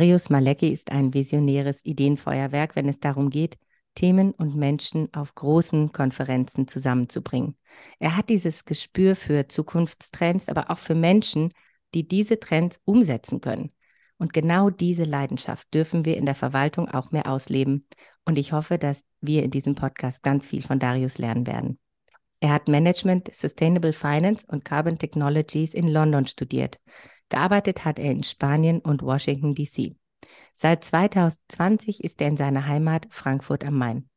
Darius 0.00 0.30
Malecki 0.30 0.70
ist 0.70 0.92
ein 0.92 1.12
visionäres 1.12 1.84
Ideenfeuerwerk, 1.84 2.74
wenn 2.74 2.88
es 2.88 3.00
darum 3.00 3.28
geht, 3.28 3.58
Themen 3.94 4.30
und 4.32 4.56
Menschen 4.56 5.12
auf 5.12 5.34
großen 5.34 5.92
Konferenzen 5.92 6.66
zusammenzubringen. 6.66 7.54
Er 7.98 8.16
hat 8.16 8.30
dieses 8.30 8.64
Gespür 8.64 9.14
für 9.14 9.46
Zukunftstrends, 9.46 10.48
aber 10.48 10.70
auch 10.70 10.78
für 10.78 10.94
Menschen, 10.94 11.50
die 11.92 12.08
diese 12.08 12.40
Trends 12.40 12.80
umsetzen 12.86 13.42
können. 13.42 13.72
Und 14.16 14.32
genau 14.32 14.70
diese 14.70 15.04
Leidenschaft 15.04 15.68
dürfen 15.74 16.06
wir 16.06 16.16
in 16.16 16.24
der 16.24 16.34
Verwaltung 16.34 16.88
auch 16.88 17.10
mehr 17.10 17.30
ausleben. 17.30 17.86
Und 18.24 18.38
ich 18.38 18.54
hoffe, 18.54 18.78
dass 18.78 19.04
wir 19.20 19.42
in 19.42 19.50
diesem 19.50 19.74
Podcast 19.74 20.22
ganz 20.22 20.46
viel 20.46 20.62
von 20.62 20.78
Darius 20.78 21.18
lernen 21.18 21.46
werden. 21.46 21.78
Er 22.40 22.54
hat 22.54 22.68
Management, 22.68 23.34
Sustainable 23.34 23.92
Finance 23.92 24.46
und 24.48 24.64
Carbon 24.64 24.96
Technologies 24.96 25.74
in 25.74 25.88
London 25.88 26.24
studiert. 26.24 26.80
Gearbeitet 27.30 27.84
hat 27.84 27.98
er 27.98 28.10
in 28.10 28.22
Spanien 28.22 28.80
und 28.80 29.02
Washington, 29.02 29.54
D.C. 29.54 29.96
Seit 30.52 30.84
2020 30.84 32.04
ist 32.04 32.20
er 32.20 32.28
in 32.28 32.36
seiner 32.36 32.66
Heimat 32.66 33.06
Frankfurt 33.10 33.64
am 33.64 33.78
Main. 33.78 34.08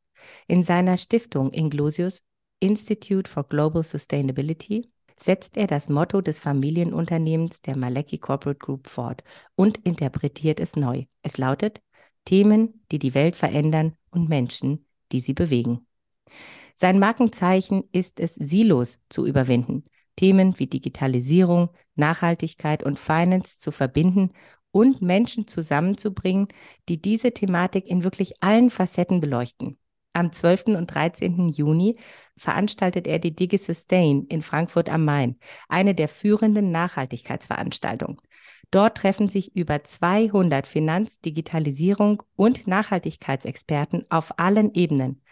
In 0.46 0.62
seiner 0.62 0.98
Stiftung 0.98 1.52
Inglosius 1.52 2.22
Institute 2.60 3.30
for 3.30 3.44
Global 3.44 3.82
Sustainability 3.82 4.88
setzt 5.18 5.56
er 5.56 5.66
das 5.66 5.88
Motto 5.88 6.20
des 6.20 6.38
Familienunternehmens 6.38 7.62
der 7.62 7.76
Malecki 7.76 8.18
Corporate 8.18 8.58
Group 8.58 8.88
fort 8.88 9.22
und 9.54 9.78
interpretiert 9.86 10.60
es 10.60 10.76
neu. 10.76 11.04
Es 11.22 11.38
lautet 11.38 11.80
Themen, 12.24 12.84
die 12.90 12.98
die 12.98 13.14
Welt 13.14 13.36
verändern 13.36 13.96
und 14.10 14.28
Menschen, 14.28 14.86
die 15.12 15.20
sie 15.20 15.34
bewegen. 15.34 15.86
Sein 16.74 16.98
Markenzeichen 16.98 17.84
ist 17.92 18.18
es, 18.18 18.34
Silos 18.34 19.00
zu 19.08 19.26
überwinden, 19.26 19.84
Themen 20.16 20.58
wie 20.58 20.66
Digitalisierung, 20.66 21.70
Nachhaltigkeit 21.94 22.82
und 22.82 22.98
Finance 22.98 23.58
zu 23.58 23.70
verbinden 23.70 24.32
und 24.70 25.02
Menschen 25.02 25.46
zusammenzubringen, 25.46 26.48
die 26.88 27.00
diese 27.00 27.32
Thematik 27.32 27.86
in 27.86 28.02
wirklich 28.02 28.42
allen 28.42 28.70
Facetten 28.70 29.20
beleuchten. 29.20 29.78
Am 30.12 30.30
12. 30.30 30.76
und 30.76 30.86
13. 30.86 31.48
Juni 31.48 31.96
veranstaltet 32.36 33.06
er 33.06 33.18
die 33.18 33.34
DigiSustain 33.34 34.26
in 34.28 34.42
Frankfurt 34.42 34.88
am 34.88 35.04
Main, 35.04 35.38
eine 35.68 35.94
der 35.94 36.08
führenden 36.08 36.70
Nachhaltigkeitsveranstaltungen. 36.70 38.18
Dort 38.70 38.96
treffen 38.98 39.28
sich 39.28 39.56
über 39.56 39.82
200 39.82 40.66
Finanz-, 40.66 41.20
Digitalisierung 41.20 42.22
und 42.36 42.66
Nachhaltigkeitsexperten 42.66 44.04
auf 44.08 44.38
allen 44.38 44.72
Ebenen. 44.74 45.22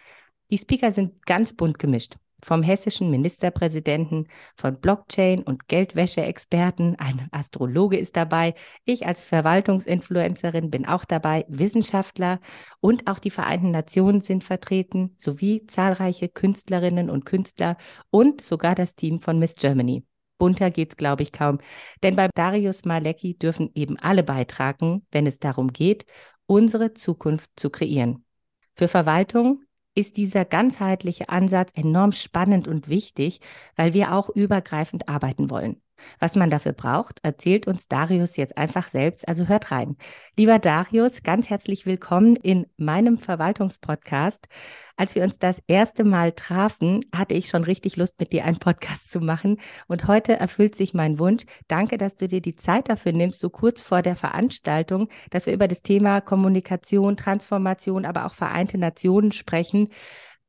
Die 0.51 0.57
Speaker 0.57 0.91
sind 0.91 1.25
ganz 1.25 1.53
bunt 1.53 1.79
gemischt 1.79 2.17
vom 2.43 2.63
hessischen 2.63 3.09
Ministerpräsidenten, 3.09 4.27
von 4.55 4.79
Blockchain- 4.79 5.43
und 5.43 5.67
Geldwäsche-Experten, 5.67 6.95
ein 6.97 7.27
Astrologe 7.31 7.97
ist 7.97 8.15
dabei, 8.15 8.53
ich 8.85 9.07
als 9.07 9.23
Verwaltungsinfluencerin 9.23 10.69
bin 10.69 10.85
auch 10.85 11.05
dabei, 11.05 11.45
Wissenschaftler 11.47 12.39
und 12.79 13.07
auch 13.07 13.19
die 13.19 13.31
Vereinten 13.31 13.71
Nationen 13.71 14.21
sind 14.21 14.43
vertreten, 14.43 15.15
sowie 15.17 15.65
zahlreiche 15.67 16.29
Künstlerinnen 16.29 17.09
und 17.09 17.25
Künstler 17.25 17.77
und 18.09 18.43
sogar 18.43 18.75
das 18.75 18.95
Team 18.95 19.19
von 19.19 19.39
Miss 19.39 19.55
Germany. 19.55 20.05
Bunter 20.37 20.71
geht's, 20.71 20.97
glaube 20.97 21.23
ich, 21.23 21.31
kaum. 21.31 21.59
Denn 22.01 22.15
bei 22.15 22.27
Darius 22.35 22.83
Malecki 22.83 23.37
dürfen 23.37 23.69
eben 23.75 23.97
alle 23.99 24.23
beitragen, 24.23 25.05
wenn 25.11 25.25
es 25.25 25.39
darum 25.39 25.71
geht, 25.71 26.05
unsere 26.45 26.93
Zukunft 26.93 27.49
zu 27.55 27.69
kreieren. 27.69 28.25
Für 28.73 28.87
Verwaltung, 28.87 29.63
ist 29.95 30.17
dieser 30.17 30.45
ganzheitliche 30.45 31.29
Ansatz 31.29 31.71
enorm 31.75 32.11
spannend 32.13 32.67
und 32.67 32.89
wichtig, 32.89 33.41
weil 33.75 33.93
wir 33.93 34.13
auch 34.13 34.29
übergreifend 34.29 35.09
arbeiten 35.09 35.49
wollen. 35.49 35.82
Was 36.19 36.35
man 36.35 36.49
dafür 36.49 36.73
braucht, 36.73 37.19
erzählt 37.23 37.67
uns 37.67 37.87
Darius 37.87 38.37
jetzt 38.37 38.57
einfach 38.57 38.89
selbst, 38.89 39.27
also 39.27 39.47
hört 39.47 39.71
rein. 39.71 39.97
Lieber 40.37 40.59
Darius, 40.59 41.23
ganz 41.23 41.49
herzlich 41.49 41.85
willkommen 41.85 42.35
in 42.35 42.67
meinem 42.77 43.17
Verwaltungspodcast. 43.19 44.47
Als 44.95 45.15
wir 45.15 45.23
uns 45.23 45.39
das 45.39 45.61
erste 45.67 46.03
Mal 46.03 46.31
trafen, 46.31 47.01
hatte 47.13 47.33
ich 47.33 47.49
schon 47.49 47.63
richtig 47.63 47.95
Lust, 47.95 48.19
mit 48.19 48.31
dir 48.31 48.45
einen 48.45 48.59
Podcast 48.59 49.11
zu 49.11 49.19
machen. 49.19 49.57
Und 49.87 50.07
heute 50.07 50.39
erfüllt 50.39 50.75
sich 50.75 50.93
mein 50.93 51.19
Wunsch. 51.19 51.43
Danke, 51.67 51.97
dass 51.97 52.15
du 52.15 52.27
dir 52.27 52.41
die 52.41 52.55
Zeit 52.55 52.89
dafür 52.89 53.11
nimmst, 53.11 53.39
so 53.39 53.49
kurz 53.49 53.81
vor 53.81 54.01
der 54.01 54.15
Veranstaltung, 54.15 55.09
dass 55.29 55.45
wir 55.45 55.53
über 55.53 55.67
das 55.67 55.81
Thema 55.81 56.21
Kommunikation, 56.21 57.17
Transformation, 57.17 58.05
aber 58.05 58.25
auch 58.25 58.33
Vereinte 58.33 58.77
Nationen 58.77 59.31
sprechen. 59.31 59.89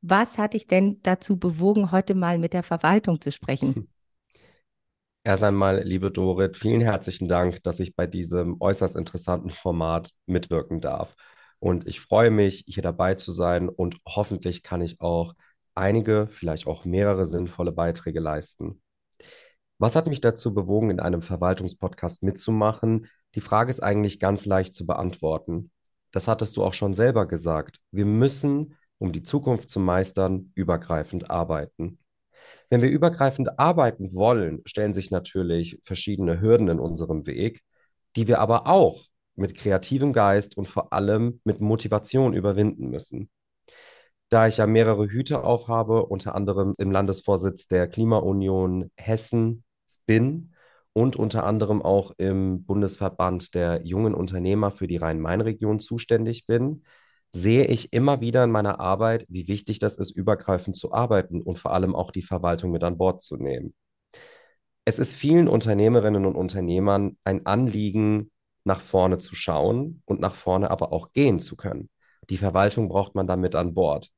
Was 0.01 0.37
hat 0.37 0.53
dich 0.53 0.67
denn 0.67 0.99
dazu 1.03 1.37
bewogen, 1.39 1.91
heute 1.91 2.13
mal 2.15 2.37
mit 2.37 2.53
der 2.53 2.63
Verwaltung 2.63 3.21
zu 3.21 3.31
sprechen? 3.31 3.87
Erst 5.27 5.43
einmal, 5.43 5.81
liebe 5.81 6.11
Dorit, 6.11 6.55
vielen 6.55 6.81
herzlichen 6.81 7.27
Dank, 7.27 7.63
dass 7.63 7.79
ich 7.79 7.95
bei 7.95 8.05
diesem 8.05 8.61
äußerst 8.61 8.95
interessanten 8.95 9.49
Format 9.49 10.11
mitwirken 10.27 10.81
darf. 10.81 11.15
Und 11.57 11.87
ich 11.87 11.99
freue 11.99 12.29
mich, 12.29 12.63
hier 12.67 12.83
dabei 12.83 13.15
zu 13.15 13.31
sein 13.31 13.67
und 13.67 13.97
hoffentlich 14.07 14.61
kann 14.61 14.81
ich 14.81 15.01
auch 15.01 15.33
einige, 15.73 16.27
vielleicht 16.27 16.67
auch 16.67 16.85
mehrere 16.85 17.25
sinnvolle 17.25 17.71
Beiträge 17.71 18.19
leisten. 18.19 18.83
Was 19.79 19.95
hat 19.95 20.05
mich 20.05 20.21
dazu 20.21 20.53
bewogen, 20.53 20.91
in 20.91 20.99
einem 20.99 21.23
Verwaltungspodcast 21.23 22.21
mitzumachen? 22.21 23.07
Die 23.33 23.41
Frage 23.41 23.71
ist 23.71 23.81
eigentlich 23.81 24.19
ganz 24.19 24.45
leicht 24.45 24.75
zu 24.75 24.85
beantworten. 24.85 25.71
Das 26.11 26.27
hattest 26.27 26.55
du 26.55 26.63
auch 26.63 26.73
schon 26.73 26.93
selber 26.93 27.27
gesagt. 27.27 27.77
Wir 27.89 28.05
müssen, 28.05 28.77
um 28.99 29.11
die 29.11 29.23
Zukunft 29.23 29.71
zu 29.71 29.79
meistern, 29.79 30.51
übergreifend 30.53 31.31
arbeiten. 31.31 31.97
Wenn 32.69 32.81
wir 32.81 32.89
übergreifend 32.89 33.59
arbeiten 33.59 34.13
wollen, 34.13 34.61
stellen 34.65 34.93
sich 34.93 35.11
natürlich 35.11 35.79
verschiedene 35.83 36.41
Hürden 36.41 36.67
in 36.67 36.79
unserem 36.79 37.25
Weg, 37.25 37.61
die 38.15 38.27
wir 38.27 38.39
aber 38.39 38.67
auch 38.67 39.05
mit 39.35 39.55
kreativem 39.55 40.13
Geist 40.13 40.57
und 40.57 40.67
vor 40.67 40.93
allem 40.93 41.41
mit 41.43 41.61
Motivation 41.61 42.33
überwinden 42.33 42.89
müssen. 42.89 43.29
Da 44.29 44.47
ich 44.47 44.57
ja 44.57 44.65
mehrere 44.65 45.07
Hüte 45.07 45.43
aufhabe, 45.43 46.05
unter 46.05 46.33
anderem 46.33 46.73
im 46.77 46.91
Landesvorsitz 46.91 47.67
der 47.67 47.87
Klimaunion 47.87 48.89
Hessen 48.95 49.63
bin 50.07 50.53
und 50.93 51.15
unter 51.15 51.43
anderem 51.43 51.81
auch 51.81 52.11
im 52.17 52.63
Bundesverband 52.65 53.53
der 53.53 53.85
jungen 53.85 54.15
Unternehmer 54.15 54.71
für 54.71 54.87
die 54.87 54.97
Rhein-Main-Region 54.97 55.79
zuständig 55.79 56.47
bin, 56.47 56.83
sehe 57.35 57.65
ich 57.65 57.91
immer 57.91 58.21
wieder 58.21 58.45
in 58.45 58.51
meiner 58.51 58.79
Arbeit, 58.79 59.25
wie 59.27 59.49
wichtig 59.49 59.79
das 59.79 59.97
ist, 59.97 60.11
übergreifend 60.11 60.77
zu 60.77 60.93
arbeiten 60.93 61.41
und 61.41 61.59
vor 61.59 61.73
allem 61.73 61.93
auch 61.93 62.11
die 62.11 62.21
Verwaltung 62.21 62.71
mit 62.71 62.81
an 62.81 62.97
Bord 62.97 63.21
zu 63.21 63.35
nehmen. 63.35 63.75
Es 64.85 64.99
ist 64.99 65.15
vielen 65.15 65.49
Unternehmerinnen 65.49 66.25
und 66.25 66.35
Unternehmern 66.35 67.17
ein 67.25 67.45
Anliegen, 67.45 68.31
nach 68.63 68.79
vorne 68.79 69.19
zu 69.19 69.35
schauen 69.35 70.01
und 70.05 70.21
nach 70.21 70.33
vorne 70.33 70.71
aber 70.71 70.93
auch 70.93 71.11
gehen 71.11 71.41
zu 71.41 71.57
können. 71.57 71.89
Die 72.29 72.37
Verwaltung 72.37 72.87
braucht 72.87 73.15
man 73.15 73.27
damit 73.27 73.53
an 73.53 73.73
Bord. 73.73 74.11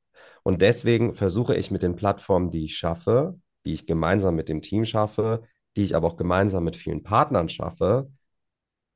Und 0.44 0.62
deswegen 0.62 1.14
versuche 1.14 1.56
ich 1.56 1.72
mit 1.72 1.82
den 1.82 1.96
Plattformen, 1.96 2.50
die 2.50 2.66
ich 2.66 2.76
schaffe, 2.76 3.38
die 3.66 3.72
ich 3.72 3.86
gemeinsam 3.86 4.36
mit 4.36 4.48
dem 4.48 4.62
Team 4.62 4.84
schaffe, 4.84 5.42
die 5.76 5.82
ich 5.82 5.96
aber 5.96 6.06
auch 6.06 6.16
gemeinsam 6.16 6.62
mit 6.62 6.76
vielen 6.76 7.02
Partnern 7.02 7.48
schaffe, 7.48 8.10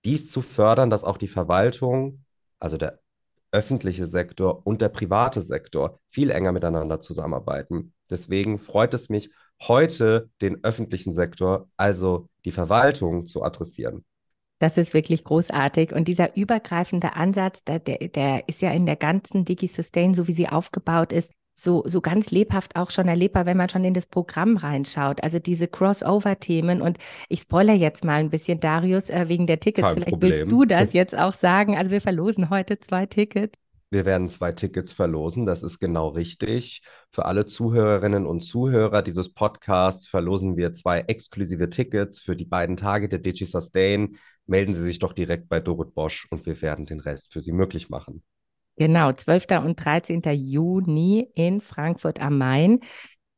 dies 0.04 0.30
zu 0.30 0.42
fördern, 0.42 0.90
dass 0.90 1.04
auch 1.04 1.16
die 1.16 1.28
Verwaltung, 1.28 2.24
also 2.60 2.76
der 2.76 3.01
öffentliche 3.52 4.06
Sektor 4.06 4.66
und 4.66 4.82
der 4.82 4.88
private 4.88 5.42
Sektor 5.42 6.00
viel 6.08 6.30
enger 6.30 6.52
miteinander 6.52 7.00
zusammenarbeiten. 7.00 7.92
Deswegen 8.10 8.58
freut 8.58 8.94
es 8.94 9.08
mich, 9.08 9.30
heute 9.60 10.30
den 10.40 10.64
öffentlichen 10.64 11.12
Sektor, 11.12 11.68
also 11.76 12.28
die 12.44 12.50
Verwaltung, 12.50 13.26
zu 13.26 13.42
adressieren. 13.42 14.04
Das 14.58 14.78
ist 14.78 14.94
wirklich 14.94 15.24
großartig. 15.24 15.92
Und 15.92 16.08
dieser 16.08 16.36
übergreifende 16.36 17.14
Ansatz, 17.14 17.64
der, 17.64 17.80
der 17.80 18.48
ist 18.48 18.62
ja 18.62 18.70
in 18.70 18.86
der 18.86 18.96
ganzen 18.96 19.44
DigiSustain, 19.44 20.14
so 20.14 20.28
wie 20.28 20.32
sie 20.32 20.48
aufgebaut 20.48 21.12
ist, 21.12 21.32
so, 21.62 21.82
so 21.86 22.00
ganz 22.00 22.30
lebhaft 22.30 22.76
auch 22.76 22.90
schon 22.90 23.08
erlebbar, 23.08 23.46
wenn 23.46 23.56
man 23.56 23.68
schon 23.68 23.84
in 23.84 23.94
das 23.94 24.06
Programm 24.06 24.56
reinschaut. 24.56 25.22
Also 25.22 25.38
diese 25.38 25.68
Crossover-Themen. 25.68 26.82
Und 26.82 26.98
ich 27.28 27.40
spoilere 27.40 27.76
jetzt 27.76 28.04
mal 28.04 28.20
ein 28.20 28.30
bisschen, 28.30 28.60
Darius, 28.60 29.10
äh, 29.10 29.28
wegen 29.28 29.46
der 29.46 29.60
Tickets. 29.60 29.86
Kein 29.86 29.94
Vielleicht 29.94 30.10
Problem. 30.10 30.32
willst 30.32 30.52
du 30.52 30.64
das 30.64 30.92
jetzt 30.92 31.16
auch 31.18 31.32
sagen. 31.32 31.76
Also 31.76 31.90
wir 31.90 32.00
verlosen 32.00 32.50
heute 32.50 32.80
zwei 32.80 33.06
Tickets. 33.06 33.56
Wir 33.90 34.06
werden 34.06 34.30
zwei 34.30 34.52
Tickets 34.52 34.94
verlosen, 34.94 35.44
das 35.44 35.62
ist 35.62 35.78
genau 35.78 36.08
richtig. 36.08 36.80
Für 37.10 37.26
alle 37.26 37.44
Zuhörerinnen 37.44 38.24
und 38.24 38.40
Zuhörer 38.40 39.02
dieses 39.02 39.34
Podcasts 39.34 40.06
verlosen 40.06 40.56
wir 40.56 40.72
zwei 40.72 41.00
exklusive 41.00 41.68
Tickets 41.68 42.18
für 42.18 42.34
die 42.34 42.46
beiden 42.46 42.78
Tage 42.78 43.10
der 43.10 43.18
DigiSustain. 43.18 44.16
melden 44.46 44.72
Sie 44.72 44.80
sich 44.80 44.98
doch 44.98 45.12
direkt 45.12 45.50
bei 45.50 45.60
Dorit 45.60 45.94
Bosch 45.94 46.26
und 46.30 46.46
wir 46.46 46.62
werden 46.62 46.86
den 46.86 47.00
Rest 47.00 47.34
für 47.34 47.42
Sie 47.42 47.52
möglich 47.52 47.90
machen. 47.90 48.22
Genau, 48.82 49.12
12. 49.12 49.64
und 49.64 49.76
13. 49.76 50.22
Juni 50.32 51.28
in 51.36 51.60
Frankfurt 51.60 52.20
am 52.20 52.36
Main. 52.36 52.80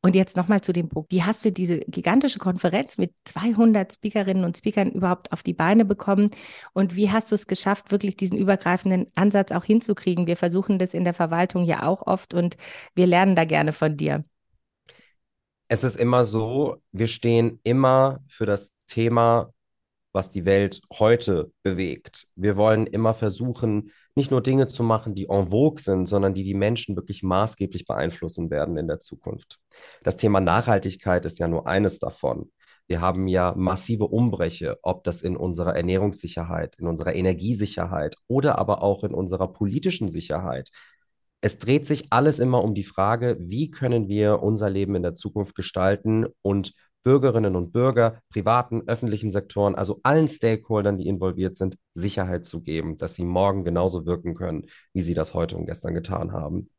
Und 0.01 0.15
jetzt 0.15 0.35
nochmal 0.35 0.61
zu 0.61 0.73
dem 0.73 0.89
Punkt. 0.89 1.11
Wie 1.11 1.21
hast 1.21 1.45
du 1.45 1.51
diese 1.51 1.81
gigantische 1.81 2.39
Konferenz 2.39 2.97
mit 2.97 3.13
200 3.25 3.93
Speakerinnen 3.93 4.43
und 4.43 4.57
Speakern 4.57 4.89
überhaupt 4.89 5.31
auf 5.31 5.43
die 5.43 5.53
Beine 5.53 5.85
bekommen? 5.85 6.31
Und 6.73 6.95
wie 6.95 7.11
hast 7.11 7.29
du 7.29 7.35
es 7.35 7.45
geschafft, 7.45 7.91
wirklich 7.91 8.17
diesen 8.17 8.39
übergreifenden 8.39 9.05
Ansatz 9.13 9.51
auch 9.51 9.63
hinzukriegen? 9.63 10.25
Wir 10.25 10.35
versuchen 10.35 10.79
das 10.79 10.95
in 10.95 11.03
der 11.03 11.13
Verwaltung 11.13 11.63
ja 11.63 11.83
auch 11.83 12.07
oft 12.07 12.33
und 12.33 12.57
wir 12.95 13.05
lernen 13.05 13.35
da 13.35 13.45
gerne 13.45 13.71
von 13.71 13.97
dir. 13.97 14.25
Es 15.67 15.83
ist 15.83 15.95
immer 15.95 16.25
so, 16.25 16.77
wir 16.91 17.07
stehen 17.07 17.59
immer 17.61 18.19
für 18.27 18.47
das 18.47 18.73
Thema, 18.87 19.53
was 20.11 20.31
die 20.31 20.45
Welt 20.45 20.81
heute 20.91 21.51
bewegt. 21.61 22.25
Wir 22.35 22.57
wollen 22.57 22.87
immer 22.87 23.13
versuchen, 23.13 23.91
nicht 24.15 24.31
nur 24.31 24.41
Dinge 24.41 24.67
zu 24.67 24.83
machen, 24.83 25.13
die 25.13 25.27
en 25.29 25.49
vogue 25.51 25.81
sind, 25.81 26.07
sondern 26.07 26.33
die 26.33 26.43
die 26.43 26.53
Menschen 26.53 26.95
wirklich 26.95 27.21
maßgeblich 27.21 27.85
beeinflussen 27.85 28.49
werden 28.49 28.77
in 28.77 28.87
der 28.87 28.99
Zukunft. 28.99 29.59
Das 30.03 30.17
Thema 30.17 30.39
Nachhaltigkeit 30.39 31.25
ist 31.25 31.37
ja 31.39 31.47
nur 31.47 31.67
eines 31.67 31.99
davon. 31.99 32.51
Wir 32.87 33.01
haben 33.01 33.27
ja 33.27 33.53
massive 33.57 34.05
Umbrüche, 34.05 34.77
ob 34.83 35.03
das 35.03 35.21
in 35.21 35.35
unserer 35.35 35.75
Ernährungssicherheit, 35.75 36.75
in 36.77 36.87
unserer 36.87 37.15
Energiesicherheit 37.15 38.15
oder 38.27 38.57
aber 38.59 38.83
auch 38.83 39.03
in 39.03 39.13
unserer 39.13 39.51
politischen 39.51 40.09
Sicherheit. 40.09 40.69
Es 41.41 41.57
dreht 41.57 41.87
sich 41.87 42.07
alles 42.11 42.39
immer 42.39 42.63
um 42.63 42.73
die 42.73 42.83
Frage, 42.83 43.37
wie 43.39 43.69
können 43.69 44.07
wir 44.07 44.41
unser 44.41 44.69
Leben 44.69 44.95
in 44.95 45.03
der 45.03 45.15
Zukunft 45.15 45.55
gestalten 45.55 46.27
und 46.41 46.73
Bürgerinnen 47.05 47.55
und 47.55 47.71
Bürger, 47.71 48.19
privaten, 48.29 48.81
öffentlichen 48.87 49.29
Sektoren, 49.29 49.75
also 49.75 49.99
allen 50.01 50.27
Stakeholdern, 50.27 50.97
die 50.97 51.07
involviert 51.07 51.55
sind, 51.55 51.77
Sicherheit 51.93 52.45
zu 52.45 52.61
geben, 52.61 52.97
dass 52.97 53.13
sie 53.13 53.23
morgen 53.23 53.63
genauso 53.63 54.07
wirken 54.07 54.33
können, 54.33 54.65
wie 54.91 55.03
sie 55.03 55.13
das 55.13 55.35
heute 55.35 55.55
und 55.55 55.67
gestern 55.67 55.93
getan 55.93 56.31
haben. 56.31 56.71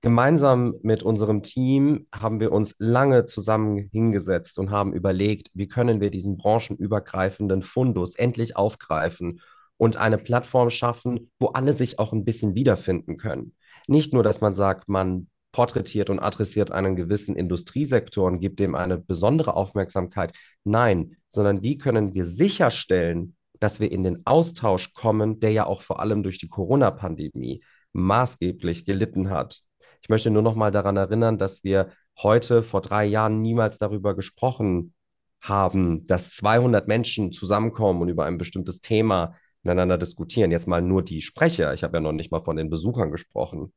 Gemeinsam 0.00 0.74
mit 0.82 1.02
unserem 1.02 1.42
Team 1.42 2.06
haben 2.14 2.40
wir 2.40 2.52
uns 2.52 2.74
lange 2.78 3.26
zusammen 3.26 3.78
hingesetzt 3.92 4.58
und 4.58 4.70
haben 4.70 4.94
überlegt, 4.94 5.50
wie 5.52 5.68
können 5.68 6.00
wir 6.00 6.10
diesen 6.10 6.38
branchenübergreifenden 6.38 7.62
Fundus 7.62 8.14
endlich 8.14 8.56
aufgreifen 8.56 9.40
und 9.76 9.98
eine 9.98 10.16
Plattform 10.18 10.70
schaffen, 10.70 11.30
wo 11.38 11.48
alle 11.48 11.74
sich 11.74 11.98
auch 11.98 12.14
ein 12.14 12.24
bisschen 12.24 12.54
wiederfinden 12.54 13.18
können. 13.18 13.54
Nicht 13.88 14.14
nur, 14.14 14.22
dass 14.22 14.40
man 14.40 14.54
sagt, 14.54 14.88
man 14.88 15.26
porträtiert 15.54 16.10
und 16.10 16.18
adressiert 16.18 16.72
einen 16.72 16.96
gewissen 16.96 17.36
Industriesektor 17.36 18.26
und 18.26 18.40
gibt 18.40 18.58
dem 18.58 18.74
eine 18.74 18.98
besondere 18.98 19.54
Aufmerksamkeit. 19.54 20.36
Nein, 20.64 21.16
sondern 21.28 21.62
wie 21.62 21.78
können 21.78 22.12
wir 22.12 22.24
sicherstellen, 22.24 23.36
dass 23.60 23.78
wir 23.78 23.92
in 23.92 24.02
den 24.02 24.26
Austausch 24.26 24.92
kommen, 24.94 25.38
der 25.38 25.52
ja 25.52 25.66
auch 25.66 25.80
vor 25.80 26.00
allem 26.00 26.24
durch 26.24 26.38
die 26.38 26.48
Corona-Pandemie 26.48 27.62
maßgeblich 27.92 28.84
gelitten 28.84 29.30
hat. 29.30 29.60
Ich 30.02 30.08
möchte 30.08 30.28
nur 30.28 30.42
noch 30.42 30.56
mal 30.56 30.72
daran 30.72 30.96
erinnern, 30.96 31.38
dass 31.38 31.62
wir 31.62 31.92
heute 32.18 32.64
vor 32.64 32.80
drei 32.80 33.04
Jahren 33.04 33.40
niemals 33.40 33.78
darüber 33.78 34.16
gesprochen 34.16 34.92
haben, 35.40 36.04
dass 36.08 36.32
200 36.32 36.88
Menschen 36.88 37.30
zusammenkommen 37.30 38.02
und 38.02 38.08
über 38.08 38.24
ein 38.24 38.38
bestimmtes 38.38 38.80
Thema 38.80 39.36
miteinander 39.62 39.98
diskutieren. 39.98 40.50
Jetzt 40.50 40.66
mal 40.66 40.82
nur 40.82 41.04
die 41.04 41.22
Sprecher. 41.22 41.74
Ich 41.74 41.84
habe 41.84 41.98
ja 41.98 42.00
noch 42.00 42.12
nicht 42.12 42.32
mal 42.32 42.42
von 42.42 42.56
den 42.56 42.70
Besuchern 42.70 43.12
gesprochen. 43.12 43.72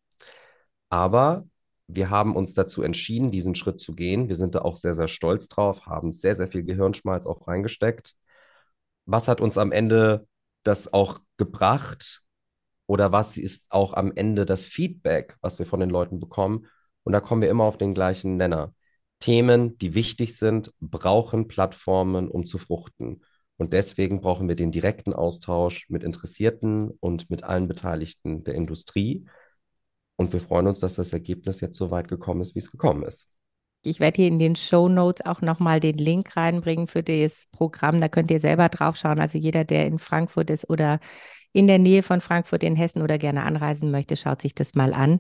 Aber 0.90 1.46
wir 1.88 2.10
haben 2.10 2.36
uns 2.36 2.54
dazu 2.54 2.84
entschieden, 2.84 3.32
diesen 3.32 3.56
Schritt 3.56 3.80
zu 3.80 3.96
gehen. 3.96 4.28
Wir 4.28 4.36
sind 4.36 4.56
da 4.56 4.62
auch 4.62 4.76
sehr, 4.76 4.94
sehr 4.94 5.08
stolz 5.08 5.48
drauf, 5.48 5.86
haben 5.86 6.12
sehr, 6.12 6.36
sehr 6.36 6.48
viel 6.48 6.64
Gehirnschmalz 6.64 7.26
auch 7.26 7.48
reingesteckt. 7.48 8.16
Was 9.06 9.28
hat 9.28 9.40
uns 9.42 9.58
am 9.58 9.72
Ende 9.72 10.28
das 10.64 10.92
auch 10.94 11.20
gebracht? 11.38 12.24
Oder 12.88 13.12
was 13.12 13.38
ist 13.38 13.72
auch 13.72 13.94
am 13.94 14.12
Ende 14.16 14.46
das 14.46 14.68
Feedback, 14.68 15.38
was 15.42 15.60
wir 15.60 15.66
von 15.66 15.80
den 15.80 15.90
Leuten 15.90 16.20
bekommen? 16.20 16.68
Und 17.04 17.14
da 17.14 17.22
kommen 17.22 17.42
wir 17.42 17.50
immer 17.50 17.64
auf 17.64 17.78
den 17.78 17.94
gleichen 17.94 18.36
Nenner. 18.38 18.74
Themen, 19.20 19.78
die 19.78 19.96
wichtig 19.96 20.38
sind, 20.38 20.74
brauchen 20.80 21.48
Plattformen, 21.48 22.30
um 22.30 22.46
zu 22.46 22.58
fruchten. 22.58 23.24
Und 23.58 23.74
deswegen 23.74 24.22
brauchen 24.22 24.48
wir 24.48 24.56
den 24.56 24.72
direkten 24.72 25.14
Austausch 25.14 25.90
mit 25.90 26.04
Interessierten 26.04 26.92
und 27.00 27.30
mit 27.30 27.44
allen 27.44 27.68
Beteiligten 27.68 28.44
der 28.44 28.56
Industrie. 28.56 29.26
Und 30.18 30.34
wir 30.34 30.42
freuen 30.42 30.68
uns, 30.68 30.80
dass 30.80 30.96
das 30.96 31.14
Ergebnis 31.14 31.62
jetzt 31.62 31.78
so 31.78 31.92
weit 31.92 32.08
gekommen 32.08 32.42
ist, 32.42 32.56
wie 32.56 32.60
es 32.60 32.72
gekommen 32.72 33.04
ist. 33.04 33.30
Ich 33.86 34.00
werde 34.00 34.18
hier 34.18 34.28
in 34.28 34.40
den 34.40 34.56
Show 34.56 34.90
Notes 34.90 35.26
auch 35.26 35.42
nochmal 35.42 35.80
den 35.80 35.98
Link 35.98 36.36
reinbringen 36.36 36.88
für 36.88 37.04
das 37.04 37.46
Programm. 37.52 38.02
Da 38.02 38.10
könnt 38.10 38.32
ihr 38.32 38.40
selber 38.40 38.68
drauf 38.70 38.98
schauen. 38.98 39.20
Also 39.20 39.38
jeder, 39.38 39.64
der 39.64 39.86
in 39.86 40.00
Frankfurt 40.00 40.50
ist 40.50 40.70
oder 40.70 41.00
in 41.54 41.68
der 41.68 41.80
Nähe 41.80 42.04
von 42.04 42.20
Frankfurt 42.20 42.64
in 42.64 42.76
Hessen 42.76 43.02
oder 43.02 43.18
gerne 43.18 43.44
anreisen 43.44 43.92
möchte, 43.92 44.18
schaut 44.18 44.42
sich 44.42 44.56
das 44.56 44.74
mal 44.74 44.94
an. 44.94 45.20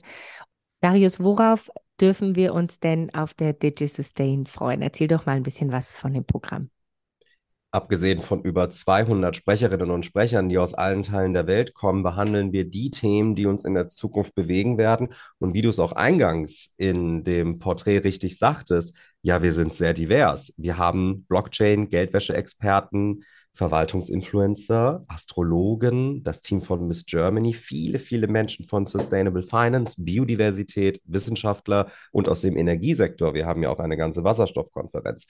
Darius, 0.81 1.19
worauf 1.19 1.69
dürfen 2.01 2.35
wir 2.35 2.53
uns 2.53 2.79
denn 2.79 3.13
auf 3.13 3.33
der 3.33 3.53
DigiSustain 3.53 4.47
freuen? 4.47 4.81
Erzähl 4.81 5.07
doch 5.07 5.25
mal 5.25 5.37
ein 5.37 5.43
bisschen 5.43 5.71
was 5.71 5.95
von 5.95 6.13
dem 6.13 6.25
Programm 6.25 6.69
abgesehen 7.71 8.21
von 8.21 8.41
über 8.41 8.69
200 8.69 9.35
Sprecherinnen 9.35 9.91
und 9.91 10.05
Sprechern, 10.05 10.49
die 10.49 10.57
aus 10.57 10.73
allen 10.73 11.03
Teilen 11.03 11.33
der 11.33 11.47
Welt 11.47 11.73
kommen, 11.73 12.03
behandeln 12.03 12.51
wir 12.53 12.65
die 12.69 12.91
Themen, 12.91 13.35
die 13.35 13.45
uns 13.45 13.65
in 13.65 13.73
der 13.73 13.87
Zukunft 13.87 14.35
bewegen 14.35 14.77
werden. 14.77 15.09
Und 15.39 15.53
wie 15.53 15.61
du 15.61 15.69
es 15.69 15.79
auch 15.79 15.91
eingangs 15.91 16.71
in 16.77 17.23
dem 17.23 17.59
Porträt 17.59 17.99
richtig 17.99 18.37
sagtest, 18.37 18.95
ja, 19.21 19.43
wir 19.43 19.53
sind 19.53 19.73
sehr 19.73 19.93
divers. 19.93 20.53
Wir 20.57 20.77
haben 20.77 21.25
Blockchain, 21.27 21.89
Geldwäsche-Experten, 21.89 23.23
Verwaltungsinfluencer, 23.57 25.03
Astrologen, 25.07 26.23
das 26.23 26.41
Team 26.41 26.61
von 26.61 26.87
Miss 26.87 27.05
Germany, 27.05 27.53
viele, 27.53 27.97
viele 27.97 28.27
Menschen 28.27 28.67
von 28.67 28.85
Sustainable 28.85 29.41
Finance, 29.41 29.95
Biodiversität, 29.97 31.01
Wissenschaftler 31.05 31.89
und 32.11 32.29
aus 32.29 32.41
dem 32.41 32.55
Energiesektor. 32.55 33.33
Wir 33.33 33.47
haben 33.47 33.63
ja 33.63 33.69
auch 33.69 33.79
eine 33.79 33.97
ganze 33.97 34.23
Wasserstoffkonferenz. 34.23 35.25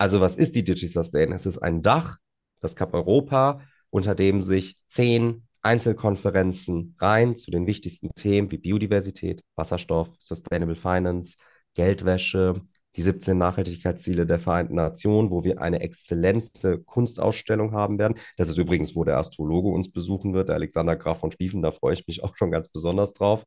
Also 0.00 0.22
was 0.22 0.36
ist 0.36 0.54
die 0.54 0.64
DigiSustain? 0.64 1.30
Es 1.30 1.44
ist 1.44 1.58
ein 1.58 1.82
Dach, 1.82 2.16
das 2.60 2.74
Cup 2.74 2.94
Europa, 2.94 3.60
unter 3.90 4.14
dem 4.14 4.40
sich 4.40 4.78
zehn 4.86 5.46
Einzelkonferenzen 5.60 6.96
rein 6.98 7.36
zu 7.36 7.50
den 7.50 7.66
wichtigsten 7.66 8.08
Themen 8.14 8.50
wie 8.50 8.56
Biodiversität, 8.56 9.44
Wasserstoff, 9.56 10.08
Sustainable 10.18 10.74
Finance, 10.74 11.36
Geldwäsche, 11.74 12.62
die 12.96 13.02
17 13.02 13.36
Nachhaltigkeitsziele 13.36 14.24
der 14.24 14.40
Vereinten 14.40 14.76
Nationen, 14.76 15.30
wo 15.30 15.44
wir 15.44 15.60
eine 15.60 15.80
exzellente 15.80 16.78
Kunstausstellung 16.78 17.72
haben 17.72 17.98
werden. 17.98 18.16
Das 18.38 18.48
ist 18.48 18.56
übrigens, 18.56 18.96
wo 18.96 19.04
der 19.04 19.18
Astrologe 19.18 19.68
uns 19.68 19.92
besuchen 19.92 20.32
wird, 20.32 20.48
der 20.48 20.56
Alexander 20.56 20.96
Graf 20.96 21.20
von 21.20 21.30
Spiefen. 21.30 21.60
Da 21.60 21.72
freue 21.72 21.92
ich 21.92 22.06
mich 22.06 22.24
auch 22.24 22.34
schon 22.36 22.50
ganz 22.50 22.70
besonders 22.70 23.12
drauf. 23.12 23.44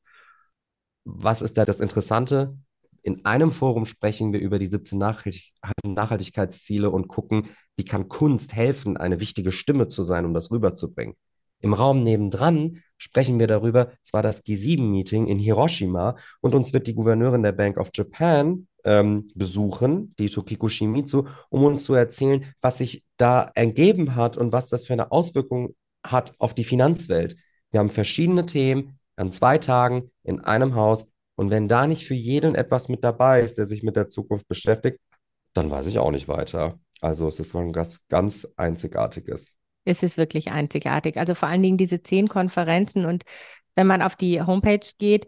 Was 1.04 1.42
ist 1.42 1.58
da 1.58 1.66
das 1.66 1.80
Interessante? 1.80 2.56
In 3.03 3.25
einem 3.25 3.51
Forum 3.51 3.86
sprechen 3.86 4.33
wir 4.33 4.39
über 4.39 4.60
die 4.60 4.65
17 4.65 4.98
Nachhaltig 4.98 5.51
Nachhaltigkeitsziele 5.86 6.89
und 6.89 7.07
gucken, 7.07 7.50
wie 7.75 7.86
kann 7.86 8.07
Kunst 8.07 8.55
helfen, 8.55 8.98
eine 8.98 9.19
wichtige 9.19 9.51
Stimme 9.51 9.89
zu 9.89 10.03
sein, 10.03 10.25
um 10.25 10.33
das 10.33 10.51
rüberzubringen. 10.51 11.15
Im 11.60 11.74
Raum 11.74 12.03
nebendran 12.03 12.81
sprechen 12.98 13.39
wir 13.39 13.48
darüber, 13.48 13.91
es 14.03 14.13
war 14.13 14.22
das 14.22 14.43
G7-Meeting 14.43 15.27
in 15.27 15.39
Hiroshima 15.39 16.17
und 16.41 16.55
uns 16.55 16.74
wird 16.74 16.88
die 16.88 16.95
Gouverneurin 16.95 17.43
der 17.43 17.51
Bank 17.51 17.77
of 17.77 17.89
Japan 17.93 18.67
ähm, 18.83 19.29
besuchen, 19.36 20.13
die 20.17 20.29
Tokiko 20.29 20.67
Shimizu, 20.67 21.27
um 21.50 21.63
uns 21.63 21.83
zu 21.83 21.93
erzählen, 21.93 22.45
was 22.62 22.79
sich 22.79 23.05
da 23.17 23.51
ergeben 23.55 24.15
hat 24.15 24.38
und 24.38 24.51
was 24.51 24.69
das 24.69 24.86
für 24.86 24.93
eine 24.93 25.12
Auswirkung 25.12 25.75
hat 26.05 26.33
auf 26.38 26.53
die 26.53 26.65
Finanzwelt. 26.65 27.36
Wir 27.72 27.79
haben 27.79 27.89
verschiedene 27.89 28.45
Themen 28.45 29.00
an 29.15 29.31
zwei 29.31 29.57
Tagen 29.57 30.12
in 30.24 30.39
einem 30.41 30.75
Haus 30.75 31.05
und 31.36 31.50
wenn 31.50 31.68
da 31.68 31.88
nicht 31.88 32.06
für 32.06 32.13
jeden 32.13 32.56
etwas 32.56 32.90
mit 32.90 33.04
dabei 33.04 33.42
ist, 33.42 33.58
der 33.58 33.66
sich 33.66 33.84
mit 33.84 33.96
der 33.96 34.08
Zukunft 34.08 34.48
beschäftigt, 34.48 35.00
dann 35.54 35.72
weiß 35.72 35.88
ich 35.88 36.00
auch 36.00 36.12
nicht 36.12 36.28
weiter. 36.28 36.80
Also 37.02 37.28
es 37.28 37.40
ist 37.40 37.54
was 37.54 38.00
ganz 38.08 38.48
Einzigartiges. 38.56 39.56
Es 39.86 40.04
ist 40.04 40.18
wirklich 40.18 40.52
einzigartig. 40.52 41.18
Also 41.18 41.36
vor 41.36 41.50
allen 41.50 41.63
Dingen 41.63 41.78
diese 41.78 42.02
zehn 42.02 42.28
Konferenzen 42.28 43.06
und 43.06 43.24
wenn 43.75 43.88
man 43.88 44.02
auf 44.02 44.16
die 44.16 44.42
Homepage 44.42 44.88
geht, 45.00 45.28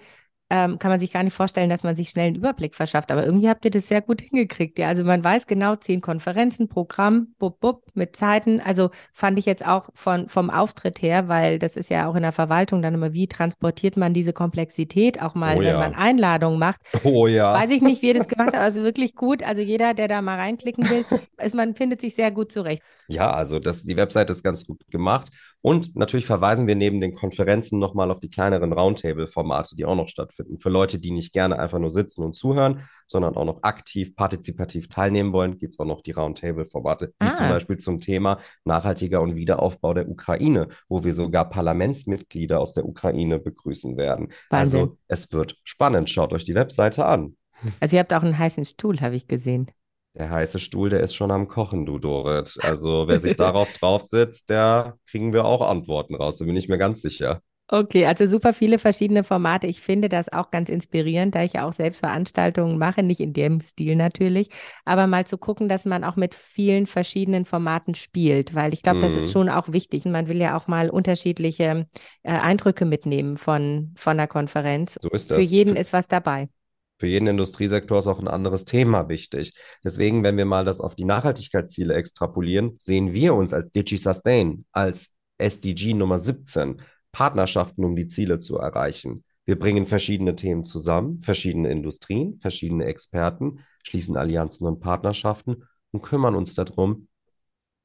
ähm, 0.51 0.77
kann 0.77 0.91
man 0.91 0.99
sich 0.99 1.11
gar 1.11 1.23
nicht 1.23 1.33
vorstellen, 1.33 1.69
dass 1.69 1.81
man 1.81 1.95
sich 1.95 2.09
schnell 2.09 2.27
einen 2.27 2.35
Überblick 2.35 2.75
verschafft. 2.75 3.11
Aber 3.11 3.25
irgendwie 3.25 3.49
habt 3.49 3.65
ihr 3.65 3.71
das 3.71 3.87
sehr 3.87 4.01
gut 4.01 4.21
hingekriegt. 4.29 4.77
Ja, 4.77 4.89
also 4.89 5.03
man 5.03 5.23
weiß 5.23 5.47
genau, 5.47 5.75
zehn 5.75 6.01
Konferenzen, 6.01 6.67
Programm, 6.67 7.33
bub, 7.39 7.59
bub, 7.59 7.83
mit 7.95 8.15
Zeiten. 8.15 8.61
Also 8.61 8.91
fand 9.13 9.39
ich 9.39 9.45
jetzt 9.45 9.65
auch 9.65 9.89
von, 9.95 10.29
vom 10.29 10.51
Auftritt 10.51 11.01
her, 11.01 11.27
weil 11.27 11.57
das 11.57 11.75
ist 11.75 11.89
ja 11.89 12.07
auch 12.07 12.15
in 12.15 12.21
der 12.21 12.31
Verwaltung 12.31 12.81
dann 12.81 12.93
immer, 12.93 13.13
wie 13.13 13.27
transportiert 13.27 13.97
man 13.97 14.13
diese 14.13 14.33
Komplexität 14.33 15.21
auch 15.21 15.33
mal, 15.33 15.57
oh, 15.57 15.59
wenn 15.59 15.67
ja. 15.67 15.79
man 15.79 15.93
Einladungen 15.93 16.59
macht. 16.59 16.81
Oh 17.03 17.27
ja. 17.27 17.53
Weiß 17.53 17.69
ich 17.69 17.81
nicht, 17.81 18.01
wie 18.01 18.07
ihr 18.07 18.13
das 18.15 18.27
gemacht 18.27 18.53
habt. 18.53 18.57
Also 18.57 18.81
wirklich 18.81 19.15
gut. 19.15 19.43
Also 19.43 19.61
jeder, 19.61 19.93
der 19.93 20.07
da 20.07 20.21
mal 20.21 20.37
reinklicken 20.37 20.89
will, 20.89 21.05
ist, 21.43 21.53
man 21.53 21.75
findet 21.75 22.01
sich 22.01 22.15
sehr 22.15 22.31
gut 22.31 22.51
zurecht. 22.51 22.81
Ja, 23.07 23.31
also 23.31 23.59
das, 23.59 23.83
die 23.83 23.95
Webseite 23.95 24.33
ist 24.33 24.43
ganz 24.43 24.65
gut 24.65 24.81
gemacht. 24.89 25.29
Und 25.65 25.95
natürlich 25.95 26.27
verweisen 26.27 26.67
wir 26.67 26.75
neben 26.75 27.01
den 27.01 27.15
Konferenzen 27.15 27.79
nochmal 27.79 28.11
auf 28.11 28.19
die 28.19 28.29
kleineren 28.29 28.71
Roundtable-Formate, 28.71 29.75
die 29.75 29.85
auch 29.85 29.95
noch 29.95 30.07
stattfinden. 30.07 30.59
Für 30.59 30.69
Leute, 30.69 30.99
die 30.99 31.09
nicht 31.09 31.33
gerne 31.33 31.57
einfach 31.57 31.79
nur 31.79 31.89
sitzen 31.89 32.21
und 32.21 32.35
zuhören, 32.35 32.81
sondern 33.07 33.35
auch 33.35 33.45
noch 33.45 33.63
aktiv, 33.63 34.15
partizipativ 34.15 34.89
teilnehmen 34.89 35.33
wollen, 35.33 35.57
gibt 35.57 35.73
es 35.73 35.79
auch 35.79 35.87
noch 35.87 36.01
die 36.01 36.11
Roundtable-Formate, 36.11 37.15
wie 37.19 37.29
ah. 37.29 37.33
zum 37.33 37.49
Beispiel 37.49 37.77
zum 37.77 37.99
Thema 37.99 38.37
nachhaltiger 38.63 39.23
und 39.23 39.35
Wiederaufbau 39.35 39.95
der 39.95 40.07
Ukraine, 40.07 40.67
wo 40.87 41.03
wir 41.03 41.13
sogar 41.13 41.49
Parlamentsmitglieder 41.49 42.59
aus 42.59 42.73
der 42.73 42.85
Ukraine 42.85 43.39
begrüßen 43.39 43.97
werden. 43.97 44.33
Wahnsinn. 44.51 44.81
Also 44.81 44.97
es 45.07 45.31
wird 45.31 45.57
spannend. 45.63 46.11
Schaut 46.11 46.31
euch 46.31 46.45
die 46.45 46.53
Webseite 46.53 47.07
an. 47.07 47.37
Also 47.79 47.95
ihr 47.95 48.01
habt 48.01 48.13
auch 48.13 48.21
einen 48.21 48.37
heißen 48.37 48.65
Stuhl, 48.65 49.01
habe 49.01 49.15
ich 49.15 49.27
gesehen. 49.27 49.71
Der 50.17 50.29
heiße 50.29 50.59
Stuhl, 50.59 50.89
der 50.89 51.01
ist 51.01 51.13
schon 51.13 51.29
am 51.29 51.47
Kochen, 51.47 51.85
du 51.85 51.99
Dorit. 51.99 52.57
Also 52.61 53.07
wer 53.07 53.19
sich 53.19 53.35
darauf 53.35 53.71
drauf 53.73 54.05
sitzt, 54.05 54.49
der 54.49 54.97
kriegen 55.07 55.33
wir 55.33 55.45
auch 55.45 55.61
Antworten 55.61 56.15
raus, 56.15 56.37
da 56.37 56.45
bin 56.45 56.55
ich 56.55 56.69
mir 56.69 56.77
ganz 56.77 57.01
sicher. 57.01 57.41
Okay, 57.67 58.05
also 58.05 58.27
super 58.27 58.53
viele 58.53 58.77
verschiedene 58.77 59.23
Formate. 59.23 59.65
Ich 59.65 59.81
finde 59.81 60.07
das 60.07 60.31
auch 60.31 60.51
ganz 60.51 60.69
inspirierend, 60.69 61.33
da 61.33 61.43
ich 61.43 61.53
ja 61.53 61.67
auch 61.67 61.73
selbst 61.73 61.99
Veranstaltungen 61.99 62.77
mache, 62.77 63.01
nicht 63.01 63.19
in 63.19 63.33
dem 63.33 63.59
Stil 63.59 63.95
natürlich, 63.95 64.49
aber 64.85 65.07
mal 65.07 65.25
zu 65.25 65.39
gucken, 65.39 65.67
dass 65.67 65.83
man 65.83 66.03
auch 66.03 66.15
mit 66.15 66.35
vielen 66.35 66.85
verschiedenen 66.85 67.43
Formaten 67.43 67.95
spielt, 67.95 68.53
weil 68.53 68.71
ich 68.71 68.83
glaube, 68.83 68.99
mm. 68.99 69.01
das 69.01 69.15
ist 69.15 69.27
mhm. 69.29 69.31
schon 69.31 69.49
auch 69.49 69.73
wichtig. 69.73 70.05
Und 70.05 70.11
man 70.11 70.27
will 70.27 70.37
ja 70.37 70.55
auch 70.55 70.67
mal 70.67 70.91
unterschiedliche 70.91 71.87
äh, 72.21 72.31
Eindrücke 72.31 72.85
mitnehmen 72.85 73.35
von, 73.39 73.93
von 73.97 74.15
der 74.17 74.27
Konferenz. 74.27 74.99
So 75.01 75.09
ist 75.09 75.31
das. 75.31 75.37
Für 75.37 75.43
jeden 75.43 75.75
ist 75.75 75.91
was 75.91 76.07
dabei. 76.07 76.49
Für 76.97 77.07
jeden 77.07 77.27
Industriesektor 77.27 77.99
ist 77.99 78.07
auch 78.07 78.19
ein 78.19 78.27
anderes 78.27 78.63
Thema 78.63 79.09
wichtig. 79.09 79.53
Deswegen, 79.83 80.23
wenn 80.23 80.37
wir 80.37 80.45
mal 80.45 80.63
das 80.63 80.79
auf 80.79 80.95
die 80.95 81.03
Nachhaltigkeitsziele 81.03 81.93
extrapolieren, 81.93 82.77
sehen 82.79 83.13
wir 83.13 83.33
uns 83.33 83.53
als 83.53 83.71
DigiSustain, 83.71 84.65
als 84.71 85.09
SDG 85.37 85.93
Nummer 85.93 86.19
17 86.19 86.81
Partnerschaften, 87.11 87.83
um 87.83 87.95
die 87.95 88.07
Ziele 88.07 88.39
zu 88.39 88.57
erreichen. 88.57 89.23
Wir 89.45 89.59
bringen 89.59 89.85
verschiedene 89.85 90.35
Themen 90.35 90.63
zusammen, 90.63 91.21
verschiedene 91.21 91.69
Industrien, 91.69 92.39
verschiedene 92.41 92.85
Experten, 92.85 93.59
schließen 93.83 94.17
Allianzen 94.17 94.65
und 94.65 94.79
Partnerschaften 94.79 95.63
und 95.91 96.01
kümmern 96.01 96.35
uns 96.35 96.55
darum, 96.55 97.07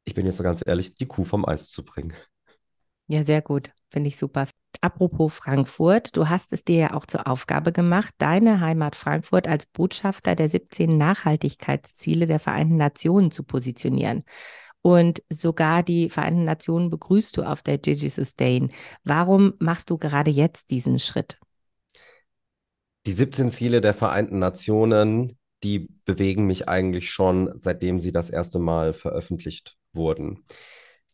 ich 0.05 0.14
bin 0.14 0.26
jetzt 0.26 0.38
so 0.38 0.43
ganz 0.43 0.62
ehrlich, 0.67 0.95
die 0.95 1.07
Kuh 1.07 1.25
vom 1.25 1.45
Eis 1.45 1.69
zu 1.69 1.85
bringen. 1.85 2.14
Ja, 3.09 3.23
sehr 3.23 3.43
gut. 3.43 3.73
Finde 3.90 4.09
ich 4.09 4.17
super. 4.17 4.47
Apropos 4.83 5.35
Frankfurt, 5.35 6.17
du 6.17 6.31
hast 6.31 6.55
es 6.55 6.65
dir 6.65 6.77
ja 6.79 6.95
auch 6.95 7.05
zur 7.05 7.27
Aufgabe 7.27 7.71
gemacht, 7.71 8.15
deine 8.17 8.61
Heimat 8.61 8.97
Frankfurt 8.97 9.47
als 9.47 9.67
Botschafter 9.67 10.35
der 10.35 10.49
17 10.49 10.97
Nachhaltigkeitsziele 10.97 12.27
der 12.27 12.41
Vereinten 12.41 12.77
Nationen 12.77 13.31
zu 13.31 13.43
positionieren. 13.43 14.25
Und 14.81 15.23
sogar 15.29 15.83
die 15.83 16.09
Vereinten 16.09 16.45
Nationen 16.45 16.89
begrüßt 16.89 17.37
du 17.37 17.43
auf 17.43 17.61
der 17.61 17.77
Gigi 17.77 18.09
Sustain. 18.09 18.73
Warum 19.05 19.53
machst 19.59 19.91
du 19.91 19.99
gerade 19.99 20.31
jetzt 20.31 20.71
diesen 20.71 20.99
Schritt? 20.99 21.39
Die 23.05 23.13
17 23.13 23.51
Ziele 23.51 23.83
der 23.83 23.93
Vereinten 23.93 24.39
Nationen, 24.39 25.39
die 25.63 25.89
bewegen 26.07 26.47
mich 26.47 26.71
eigentlich 26.71 27.11
schon, 27.11 27.53
seitdem 27.57 28.01
sie 28.01 28.13
das 28.13 28.31
erste 28.31 28.59
Mal 28.59 28.95
veröffentlicht 28.95 29.77
wurden. 29.93 30.45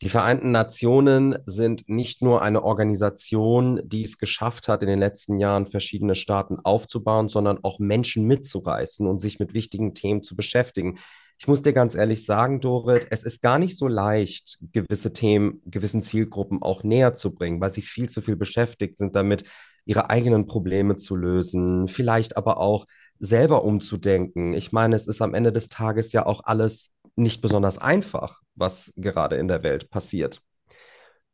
Die 0.02 0.10
Vereinten 0.10 0.50
Nationen 0.50 1.38
sind 1.46 1.88
nicht 1.88 2.20
nur 2.20 2.42
eine 2.42 2.62
Organisation, 2.62 3.80
die 3.82 4.02
es 4.02 4.18
geschafft 4.18 4.68
hat, 4.68 4.82
in 4.82 4.88
den 4.88 4.98
letzten 4.98 5.40
Jahren 5.40 5.66
verschiedene 5.66 6.14
Staaten 6.14 6.58
aufzubauen, 6.62 7.28
sondern 7.28 7.60
auch 7.62 7.78
Menschen 7.78 8.26
mitzureißen 8.26 9.06
und 9.06 9.20
sich 9.20 9.38
mit 9.38 9.54
wichtigen 9.54 9.94
Themen 9.94 10.22
zu 10.22 10.36
beschäftigen. 10.36 10.98
Ich 11.38 11.48
muss 11.48 11.62
dir 11.62 11.72
ganz 11.72 11.94
ehrlich 11.94 12.24
sagen, 12.26 12.60
Dorit, 12.60 13.06
es 13.10 13.22
ist 13.22 13.40
gar 13.40 13.58
nicht 13.58 13.78
so 13.78 13.88
leicht, 13.88 14.58
gewisse 14.72 15.12
Themen, 15.14 15.62
gewissen 15.64 16.02
Zielgruppen 16.02 16.62
auch 16.62 16.82
näher 16.82 17.14
zu 17.14 17.34
bringen, 17.34 17.60
weil 17.60 17.72
sie 17.72 17.82
viel 17.82 18.08
zu 18.08 18.20
viel 18.20 18.36
beschäftigt 18.36 18.98
sind 18.98 19.16
damit, 19.16 19.44
ihre 19.86 20.10
eigenen 20.10 20.46
Probleme 20.46 20.96
zu 20.96 21.14
lösen, 21.14 21.88
vielleicht 21.88 22.36
aber 22.36 22.58
auch 22.58 22.86
selber 23.18 23.64
umzudenken. 23.64 24.52
Ich 24.52 24.72
meine, 24.72 24.96
es 24.96 25.06
ist 25.06 25.22
am 25.22 25.32
Ende 25.34 25.52
des 25.52 25.68
Tages 25.68 26.12
ja 26.12 26.26
auch 26.26 26.40
alles 26.44 26.90
nicht 27.16 27.40
besonders 27.42 27.78
einfach, 27.78 28.42
was 28.54 28.92
gerade 28.96 29.36
in 29.36 29.48
der 29.48 29.62
Welt 29.62 29.90
passiert. 29.90 30.42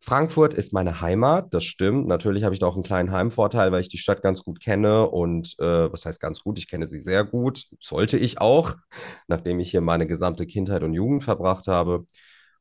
Frankfurt 0.05 0.53
ist 0.53 0.73
meine 0.73 1.01
Heimat, 1.01 1.55
das 1.55 1.62
stimmt. 1.62 2.09
Natürlich 2.09 2.43
habe 2.43 2.55
ich 2.55 2.59
da 2.59 2.67
auch 2.67 2.75
einen 2.75 2.83
kleinen 2.83 3.12
Heimvorteil, 3.12 3.71
weil 3.71 3.83
ich 3.83 3.89
die 3.89 3.99
Stadt 3.99 4.21
ganz 4.21 4.43
gut 4.43 4.61
kenne 4.61 5.09
und 5.09 5.55
äh, 5.61 5.93
was 5.93 6.05
heißt 6.05 6.21
ganz 6.21 6.41
gut? 6.41 6.59
Ich 6.59 6.69
kenne 6.69 6.89
sie 6.89 6.99
sehr 6.99 7.23
gut, 7.25 7.69
sollte 7.81 8.19
ich 8.19 8.41
auch, 8.41 8.75
nachdem 9.29 9.61
ich 9.61 9.71
hier 9.71 9.81
meine 9.81 10.09
gesamte 10.09 10.45
Kindheit 10.45 10.83
und 10.83 10.93
Jugend 10.93 11.23
verbracht 11.23 11.69
habe. 11.69 12.07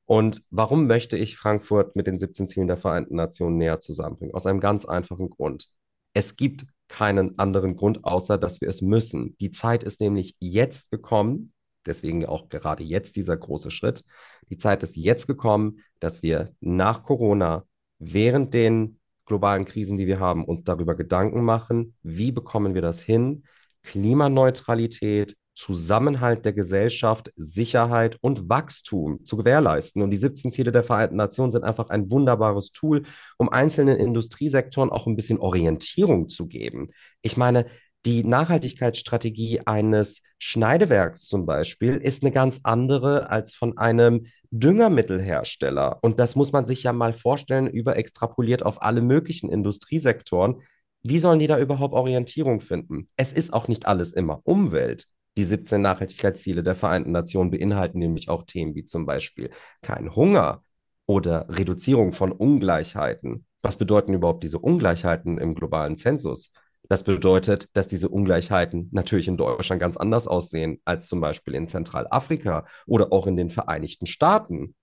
Und 0.06 0.44
warum 0.52 0.86
möchte 0.86 1.18
ich 1.18 1.36
Frankfurt 1.38 1.96
mit 1.96 2.06
den 2.06 2.20
17 2.20 2.48
Zielen 2.48 2.68
der 2.68 2.78
Vereinten 2.78 3.16
Nationen 3.16 3.58
näher 3.58 3.80
zusammenbringen? 3.80 4.36
Aus 4.36 4.46
einem 4.46 4.60
ganz 4.60 4.86
einfachen 4.86 5.32
Grund. 5.32 5.68
Es 6.14 6.36
gibt 6.36 6.66
keinen 6.90 7.40
anderen 7.40 7.76
Grund, 7.76 8.04
außer 8.04 8.38
dass 8.38 8.62
wir 8.62 8.68
es 8.68 8.82
müssen. 8.82 9.36
Die 9.40 9.50
Zeit 9.50 9.84
ist 9.84 10.00
nämlich 10.00 10.36
jetzt 10.40 10.92
gekommen, 10.92 11.54
deswegen 11.86 12.26
auch 12.26 12.50
gerade 12.50 12.84
jetzt 12.84 13.16
dieser 13.16 13.38
große 13.38 13.72
Schritt. 13.72 14.04
Die 14.50 14.58
Zeit 14.58 14.84
ist 14.84 14.96
jetzt 14.96 15.28
gekommen, 15.28 15.80
dass 16.00 16.24
wir 16.24 16.54
nach 16.60 17.04
Corona, 17.04 17.66
während 18.00 18.54
den 18.54 19.00
globalen 19.26 19.66
Krisen, 19.66 19.98
die 19.98 20.08
wir 20.08 20.20
haben, 20.20 20.44
uns 20.46 20.64
darüber 20.64 20.96
Gedanken 20.96 21.44
machen, 21.44 21.96
wie 22.04 22.32
bekommen 22.32 22.74
wir 22.74 22.82
das 22.82 23.02
hin, 23.02 23.44
Klimaneutralität, 23.84 25.36
Zusammenhalt 25.54 26.46
der 26.46 26.54
Gesellschaft, 26.54 27.32
Sicherheit 27.36 28.18
und 28.22 28.50
Wachstum 28.50 29.26
zu 29.26 29.38
gewährleisten. 29.38 30.02
Und 30.02 30.12
die 30.12 30.18
17 30.18 30.50
Ziele 30.52 30.72
der 30.72 30.84
Vereinten 30.84 31.18
Nationen 31.18 31.52
sind 31.52 31.64
einfach 31.64 31.90
ein 31.90 32.10
wunderbares 32.10 32.72
Tool, 32.72 33.04
um 33.38 33.50
einzelnen 33.50 33.98
Industriesektoren 33.98 34.90
auch 34.90 35.08
ein 35.08 35.16
bisschen 35.16 35.40
Orientierung 35.40 36.30
zu 36.30 36.48
geben. 36.48 36.88
Ich 37.22 37.38
meine, 37.38 37.66
die 38.06 38.24
Nachhaltigkeitsstrategie 38.24 39.62
eines 39.66 40.22
Schneidewerks 40.40 41.28
zum 41.28 41.46
Beispiel 41.46 41.98
ist 41.98 42.24
eine 42.24 42.32
ganz 42.32 42.62
andere 42.64 43.30
als 43.30 43.56
von 43.56 43.78
einem 43.78 44.26
Düngermittelhersteller. 44.50 46.00
Und 46.02 46.20
das 46.20 46.36
muss 46.36 46.52
man 46.52 46.66
sich 46.66 46.84
ja 46.84 46.94
mal 46.94 47.14
vorstellen, 47.14 47.68
überextrapoliert 47.68 48.64
auf 48.64 48.82
alle 48.82 49.02
möglichen 49.02 49.50
Industriesektoren. 49.50 50.62
Wie 51.04 51.20
sollen 51.20 51.40
die 51.40 51.48
da 51.48 51.60
überhaupt 51.60 51.94
Orientierung 51.94 52.62
finden? 52.62 53.08
Es 53.18 53.34
ist 53.34 53.54
auch 53.54 53.68
nicht 53.68 53.86
alles 53.86 54.14
immer 54.14 54.42
Umwelt. 54.44 55.08
Die 55.38 55.44
17 55.44 55.82
Nachhaltigkeitsziele 55.82 56.64
der 56.64 56.76
Vereinten 56.76 57.12
Nationen 57.12 57.52
beinhalten 57.52 58.00
nämlich 58.00 58.30
auch 58.30 58.44
Themen 58.44 58.76
wie 58.76 58.84
zum 58.84 59.06
Beispiel 59.06 59.52
kein 59.82 60.16
Hunger 60.16 60.64
oder 61.06 61.48
Reduzierung 61.50 62.14
von 62.14 62.32
Ungleichheiten. 62.32 63.46
Was 63.62 63.78
bedeuten 63.78 64.14
überhaupt 64.14 64.44
diese 64.44 64.60
Ungleichheiten 64.60 65.38
im 65.38 65.56
globalen 65.56 65.96
Zensus? 65.96 66.52
Das 66.90 67.04
bedeutet, 67.04 67.70
dass 67.74 67.88
diese 67.88 68.10
Ungleichheiten 68.10 68.90
natürlich 68.92 69.28
in 69.28 69.38
Deutschland 69.38 69.80
ganz 69.80 69.98
anders 69.98 70.28
aussehen 70.28 70.82
als 70.84 71.08
zum 71.08 71.22
Beispiel 71.22 71.56
in 71.56 71.68
Zentralafrika 71.68 72.66
oder 72.86 73.14
auch 73.14 73.28
in 73.28 73.38
den 73.38 73.50
Vereinigten 73.50 74.08
Staaten. 74.08 74.76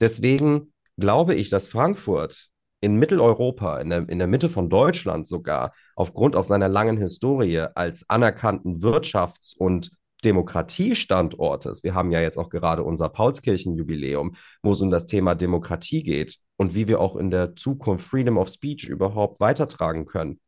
Deswegen 0.00 0.72
glaube 0.96 1.34
ich, 1.34 1.50
dass 1.50 1.68
Frankfurt 1.68 2.50
in 2.80 2.96
Mitteleuropa, 2.96 3.80
in 3.80 3.90
der, 3.90 4.08
in 4.08 4.18
der 4.18 4.28
Mitte 4.28 4.50
von 4.50 4.68
Deutschland 4.68 5.26
sogar, 5.26 5.72
aufgrund 5.96 6.36
auch 6.36 6.44
seiner 6.44 6.68
langen 6.68 6.98
Historie 6.98 7.66
als 7.74 8.08
anerkannten 8.08 8.80
Wirtschafts- 8.82 9.56
und 9.56 9.90
Demokratiestandortes, 10.22 11.82
wir 11.82 11.94
haben 11.94 12.10
ja 12.10 12.20
jetzt 12.20 12.38
auch 12.38 12.48
gerade 12.48 12.82
unser 12.82 13.08
Paulskirchenjubiläum, 13.08 14.36
wo 14.62 14.72
es 14.72 14.80
um 14.80 14.90
das 14.90 15.06
Thema 15.06 15.34
Demokratie 15.34 16.02
geht 16.02 16.38
und 16.56 16.74
wie 16.74 16.88
wir 16.88 17.00
auch 17.00 17.16
in 17.16 17.30
der 17.30 17.56
Zukunft 17.56 18.06
Freedom 18.06 18.38
of 18.38 18.48
Speech 18.48 18.88
überhaupt 18.88 19.40
weitertragen 19.40 20.06
können. 20.06 20.40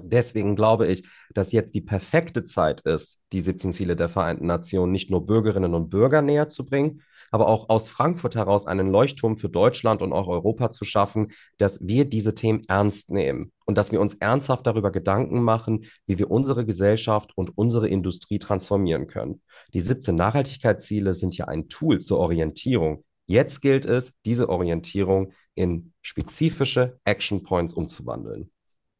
Deswegen 0.00 0.54
glaube 0.54 0.86
ich, 0.86 1.08
dass 1.34 1.52
jetzt 1.52 1.74
die 1.74 1.80
perfekte 1.80 2.44
Zeit 2.44 2.82
ist, 2.82 3.20
die 3.32 3.40
17 3.40 3.72
Ziele 3.72 3.96
der 3.96 4.08
Vereinten 4.08 4.46
Nationen 4.46 4.92
nicht 4.92 5.10
nur 5.10 5.26
Bürgerinnen 5.26 5.74
und 5.74 5.90
Bürger 5.90 6.22
näher 6.22 6.48
zu 6.48 6.64
bringen, 6.64 7.02
aber 7.30 7.48
auch 7.48 7.68
aus 7.68 7.88
Frankfurt 7.88 8.36
heraus 8.36 8.66
einen 8.66 8.90
Leuchtturm 8.90 9.36
für 9.36 9.48
Deutschland 9.48 10.00
und 10.00 10.12
auch 10.12 10.28
Europa 10.28 10.70
zu 10.72 10.84
schaffen, 10.84 11.32
dass 11.58 11.80
wir 11.86 12.04
diese 12.04 12.34
Themen 12.34 12.64
ernst 12.68 13.10
nehmen 13.10 13.52
und 13.66 13.76
dass 13.76 13.92
wir 13.92 14.00
uns 14.00 14.14
ernsthaft 14.14 14.66
darüber 14.66 14.92
Gedanken 14.92 15.42
machen, 15.42 15.86
wie 16.06 16.18
wir 16.18 16.30
unsere 16.30 16.64
Gesellschaft 16.64 17.32
und 17.36 17.56
unsere 17.56 17.88
Industrie 17.88 18.38
transformieren 18.38 19.08
können. 19.08 19.42
Die 19.74 19.80
17 19.80 20.14
Nachhaltigkeitsziele 20.14 21.12
sind 21.12 21.36
ja 21.36 21.46
ein 21.46 21.68
Tool 21.68 22.00
zur 22.00 22.18
Orientierung. 22.18 23.04
Jetzt 23.26 23.60
gilt 23.60 23.84
es, 23.84 24.12
diese 24.24 24.48
Orientierung 24.48 25.32
in 25.54 25.92
spezifische 26.00 26.98
Action 27.04 27.42
Points 27.42 27.74
umzuwandeln. 27.74 28.50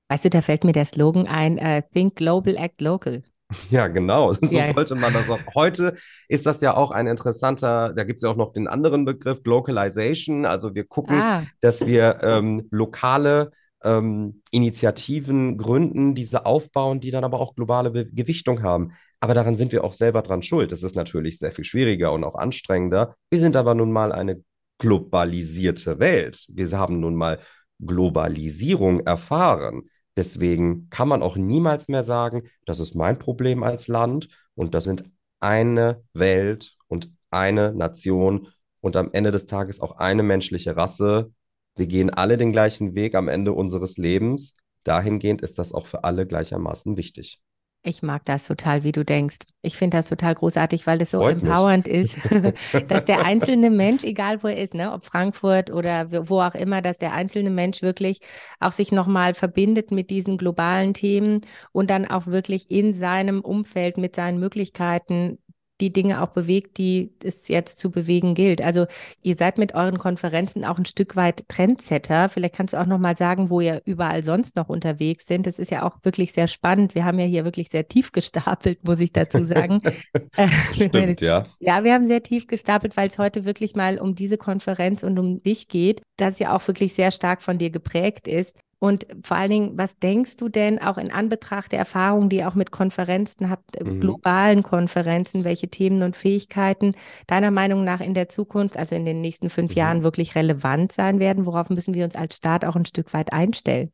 Weißt 0.09 0.25
du, 0.25 0.31
da 0.31 0.41
fällt 0.41 0.65
mir 0.65 0.73
der 0.73 0.87
Slogan 0.87 1.27
ein, 1.27 1.59
uh, 1.59 1.83
Think 1.93 2.17
Global, 2.17 2.57
Act 2.57 2.81
Local. 2.81 3.23
Ja, 3.71 3.89
genau. 3.89 4.35
So 4.35 4.41
ja. 4.51 4.75
sollte 4.75 4.95
man 4.95 5.15
das 5.15 5.31
auch. 5.31 5.39
Heute 5.55 5.97
ist 6.29 6.45
das 6.45 6.61
ja 6.61 6.77
auch 6.77 6.91
ein 6.91 7.07
interessanter, 7.07 7.95
da 7.95 8.05
gibt 8.05 8.19
es 8.19 8.23
ja 8.23 8.29
auch 8.29 8.37
noch 8.37 8.53
den 8.53 8.69
anderen 8.69 9.07
Begriff, 9.07 9.41
Localization. 9.45 10.45
Also 10.45 10.75
wir 10.75 10.85
gucken, 10.85 11.19
ah. 11.19 11.45
dass 11.61 11.87
wir 11.87 12.19
ähm, 12.23 12.69
lokale 12.71 13.53
ähm, 13.83 14.43
Initiativen 14.51 15.57
gründen, 15.57 16.15
diese 16.15 16.47
aufbauen, 16.47 17.01
die 17.01 17.11
dann 17.11 17.25
aber 17.25 17.41
auch 17.41 17.55
globale 17.55 17.91
Be 17.91 18.07
Gewichtung 18.07 18.63
haben. 18.63 18.93
Aber 19.21 19.35
daran 19.35 19.57
sind 19.57 19.73
wir 19.73 19.85
auch 19.85 19.93
selber 19.93 20.23
dran 20.23 20.43
schuld. 20.43 20.73
Das 20.73 20.83
ist 20.83 20.95
natürlich 20.95 21.39
sehr 21.39 21.53
viel 21.53 21.65
schwieriger 21.65 22.13
und 22.13 22.25
auch 22.25 22.35
anstrengender. 22.35 23.17
Wir 23.31 23.41
sind 23.41 23.57
aber 23.57 23.75
nun 23.75 23.93
mal 23.93 24.13
eine 24.13 24.43
globalisierte 24.79 25.99
Welt. 25.99 26.47
Wir 26.53 26.71
haben 26.79 27.01
nun 27.01 27.17
mal 27.17 27.41
Globalisierung 27.81 29.01
erfahren. 29.01 29.89
Deswegen 30.19 30.91
kann 30.91 31.07
man 31.07 31.23
auch 31.23 31.37
niemals 31.37 31.87
mehr 31.87 32.03
sagen, 32.03 32.43
das 32.67 32.81
ist 32.81 32.97
mein 32.97 33.21
Problem 33.21 33.63
als 33.63 33.87
Land 33.87 34.29
und 34.57 34.75
das 34.75 34.83
sind 34.83 35.05
eine 35.39 36.03
Welt 36.13 36.77
und 36.89 37.13
eine 37.31 37.73
Nation 37.73 38.49
und 38.81 38.97
am 38.97 39.11
Ende 39.13 39.31
des 39.31 39.47
Tages 39.47 39.79
auch 39.79 39.93
eine 39.93 40.25
menschliche 40.25 40.77
Rasse. 40.77 41.33
Wir 41.77 41.87
gehen 41.87 42.11
alle 42.11 42.37
den 42.37 42.51
gleichen 42.51 42.97
Weg 42.97 43.15
am 43.15 43.29
Ende 43.29 43.53
unseres 43.53 43.97
Lebens. 43.97 44.55
Dahingehend 44.83 45.41
ist 45.41 45.57
das 45.57 45.73
auch 45.73 45.87
für 45.87 46.03
alle 46.03 46.27
gleichermaßen 46.27 46.97
wichtig. 46.97 47.41
Ich 47.89 48.03
mag 48.03 48.23
das 48.27 48.47
total, 48.47 48.85
wie 48.85 48.93
du 48.93 49.03
denkst. 49.03 49.39
Ich 49.63 49.79
finde 49.79 49.97
das 49.97 50.11
total 50.11 50.35
großartig, 50.35 50.87
weil 50.87 51.01
es 51.01 51.13
so 51.13 51.21
Freut 51.21 51.43
empowernd 51.43 51.87
mich. 51.87 51.97
ist, 51.97 52.19
dass 52.89 53.07
der 53.07 53.25
einzelne 53.25 53.71
Mensch, 53.71 54.05
egal 54.05 54.43
wo 54.43 54.49
er 54.49 54.59
ist, 54.59 54.75
ne, 54.75 54.93
ob 54.93 55.07
Frankfurt 55.07 55.71
oder 55.71 56.29
wo 56.29 56.43
auch 56.43 56.55
immer, 56.55 56.83
dass 56.83 56.99
der 56.99 57.15
einzelne 57.15 57.49
Mensch 57.49 57.81
wirklich 57.81 58.21
auch 58.61 58.73
sich 58.73 58.93
nochmal 58.93 59.33
verbindet 59.33 59.91
mit 59.91 60.11
diesen 60.11 60.37
globalen 60.37 60.93
Themen 60.93 61.41
und 61.73 61.89
dann 61.89 62.05
auch 62.05 62.27
wirklich 62.27 62.71
in 62.71 62.93
seinem 62.93 63.41
Umfeld 63.41 63.97
mit 63.97 64.15
seinen 64.15 64.39
Möglichkeiten 64.39 65.39
die 65.81 65.93
Dinge 65.93 66.23
auch 66.23 66.29
bewegt, 66.29 66.79
die 66.79 67.13
es 67.23 67.49
jetzt 67.49 67.79
zu 67.79 67.91
bewegen 67.91 68.35
gilt. 68.35 68.63
Also 68.63 68.87
ihr 69.23 69.37
seid 69.37 69.59
mit 69.59 69.75
euren 69.75 69.99
Konferenzen 69.99 70.65
auch 70.65 70.79
ein 70.79 70.85
Stück 70.85 71.17
weit 71.17 71.49
Trendsetter. 71.49 72.29
Vielleicht 72.29 72.55
kannst 72.55 72.75
du 72.75 72.81
auch 72.81 72.87
noch 72.87 72.99
mal 72.99 73.17
sagen, 73.17 73.51
wo 73.51 73.61
ihr 73.61 73.83
überall 73.85 74.23
sonst 74.23 74.57
noch 74.57 74.69
unterwegs 74.69 75.27
sind. 75.27 75.47
Das 75.47 75.59
ist 75.59 75.71
ja 75.71 75.85
auch 75.85 75.99
wirklich 76.03 76.33
sehr 76.33 76.49
spannend. 76.49 76.95
Wir 76.95 77.05
haben 77.05 77.19
ja 77.19 77.27
hier 77.27 77.45
wirklich 77.45 77.69
sehr 77.69 77.87
tief 77.87 78.13
gestapelt, 78.13 78.85
muss 78.85 79.01
ich 79.01 79.13
dazu 79.13 79.45
sagen. 79.45 79.81
Äh, 80.37 80.49
Stimmt, 80.73 81.21
ja. 81.21 81.47
Ja, 81.59 81.85
wir 81.85 81.95
haben 81.95 82.05
sehr 82.05 82.23
tief 82.23 82.47
gestapelt, 82.47 82.97
weil 82.97 83.09
es 83.09 83.19
heute 83.19 83.45
wirklich 83.45 83.75
mal 83.75 83.99
um 83.99 84.15
diese 84.15 84.37
Konferenz 84.37 85.03
und 85.03 85.19
um 85.19 85.43
dich 85.43 85.69
geht, 85.69 86.03
das 86.17 86.39
ja 86.39 86.55
auch 86.55 86.67
wirklich 86.69 86.95
sehr 86.95 87.11
stark 87.11 87.43
von 87.43 87.59
dir 87.59 87.71
geprägt 87.71 88.29
ist. 88.29 88.59
Und 88.81 89.07
vor 89.25 89.37
allen 89.37 89.51
Dingen, 89.51 89.73
was 89.77 89.99
denkst 89.99 90.37
du 90.37 90.49
denn 90.49 90.81
auch 90.81 90.99
in 90.99 91.13
Anbetracht 91.13 91.73
der 91.73 91.81
Erfahrungen, 91.81 92.29
die 92.29 92.37
ihr 92.37 92.49
auch 92.49 92.55
mit 92.55 92.71
Konferenzen 92.71 93.51
habt, 93.51 93.77
äh, 93.77 93.85
mhm. 93.85 94.01
globalen 94.01 94.63
Konferenzen, 94.63 95.45
welche 95.45 95.69
Themen 95.69 96.03
und 96.03 96.17
Fähigkeiten 96.17 96.95
deiner 97.27 97.51
Meinung 97.51 97.83
nach 97.83 98.01
in 98.01 98.15
der 98.15 98.29
Zukunft, 98.29 98.77
also 98.77 98.95
in 98.95 99.05
den 99.05 99.21
nächsten 99.21 99.51
fünf 99.51 99.73
mhm. 99.73 99.77
Jahren, 99.77 100.03
wirklich 100.05 100.37
relevant 100.37 100.93
sein 100.93 101.19
werden? 101.19 101.45
Worauf 101.47 101.71
müssen 101.71 101.95
wir 101.95 102.05
uns 102.05 102.15
als 102.15 102.37
Staat 102.37 102.65
auch 102.65 102.77
ein 102.77 102.87
Stück 102.87 103.13
weit 103.13 103.33
einstellen? 103.33 103.91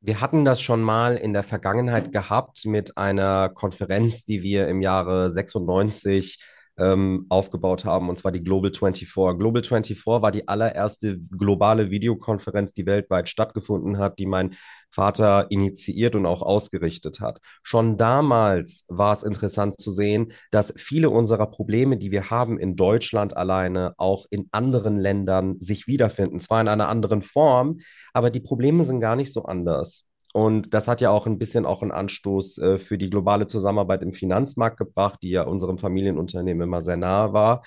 Wir 0.00 0.20
hatten 0.20 0.44
das 0.44 0.60
schon 0.60 0.82
mal 0.82 1.16
in 1.16 1.32
der 1.32 1.44
Vergangenheit 1.44 2.10
gehabt 2.12 2.64
mit 2.64 2.96
einer 2.96 3.50
Konferenz, 3.50 4.24
die 4.24 4.42
wir 4.42 4.66
im 4.68 4.80
Jahre 4.80 5.30
96 5.30 6.40
ähm, 6.78 7.26
aufgebaut 7.28 7.84
haben, 7.84 8.08
und 8.08 8.18
zwar 8.18 8.32
die 8.32 8.42
Global 8.42 8.72
24. 8.72 9.12
Global 9.38 9.62
24 9.62 10.06
war 10.06 10.32
die 10.32 10.48
allererste 10.48 11.18
globale 11.18 11.90
Videokonferenz, 11.90 12.72
die 12.72 12.86
weltweit 12.86 13.28
stattgefunden 13.28 13.98
hat, 13.98 14.18
die 14.18 14.26
mein 14.26 14.54
Vater 14.90 15.46
initiiert 15.50 16.14
und 16.14 16.26
auch 16.26 16.42
ausgerichtet 16.42 17.20
hat. 17.20 17.40
Schon 17.62 17.96
damals 17.96 18.84
war 18.88 19.12
es 19.12 19.22
interessant 19.22 19.80
zu 19.80 19.90
sehen, 19.90 20.32
dass 20.50 20.74
viele 20.76 21.10
unserer 21.10 21.46
Probleme, 21.46 21.96
die 21.96 22.10
wir 22.10 22.30
haben 22.30 22.58
in 22.58 22.76
Deutschland 22.76 23.36
alleine, 23.36 23.94
auch 23.96 24.26
in 24.30 24.48
anderen 24.52 24.98
Ländern 24.98 25.58
sich 25.60 25.86
wiederfinden. 25.86 26.40
Zwar 26.40 26.60
in 26.60 26.68
einer 26.68 26.88
anderen 26.88 27.22
Form, 27.22 27.80
aber 28.12 28.30
die 28.30 28.40
Probleme 28.40 28.84
sind 28.84 29.00
gar 29.00 29.16
nicht 29.16 29.32
so 29.32 29.44
anders. 29.44 30.04
Und 30.32 30.72
das 30.72 30.88
hat 30.88 31.00
ja 31.02 31.10
auch 31.10 31.26
ein 31.26 31.38
bisschen 31.38 31.66
auch 31.66 31.82
einen 31.82 31.92
Anstoß 31.92 32.58
äh, 32.58 32.78
für 32.78 32.96
die 32.98 33.10
globale 33.10 33.46
Zusammenarbeit 33.46 34.02
im 34.02 34.14
Finanzmarkt 34.14 34.78
gebracht, 34.78 35.18
die 35.22 35.30
ja 35.30 35.42
unserem 35.42 35.78
Familienunternehmen 35.78 36.62
immer 36.62 36.82
sehr 36.82 36.96
nahe 36.96 37.32
war. 37.32 37.62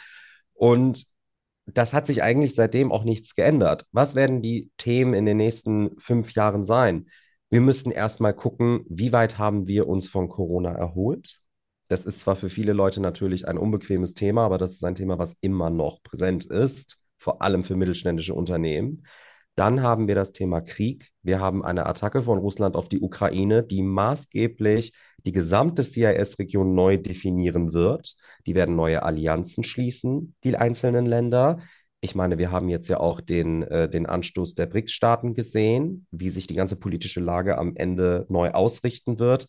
Und 0.53 1.05
das 1.67 1.93
hat 1.93 2.07
sich 2.07 2.23
eigentlich 2.23 2.55
seitdem 2.55 2.91
auch 2.91 3.03
nichts 3.03 3.35
geändert. 3.35 3.85
Was 3.91 4.15
werden 4.15 4.41
die 4.41 4.71
Themen 4.77 5.13
in 5.13 5.25
den 5.25 5.37
nächsten 5.37 5.97
fünf 5.99 6.33
Jahren 6.33 6.65
sein? 6.65 7.07
Wir 7.49 7.61
müssten 7.61 7.91
erstmal 7.91 8.33
gucken, 8.33 8.85
wie 8.89 9.11
weit 9.11 9.37
haben 9.37 9.67
wir 9.67 9.87
uns 9.87 10.09
von 10.09 10.27
Corona 10.27 10.71
erholt? 10.71 11.39
Das 11.87 12.05
ist 12.05 12.19
zwar 12.19 12.35
für 12.35 12.49
viele 12.49 12.73
Leute 12.73 12.99
natürlich 12.99 13.47
ein 13.47 13.57
unbequemes 13.57 14.15
Thema, 14.15 14.45
aber 14.45 14.57
das 14.57 14.73
ist 14.73 14.83
ein 14.83 14.95
Thema, 14.95 15.19
was 15.19 15.35
immer 15.41 15.69
noch 15.69 16.01
präsent 16.03 16.45
ist, 16.45 16.97
vor 17.17 17.41
allem 17.41 17.63
für 17.63 17.75
mittelständische 17.75 18.33
Unternehmen. 18.33 19.05
Dann 19.55 19.81
haben 19.81 20.07
wir 20.07 20.15
das 20.15 20.33
Thema 20.33 20.61
Krieg. 20.61 21.11
Wir 21.23 21.39
haben 21.39 21.63
eine 21.63 21.85
Attacke 21.85 22.23
von 22.23 22.39
Russland 22.39 22.75
auf 22.75 22.89
die 22.89 22.99
Ukraine, 22.99 23.63
die 23.63 23.81
maßgeblich 23.81 24.91
die 25.25 25.31
gesamte 25.31 25.83
CIS-Region 25.83 26.75
neu 26.75 26.97
definieren 26.97 27.73
wird. 27.73 28.15
Die 28.45 28.53
werden 28.53 28.75
neue 28.75 29.03
Allianzen 29.03 29.63
schließen, 29.63 30.35
die 30.43 30.55
einzelnen 30.57 31.05
Länder. 31.05 31.59
Ich 32.01 32.15
meine, 32.15 32.37
wir 32.37 32.51
haben 32.51 32.69
jetzt 32.69 32.89
ja 32.89 32.99
auch 32.99 33.21
den, 33.21 33.63
äh, 33.63 33.89
den 33.89 34.05
Anstoß 34.05 34.55
der 34.55 34.67
BRICS-Staaten 34.67 35.33
gesehen, 35.33 36.05
wie 36.11 36.29
sich 36.29 36.47
die 36.47 36.53
ganze 36.53 36.75
politische 36.75 37.21
Lage 37.21 37.57
am 37.57 37.75
Ende 37.75 38.25
neu 38.29 38.51
ausrichten 38.51 39.19
wird. 39.19 39.47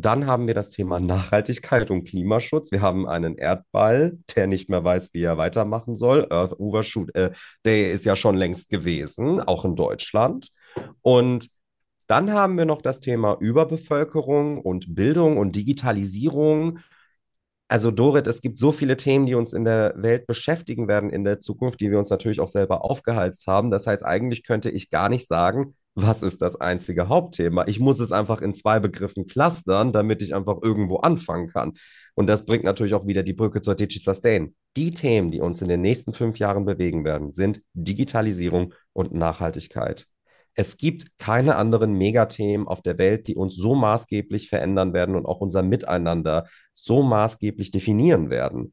Dann 0.00 0.26
haben 0.26 0.46
wir 0.46 0.54
das 0.54 0.70
Thema 0.70 1.00
Nachhaltigkeit 1.00 1.90
und 1.90 2.04
Klimaschutz. 2.04 2.70
Wir 2.70 2.82
haben 2.82 3.08
einen 3.08 3.36
Erdball, 3.36 4.18
der 4.36 4.46
nicht 4.46 4.68
mehr 4.68 4.84
weiß, 4.84 5.10
wie 5.12 5.22
er 5.22 5.38
weitermachen 5.38 5.96
soll. 5.96 6.26
Earth 6.30 6.58
Overshoot 6.58 7.14
äh, 7.16 7.32
Day 7.66 7.92
ist 7.92 8.04
ja 8.04 8.14
schon 8.14 8.36
längst 8.36 8.70
gewesen, 8.70 9.40
auch 9.40 9.64
in 9.64 9.74
Deutschland. 9.74 10.50
Und 11.02 11.50
dann 12.06 12.32
haben 12.32 12.56
wir 12.56 12.64
noch 12.64 12.80
das 12.80 13.00
Thema 13.00 13.36
Überbevölkerung 13.40 14.60
und 14.60 14.94
Bildung 14.94 15.36
und 15.36 15.56
Digitalisierung. 15.56 16.78
Also 17.66 17.90
Dorit, 17.90 18.26
es 18.28 18.40
gibt 18.40 18.58
so 18.58 18.72
viele 18.72 18.96
Themen, 18.96 19.26
die 19.26 19.34
uns 19.34 19.52
in 19.52 19.64
der 19.64 19.94
Welt 19.96 20.26
beschäftigen 20.26 20.86
werden 20.88 21.10
in 21.10 21.24
der 21.24 21.38
Zukunft, 21.40 21.80
die 21.80 21.90
wir 21.90 21.98
uns 21.98 22.08
natürlich 22.08 22.40
auch 22.40 22.48
selber 22.48 22.84
aufgeheizt 22.84 23.46
haben. 23.46 23.70
Das 23.70 23.86
heißt, 23.86 24.04
eigentlich 24.04 24.44
könnte 24.44 24.70
ich 24.70 24.90
gar 24.90 25.08
nicht 25.08 25.26
sagen, 25.26 25.74
was 26.00 26.22
ist 26.22 26.42
das 26.42 26.60
einzige 26.60 27.08
Hauptthema? 27.08 27.64
Ich 27.66 27.80
muss 27.80 27.98
es 27.98 28.12
einfach 28.12 28.40
in 28.40 28.54
zwei 28.54 28.78
Begriffen 28.78 29.26
clustern, 29.26 29.92
damit 29.92 30.22
ich 30.22 30.34
einfach 30.34 30.58
irgendwo 30.62 30.98
anfangen 30.98 31.48
kann. 31.48 31.72
Und 32.14 32.28
das 32.28 32.44
bringt 32.44 32.64
natürlich 32.64 32.94
auch 32.94 33.06
wieder 33.06 33.22
die 33.22 33.32
Brücke 33.32 33.60
zur 33.60 33.74
DigiSustain. 33.74 34.54
Die 34.76 34.92
Themen, 34.92 35.30
die 35.30 35.40
uns 35.40 35.60
in 35.60 35.68
den 35.68 35.80
nächsten 35.80 36.12
fünf 36.12 36.38
Jahren 36.38 36.64
bewegen 36.64 37.04
werden, 37.04 37.32
sind 37.32 37.62
Digitalisierung 37.74 38.74
und 38.92 39.12
Nachhaltigkeit. 39.12 40.06
Es 40.54 40.76
gibt 40.76 41.18
keine 41.18 41.56
anderen 41.56 41.94
Megathemen 41.94 42.66
auf 42.66 42.82
der 42.82 42.98
Welt, 42.98 43.26
die 43.26 43.34
uns 43.34 43.56
so 43.56 43.74
maßgeblich 43.74 44.48
verändern 44.48 44.92
werden 44.92 45.16
und 45.16 45.26
auch 45.26 45.40
unser 45.40 45.62
Miteinander 45.62 46.46
so 46.72 47.02
maßgeblich 47.02 47.70
definieren 47.70 48.30
werden. 48.30 48.72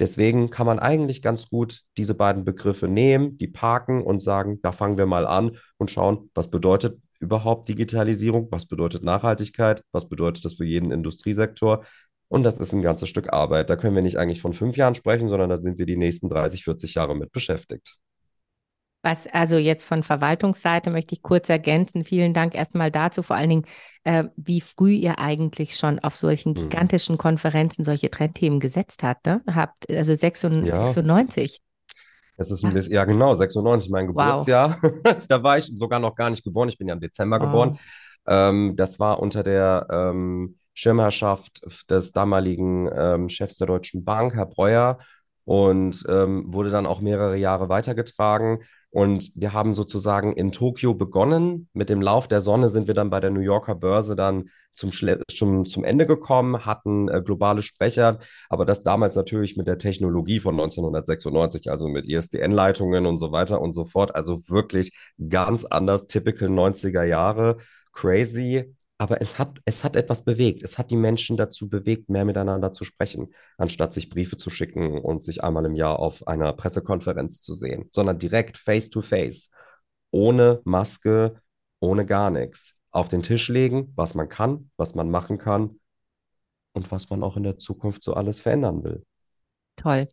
Deswegen 0.00 0.48
kann 0.48 0.66
man 0.66 0.78
eigentlich 0.78 1.20
ganz 1.20 1.48
gut 1.48 1.82
diese 1.98 2.14
beiden 2.14 2.44
Begriffe 2.44 2.88
nehmen, 2.88 3.36
die 3.36 3.48
parken 3.48 4.02
und 4.02 4.20
sagen, 4.20 4.58
da 4.62 4.72
fangen 4.72 4.96
wir 4.96 5.06
mal 5.06 5.26
an 5.26 5.58
und 5.76 5.90
schauen, 5.90 6.30
was 6.34 6.50
bedeutet 6.50 6.98
überhaupt 7.20 7.68
Digitalisierung, 7.68 8.48
was 8.50 8.64
bedeutet 8.64 9.04
Nachhaltigkeit, 9.04 9.84
was 9.92 10.08
bedeutet 10.08 10.44
das 10.46 10.54
für 10.54 10.64
jeden 10.64 10.90
Industriesektor. 10.90 11.84
Und 12.28 12.44
das 12.44 12.58
ist 12.58 12.72
ein 12.72 12.80
ganzes 12.80 13.10
Stück 13.10 13.32
Arbeit. 13.32 13.68
Da 13.68 13.76
können 13.76 13.94
wir 13.94 14.02
nicht 14.02 14.16
eigentlich 14.16 14.40
von 14.40 14.54
fünf 14.54 14.76
Jahren 14.76 14.94
sprechen, 14.94 15.28
sondern 15.28 15.50
da 15.50 15.58
sind 15.58 15.78
wir 15.78 15.86
die 15.86 15.98
nächsten 15.98 16.28
30, 16.28 16.64
40 16.64 16.94
Jahre 16.94 17.14
mit 17.14 17.30
beschäftigt. 17.30 17.96
Was 19.02 19.26
also 19.26 19.56
jetzt 19.56 19.86
von 19.86 20.02
Verwaltungsseite 20.02 20.90
möchte 20.90 21.14
ich 21.14 21.22
kurz 21.22 21.48
ergänzen. 21.48 22.04
Vielen 22.04 22.34
Dank 22.34 22.54
erstmal 22.54 22.90
dazu, 22.90 23.22
vor 23.22 23.36
allen 23.36 23.48
Dingen, 23.48 23.64
äh, 24.04 24.24
wie 24.36 24.60
früh 24.60 24.92
ihr 24.92 25.18
eigentlich 25.18 25.76
schon 25.76 25.98
auf 26.00 26.16
solchen 26.16 26.50
mhm. 26.50 26.56
gigantischen 26.56 27.16
Konferenzen 27.16 27.82
solche 27.82 28.10
Trendthemen 28.10 28.60
gesetzt 28.60 29.02
habt. 29.02 29.26
Ne? 29.26 29.42
Habt 29.52 29.90
also 29.90 30.14
96. 30.14 30.68
Ja. 30.68 30.86
96. 30.86 31.62
Das 32.36 32.50
ist 32.50 32.64
ein 32.64 32.72
bisschen, 32.72 32.94
ja 32.94 33.04
genau, 33.04 33.34
96, 33.34 33.90
mein 33.90 34.06
Geburtsjahr. 34.06 34.78
Wow. 34.80 35.16
da 35.28 35.42
war 35.42 35.58
ich 35.58 35.66
sogar 35.66 35.98
noch 35.98 36.14
gar 36.14 36.30
nicht 36.30 36.42
geboren. 36.42 36.70
Ich 36.70 36.78
bin 36.78 36.88
ja 36.88 36.94
im 36.94 37.00
Dezember 37.00 37.38
wow. 37.38 37.46
geboren. 37.46 37.78
Ähm, 38.26 38.74
das 38.76 38.98
war 38.98 39.20
unter 39.20 39.42
der 39.42 39.86
ähm, 39.90 40.56
Schirmherrschaft 40.72 41.62
des 41.90 42.12
damaligen 42.12 42.88
ähm, 42.94 43.28
Chefs 43.28 43.56
der 43.56 43.66
Deutschen 43.66 44.04
Bank, 44.04 44.34
Herr 44.34 44.46
Breuer, 44.46 44.98
und 45.44 46.04
ähm, 46.08 46.44
wurde 46.46 46.70
dann 46.70 46.86
auch 46.86 47.00
mehrere 47.00 47.36
Jahre 47.36 47.68
weitergetragen. 47.68 48.60
Und 48.90 49.30
wir 49.36 49.52
haben 49.52 49.74
sozusagen 49.74 50.32
in 50.32 50.50
Tokio 50.50 50.94
begonnen. 50.94 51.68
Mit 51.72 51.90
dem 51.90 52.02
Lauf 52.02 52.26
der 52.26 52.40
Sonne 52.40 52.68
sind 52.70 52.88
wir 52.88 52.94
dann 52.94 53.08
bei 53.08 53.20
der 53.20 53.30
New 53.30 53.40
Yorker 53.40 53.76
Börse 53.76 54.16
dann 54.16 54.50
zum, 54.72 54.90
zum, 55.28 55.66
zum 55.66 55.84
Ende 55.84 56.06
gekommen, 56.06 56.66
hatten 56.66 57.08
äh, 57.08 57.22
globale 57.22 57.62
Sprecher, 57.62 58.18
aber 58.48 58.64
das 58.64 58.82
damals 58.82 59.14
natürlich 59.14 59.56
mit 59.56 59.66
der 59.66 59.78
Technologie 59.78 60.40
von 60.40 60.54
1996, 60.54 61.70
also 61.70 61.88
mit 61.88 62.06
ISDN-Leitungen 62.06 63.06
und 63.06 63.18
so 63.18 63.30
weiter 63.30 63.60
und 63.60 63.74
so 63.74 63.84
fort. 63.84 64.14
Also 64.14 64.48
wirklich 64.48 64.92
ganz 65.28 65.64
anders, 65.64 66.06
typical 66.06 66.48
90er 66.48 67.04
Jahre. 67.04 67.58
Crazy, 67.92 68.74
aber 69.00 69.22
es 69.22 69.38
hat, 69.38 69.60
es 69.64 69.82
hat 69.82 69.96
etwas 69.96 70.22
bewegt. 70.26 70.62
Es 70.62 70.76
hat 70.76 70.90
die 70.90 70.96
Menschen 70.96 71.38
dazu 71.38 71.70
bewegt, 71.70 72.10
mehr 72.10 72.26
miteinander 72.26 72.74
zu 72.74 72.84
sprechen, 72.84 73.32
anstatt 73.56 73.94
sich 73.94 74.10
Briefe 74.10 74.36
zu 74.36 74.50
schicken 74.50 74.98
und 74.98 75.24
sich 75.24 75.42
einmal 75.42 75.64
im 75.64 75.74
Jahr 75.74 75.98
auf 75.98 76.28
einer 76.28 76.52
Pressekonferenz 76.52 77.40
zu 77.40 77.54
sehen, 77.54 77.88
sondern 77.90 78.18
direkt 78.18 78.58
face 78.58 78.90
to 78.90 79.00
face, 79.00 79.48
ohne 80.10 80.60
Maske, 80.64 81.40
ohne 81.80 82.04
gar 82.04 82.30
nichts. 82.30 82.74
Auf 82.90 83.08
den 83.08 83.22
Tisch 83.22 83.48
legen, 83.48 83.90
was 83.96 84.14
man 84.14 84.28
kann, 84.28 84.70
was 84.76 84.94
man 84.94 85.10
machen 85.10 85.38
kann 85.38 85.80
und 86.74 86.92
was 86.92 87.08
man 87.08 87.22
auch 87.22 87.38
in 87.38 87.44
der 87.44 87.58
Zukunft 87.58 88.04
so 88.04 88.12
alles 88.12 88.40
verändern 88.40 88.84
will. 88.84 89.02
Toll. 89.76 90.08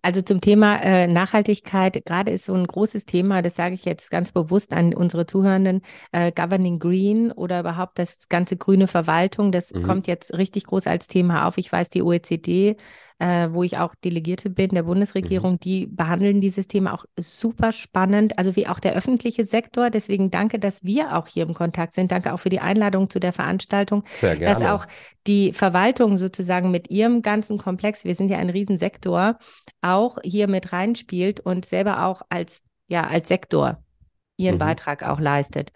Also 0.00 0.22
zum 0.22 0.40
Thema 0.40 0.76
äh, 0.76 1.08
Nachhaltigkeit, 1.08 2.04
gerade 2.04 2.30
ist 2.30 2.44
so 2.44 2.54
ein 2.54 2.66
großes 2.66 3.04
Thema, 3.04 3.42
das 3.42 3.56
sage 3.56 3.74
ich 3.74 3.84
jetzt 3.84 4.10
ganz 4.10 4.30
bewusst 4.30 4.72
an 4.72 4.94
unsere 4.94 5.26
Zuhörenden, 5.26 5.82
äh, 6.12 6.30
Governing 6.30 6.78
Green 6.78 7.32
oder 7.32 7.60
überhaupt 7.60 7.98
das 7.98 8.28
ganze 8.28 8.56
grüne 8.56 8.86
Verwaltung, 8.86 9.50
das 9.50 9.72
mhm. 9.72 9.82
kommt 9.82 10.06
jetzt 10.06 10.32
richtig 10.34 10.64
groß 10.66 10.86
als 10.86 11.08
Thema 11.08 11.46
auf. 11.46 11.58
Ich 11.58 11.72
weiß, 11.72 11.90
die 11.90 12.02
OECD 12.02 12.76
äh, 13.18 13.48
wo 13.50 13.62
ich 13.62 13.78
auch 13.78 13.94
Delegierte 13.96 14.50
bin 14.50 14.70
der 14.70 14.84
Bundesregierung, 14.84 15.52
mhm. 15.52 15.60
die 15.60 15.86
behandeln 15.86 16.40
dieses 16.40 16.68
Thema 16.68 16.94
auch 16.94 17.04
super 17.18 17.72
spannend, 17.72 18.38
also 18.38 18.54
wie 18.56 18.68
auch 18.68 18.78
der 18.78 18.94
öffentliche 18.94 19.44
Sektor. 19.44 19.90
Deswegen 19.90 20.30
danke, 20.30 20.58
dass 20.58 20.84
wir 20.84 21.16
auch 21.16 21.26
hier 21.26 21.44
im 21.44 21.54
Kontakt 21.54 21.94
sind. 21.94 22.12
Danke 22.12 22.32
auch 22.32 22.38
für 22.38 22.50
die 22.50 22.60
Einladung 22.60 23.10
zu 23.10 23.18
der 23.18 23.32
Veranstaltung. 23.32 24.04
Sehr 24.08 24.36
gerne. 24.36 24.54
Dass 24.54 24.68
auch 24.68 24.86
die 25.26 25.52
Verwaltung 25.52 26.16
sozusagen 26.16 26.70
mit 26.70 26.90
ihrem 26.90 27.22
ganzen 27.22 27.58
Komplex, 27.58 28.04
wir 28.04 28.14
sind 28.14 28.30
ja 28.30 28.38
ein 28.38 28.50
Riesensektor, 28.50 29.38
auch 29.82 30.18
hier 30.22 30.48
mit 30.48 30.72
reinspielt 30.72 31.40
und 31.40 31.64
selber 31.64 32.04
auch 32.06 32.22
als, 32.28 32.62
ja, 32.86 33.06
als 33.06 33.28
Sektor 33.28 33.82
ihren 34.36 34.54
mhm. 34.54 34.60
Beitrag 34.60 35.02
auch 35.02 35.18
leistet. 35.18 35.72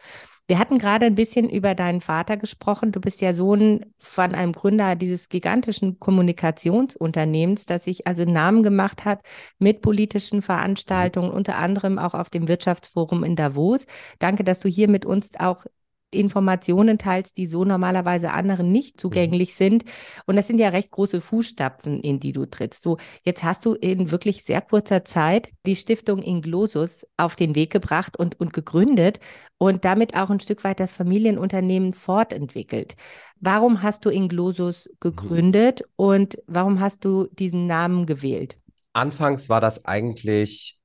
Wir 0.52 0.58
hatten 0.58 0.76
gerade 0.76 1.06
ein 1.06 1.14
bisschen 1.14 1.48
über 1.48 1.74
deinen 1.74 2.02
Vater 2.02 2.36
gesprochen. 2.36 2.92
Du 2.92 3.00
bist 3.00 3.22
ja 3.22 3.32
Sohn 3.32 3.86
von 3.98 4.34
einem 4.34 4.52
Gründer 4.52 4.96
dieses 4.96 5.30
gigantischen 5.30 5.98
Kommunikationsunternehmens, 5.98 7.64
das 7.64 7.84
sich 7.84 8.06
also 8.06 8.26
Namen 8.26 8.62
gemacht 8.62 9.06
hat 9.06 9.22
mit 9.58 9.80
politischen 9.80 10.42
Veranstaltungen, 10.42 11.30
unter 11.30 11.56
anderem 11.56 11.98
auch 11.98 12.12
auf 12.12 12.28
dem 12.28 12.48
Wirtschaftsforum 12.48 13.24
in 13.24 13.34
Davos. 13.34 13.86
Danke, 14.18 14.44
dass 14.44 14.60
du 14.60 14.68
hier 14.68 14.90
mit 14.90 15.06
uns 15.06 15.30
auch 15.38 15.64
Informationen 16.12 16.98
teilst, 16.98 17.36
die 17.36 17.46
so 17.46 17.64
normalerweise 17.64 18.30
anderen 18.30 18.70
nicht 18.70 19.00
zugänglich 19.00 19.50
mhm. 19.50 19.54
sind. 19.54 19.84
Und 20.26 20.36
das 20.36 20.46
sind 20.46 20.58
ja 20.58 20.68
recht 20.68 20.90
große 20.90 21.20
Fußstapfen, 21.20 22.00
in 22.00 22.20
die 22.20 22.32
du 22.32 22.46
trittst. 22.46 22.82
So, 22.82 22.98
jetzt 23.24 23.42
hast 23.42 23.64
du 23.64 23.74
in 23.74 24.10
wirklich 24.10 24.44
sehr 24.44 24.60
kurzer 24.60 25.04
Zeit 25.04 25.50
die 25.66 25.76
Stiftung 25.76 26.22
Inglosus 26.22 27.06
auf 27.16 27.36
den 27.36 27.54
Weg 27.54 27.70
gebracht 27.70 28.18
und, 28.18 28.38
und 28.38 28.52
gegründet 28.52 29.20
und 29.58 29.84
damit 29.84 30.16
auch 30.16 30.30
ein 30.30 30.40
Stück 30.40 30.64
weit 30.64 30.80
das 30.80 30.92
Familienunternehmen 30.92 31.92
fortentwickelt. 31.92 32.96
Warum 33.40 33.82
hast 33.82 34.04
du 34.04 34.10
Inglosus 34.10 34.90
gegründet 35.00 35.80
mhm. 35.80 35.86
und 35.96 36.38
warum 36.46 36.80
hast 36.80 37.04
du 37.04 37.28
diesen 37.32 37.66
Namen 37.66 38.06
gewählt? 38.06 38.58
Anfangs 38.92 39.48
war 39.48 39.60
das 39.60 39.84
eigentlich 39.84 40.78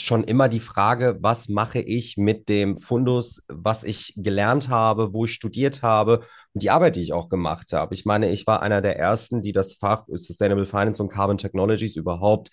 schon 0.00 0.24
immer 0.24 0.48
die 0.48 0.60
Frage, 0.60 1.18
was 1.20 1.48
mache 1.48 1.80
ich 1.80 2.16
mit 2.16 2.48
dem 2.48 2.76
Fundus, 2.76 3.42
was 3.48 3.84
ich 3.84 4.14
gelernt 4.16 4.68
habe, 4.68 5.12
wo 5.12 5.24
ich 5.24 5.32
studiert 5.32 5.82
habe 5.82 6.20
und 6.52 6.62
die 6.62 6.70
Arbeit, 6.70 6.96
die 6.96 7.02
ich 7.02 7.12
auch 7.12 7.28
gemacht 7.28 7.72
habe. 7.72 7.94
Ich 7.94 8.04
meine, 8.04 8.30
ich 8.30 8.46
war 8.46 8.62
einer 8.62 8.82
der 8.82 8.98
ersten, 8.98 9.42
die 9.42 9.52
das 9.52 9.74
Fach 9.74 10.04
Sustainable 10.08 10.66
Finance 10.66 11.02
und 11.02 11.08
Carbon 11.10 11.38
Technologies 11.38 11.96
überhaupt 11.96 12.50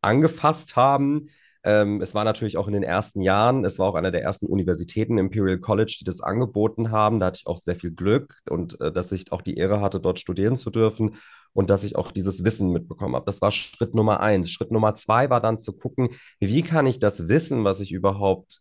angefasst 0.00 0.76
haben. 0.76 1.28
Ähm, 1.62 2.00
es 2.00 2.14
war 2.14 2.24
natürlich 2.24 2.56
auch 2.56 2.66
in 2.68 2.72
den 2.72 2.82
ersten 2.82 3.20
Jahren, 3.20 3.64
es 3.64 3.78
war 3.78 3.88
auch 3.88 3.94
einer 3.94 4.10
der 4.10 4.22
ersten 4.22 4.46
Universitäten, 4.46 5.18
Imperial 5.18 5.58
College, 5.58 5.96
die 6.00 6.04
das 6.04 6.20
angeboten 6.20 6.90
haben. 6.90 7.20
Da 7.20 7.26
hatte 7.26 7.40
ich 7.40 7.46
auch 7.46 7.58
sehr 7.58 7.76
viel 7.76 7.90
Glück 7.90 8.38
und 8.48 8.80
äh, 8.80 8.92
dass 8.92 9.12
ich 9.12 9.30
auch 9.32 9.42
die 9.42 9.56
Ehre 9.56 9.80
hatte, 9.80 10.00
dort 10.00 10.18
studieren 10.20 10.56
zu 10.56 10.70
dürfen 10.70 11.16
und 11.52 11.70
dass 11.70 11.84
ich 11.84 11.96
auch 11.96 12.10
dieses 12.12 12.44
Wissen 12.44 12.70
mitbekommen 12.70 13.14
habe. 13.14 13.26
Das 13.26 13.42
war 13.42 13.50
Schritt 13.50 13.94
Nummer 13.94 14.20
eins. 14.20 14.50
Schritt 14.50 14.70
Nummer 14.70 14.94
zwei 14.94 15.30
war 15.30 15.40
dann 15.40 15.58
zu 15.58 15.72
gucken, 15.72 16.10
wie 16.38 16.62
kann 16.62 16.86
ich 16.86 16.98
das 16.98 17.28
Wissen, 17.28 17.64
was 17.64 17.80
ich 17.80 17.92
überhaupt 17.92 18.60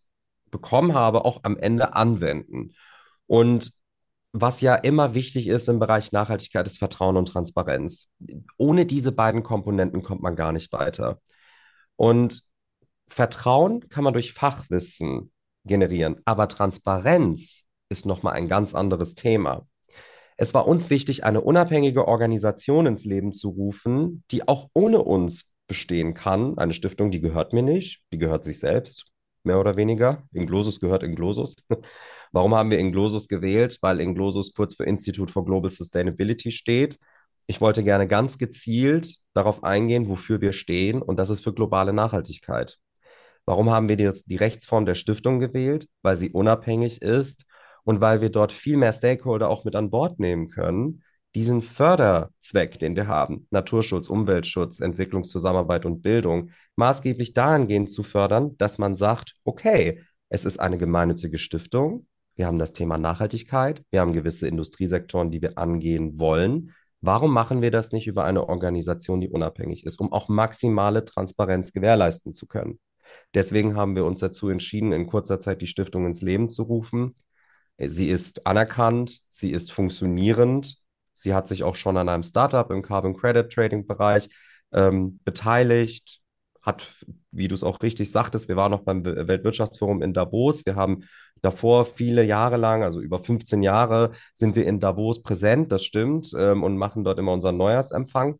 bekommen 0.52 0.94
habe, 0.94 1.26
auch 1.26 1.42
am 1.44 1.58
Ende 1.58 1.94
anwenden. 1.94 2.74
Und 3.28 3.72
was 4.32 4.62
ja 4.62 4.76
immer 4.76 5.16
wichtig 5.16 5.48
ist 5.48 5.70
im 5.70 5.80
Bereich 5.80 6.12
Nachhaltigkeit, 6.12 6.68
ist 6.68 6.80
Vertrauen 6.80 7.18
und 7.18 7.28
Transparenz. 7.28 8.10
Ohne 8.58 8.86
diese 8.86 9.12
beiden 9.12 9.44
Komponenten 9.44 10.04
kommt 10.04 10.22
man 10.22 10.36
gar 10.36 10.52
nicht 10.52 10.72
weiter. 10.72 11.20
Und 11.96 12.44
Vertrauen 13.10 13.90
kann 13.90 14.04
man 14.04 14.14
durch 14.14 14.34
Fachwissen 14.34 15.32
generieren, 15.66 16.22
aber 16.26 16.48
Transparenz 16.48 17.66
ist 17.90 18.06
nochmal 18.06 18.34
ein 18.34 18.48
ganz 18.48 18.76
anderes 18.76 19.16
Thema. 19.16 19.68
Es 20.42 20.54
war 20.54 20.70
uns 20.70 20.90
wichtig, 20.90 21.26
eine 21.26 21.42
unabhängige 21.42 22.08
Organisation 22.08 22.86
ins 22.86 23.04
Leben 23.04 23.34
zu 23.34 23.50
rufen, 23.50 24.24
die 24.32 24.48
auch 24.48 24.70
ohne 24.74 25.04
uns 25.04 25.52
bestehen 25.68 26.14
kann. 26.14 26.58
Eine 26.58 26.74
Stiftung, 26.74 27.12
die 27.12 27.20
gehört 27.20 27.52
mir 27.52 27.62
nicht, 27.62 28.04
die 28.14 28.20
gehört 28.20 28.46
sich 28.46 28.58
selbst, 28.58 29.04
mehr 29.44 29.60
oder 29.60 29.76
weniger. 29.76 30.24
Inglosus 30.32 30.80
gehört 30.80 31.04
Inglosus. 31.04 31.58
Warum 32.32 32.56
haben 32.56 32.72
wir 32.72 32.80
Inglosus 32.80 33.28
gewählt? 33.28 33.80
Weil 33.82 34.00
Inglosus 34.00 34.54
kurz 34.54 34.76
für 34.76 34.86
Institute 34.86 35.30
for 35.30 35.44
Global 35.44 35.70
Sustainability 35.70 36.52
steht. 36.52 37.00
Ich 37.46 37.60
wollte 37.60 37.84
gerne 37.84 38.08
ganz 38.08 38.38
gezielt 38.38 39.18
darauf 39.34 39.66
eingehen, 39.66 40.08
wofür 40.08 40.40
wir 40.40 40.54
stehen, 40.54 41.02
und 41.02 41.18
das 41.18 41.30
ist 41.30 41.44
für 41.44 41.54
globale 41.54 41.92
Nachhaltigkeit. 41.92 42.78
Warum 43.46 43.72
haben 43.72 43.90
wir 43.90 43.98
die, 43.98 44.10
die 44.26 44.38
Rechtsform 44.38 44.86
der 44.86 44.96
Stiftung 44.96 45.42
gewählt? 45.42 45.90
Weil 46.02 46.16
sie 46.16 46.30
unabhängig 46.30 47.02
ist 47.02 47.44
und 47.90 48.02
weil 48.02 48.22
wir 48.22 48.30
dort 48.30 48.52
viel 48.52 48.78
mehr 48.78 48.94
Stakeholder 48.94 49.50
auch 49.50 49.66
mit 49.66 49.76
an 49.76 49.90
Bord 49.90 50.20
nehmen 50.20 50.48
können, 50.48 51.02
diesen 51.34 51.64
Förderzweck, 51.64 52.78
den 52.78 52.96
wir 52.96 53.08
haben, 53.08 53.48
Naturschutz, 53.50 54.10
Umweltschutz, 54.10 54.80
Entwicklungszusammenarbeit 54.80 55.88
und 55.88 56.04
Bildung, 56.04 56.52
maßgeblich 56.76 57.34
dahingehend 57.34 57.90
zu 57.90 58.04
fördern, 58.04 58.56
dass 58.60 58.78
man 58.78 58.96
sagt, 58.96 59.38
okay, 59.44 60.04
es 60.30 60.46
ist 60.46 60.60
eine 60.60 60.78
gemeinnützige 60.78 61.40
Stiftung, 61.40 62.06
wir 62.36 62.46
haben 62.46 62.60
das 62.60 62.74
Thema 62.74 63.00
Nachhaltigkeit, 63.00 63.84
wir 63.90 64.02
haben 64.02 64.14
gewisse 64.14 64.48
Industriesektoren, 64.48 65.32
die 65.32 65.42
wir 65.42 65.58
angehen 65.58 66.20
wollen. 66.20 66.76
Warum 67.02 67.34
machen 67.34 67.64
wir 67.64 67.72
das 67.72 67.92
nicht 67.92 68.06
über 68.06 68.24
eine 68.24 68.48
Organisation, 68.50 69.20
die 69.20 69.30
unabhängig 69.30 69.84
ist, 69.84 70.00
um 70.00 70.14
auch 70.14 70.30
maximale 70.30 71.06
Transparenz 71.06 71.72
gewährleisten 71.72 72.34
zu 72.34 72.46
können? 72.46 72.80
Deswegen 73.34 73.76
haben 73.76 73.96
wir 73.96 74.06
uns 74.06 74.20
dazu 74.20 74.50
entschieden, 74.50 74.92
in 74.92 75.08
kurzer 75.08 75.40
Zeit 75.40 75.64
die 75.64 75.68
Stiftung 75.68 76.06
ins 76.06 76.22
Leben 76.22 76.50
zu 76.50 76.62
rufen. 76.62 77.16
Sie 77.88 78.10
ist 78.10 78.46
anerkannt, 78.46 79.22
sie 79.28 79.52
ist 79.52 79.72
funktionierend. 79.72 80.78
Sie 81.14 81.34
hat 81.34 81.48
sich 81.48 81.64
auch 81.64 81.76
schon 81.76 81.98
an 81.98 82.10
einem 82.10 82.24
Startup 82.24 82.70
im 82.72 82.82
Carbon 82.82 83.16
Credit 83.16 83.50
Trading 83.52 83.88
Bereich 83.88 84.30
ähm, 84.72 85.20
beteiligt, 85.24 86.22
hat, 86.62 86.88
wie 87.32 87.48
du 87.48 87.56
es 87.56 87.64
auch 87.64 87.82
richtig 87.82 88.12
sagtest, 88.12 88.50
wir 88.50 88.56
waren 88.56 88.72
noch 88.72 88.84
beim 88.84 89.06
Weltwirtschaftsforum 89.06 90.02
in 90.02 90.14
Davos. 90.14 90.66
Wir 90.66 90.76
haben 90.76 91.04
davor 91.42 91.86
viele 91.86 92.24
Jahre 92.24 92.58
lang, 92.58 92.84
also 92.84 93.00
über 93.00 93.20
15 93.20 93.64
Jahre, 93.64 94.12
sind 94.36 94.56
wir 94.56 94.66
in 94.66 94.80
Davos 94.80 95.22
präsent, 95.22 95.72
das 95.72 95.86
stimmt, 95.86 96.34
ähm, 96.38 96.64
und 96.64 96.78
machen 96.78 97.04
dort 97.04 97.18
immer 97.18 97.34
unseren 97.34 97.58
Neujahrsempfang. 97.58 98.40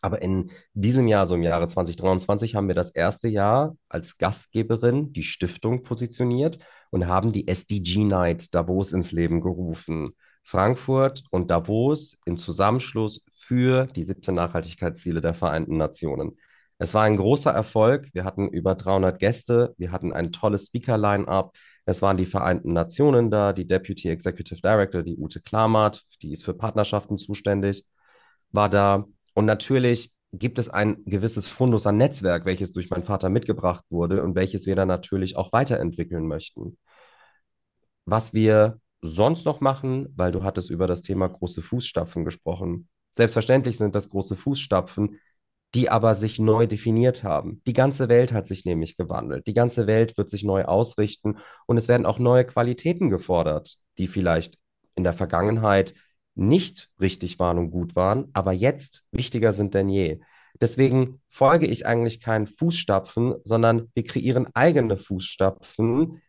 Aber 0.00 0.22
in 0.22 0.50
diesem 0.72 1.08
Jahr, 1.08 1.26
so 1.26 1.34
im 1.34 1.42
Jahre 1.42 1.66
2023, 1.66 2.54
haben 2.54 2.68
wir 2.68 2.74
das 2.74 2.90
erste 2.90 3.28
Jahr 3.28 3.76
als 3.88 4.18
Gastgeberin 4.18 5.12
die 5.12 5.24
Stiftung 5.24 5.82
positioniert 5.82 6.58
und 6.90 7.06
haben 7.06 7.32
die 7.32 7.48
SDG 7.48 8.04
Night 8.04 8.54
Davos 8.54 8.92
ins 8.92 9.12
Leben 9.12 9.40
gerufen. 9.40 10.12
Frankfurt 10.42 11.24
und 11.30 11.50
Davos 11.50 12.16
im 12.24 12.38
Zusammenschluss 12.38 13.22
für 13.32 13.86
die 13.86 14.04
17 14.04 14.34
Nachhaltigkeitsziele 14.34 15.20
der 15.20 15.34
Vereinten 15.34 15.76
Nationen. 15.76 16.36
Es 16.78 16.94
war 16.94 17.04
ein 17.04 17.16
großer 17.16 17.50
Erfolg. 17.50 18.08
Wir 18.12 18.24
hatten 18.24 18.48
über 18.48 18.74
300 18.74 19.18
Gäste. 19.18 19.74
Wir 19.78 19.92
hatten 19.92 20.12
ein 20.12 20.30
tolles 20.30 20.66
Speaker-Line-up. 20.66 21.56
Es 21.86 22.02
waren 22.02 22.16
die 22.16 22.26
Vereinten 22.26 22.72
Nationen 22.72 23.30
da, 23.30 23.52
die 23.52 23.66
Deputy 23.66 24.08
Executive 24.08 24.60
Director, 24.60 25.02
die 25.02 25.16
Ute 25.16 25.40
Klamert, 25.40 26.04
die 26.22 26.32
ist 26.32 26.44
für 26.44 26.54
Partnerschaften 26.54 27.16
zuständig, 27.16 27.84
war 28.50 28.68
da. 28.68 29.04
Und 29.34 29.46
natürlich 29.46 30.10
gibt 30.38 30.58
es 30.58 30.68
ein 30.68 31.04
gewisses 31.04 31.46
Fundus 31.46 31.86
an 31.86 31.96
Netzwerk, 31.96 32.44
welches 32.44 32.72
durch 32.72 32.90
meinen 32.90 33.04
Vater 33.04 33.28
mitgebracht 33.28 33.84
wurde 33.90 34.22
und 34.22 34.34
welches 34.34 34.66
wir 34.66 34.76
dann 34.76 34.88
natürlich 34.88 35.36
auch 35.36 35.52
weiterentwickeln 35.52 36.26
möchten. 36.26 36.78
Was 38.04 38.34
wir 38.34 38.80
sonst 39.02 39.44
noch 39.44 39.60
machen, 39.60 40.08
weil 40.16 40.32
du 40.32 40.42
hattest 40.42 40.70
über 40.70 40.86
das 40.86 41.02
Thema 41.02 41.28
große 41.28 41.62
Fußstapfen 41.62 42.24
gesprochen. 42.24 42.88
Selbstverständlich 43.16 43.78
sind 43.78 43.94
das 43.94 44.08
große 44.08 44.36
Fußstapfen, 44.36 45.18
die 45.74 45.90
aber 45.90 46.14
sich 46.14 46.38
neu 46.38 46.66
definiert 46.66 47.22
haben. 47.22 47.60
Die 47.66 47.72
ganze 47.72 48.08
Welt 48.08 48.32
hat 48.32 48.46
sich 48.46 48.64
nämlich 48.64 48.96
gewandelt. 48.96 49.46
Die 49.46 49.54
ganze 49.54 49.86
Welt 49.86 50.16
wird 50.16 50.30
sich 50.30 50.44
neu 50.44 50.64
ausrichten 50.64 51.38
und 51.66 51.76
es 51.76 51.88
werden 51.88 52.06
auch 52.06 52.18
neue 52.18 52.44
Qualitäten 52.44 53.10
gefordert, 53.10 53.76
die 53.98 54.06
vielleicht 54.06 54.58
in 54.94 55.04
der 55.04 55.12
Vergangenheit 55.12 55.94
nicht 56.36 56.90
richtig 57.00 57.38
waren 57.38 57.58
und 57.58 57.70
gut 57.70 57.96
waren, 57.96 58.28
aber 58.32 58.52
jetzt 58.52 59.04
wichtiger 59.10 59.52
sind 59.52 59.74
denn 59.74 59.88
je. 59.88 60.20
Deswegen 60.60 61.20
folge 61.28 61.66
ich 61.66 61.86
eigentlich 61.86 62.20
keinen 62.20 62.46
Fußstapfen, 62.46 63.34
sondern 63.44 63.90
wir 63.94 64.04
kreieren 64.04 64.46
eigene 64.54 64.96
Fußstapfen. 64.96 66.22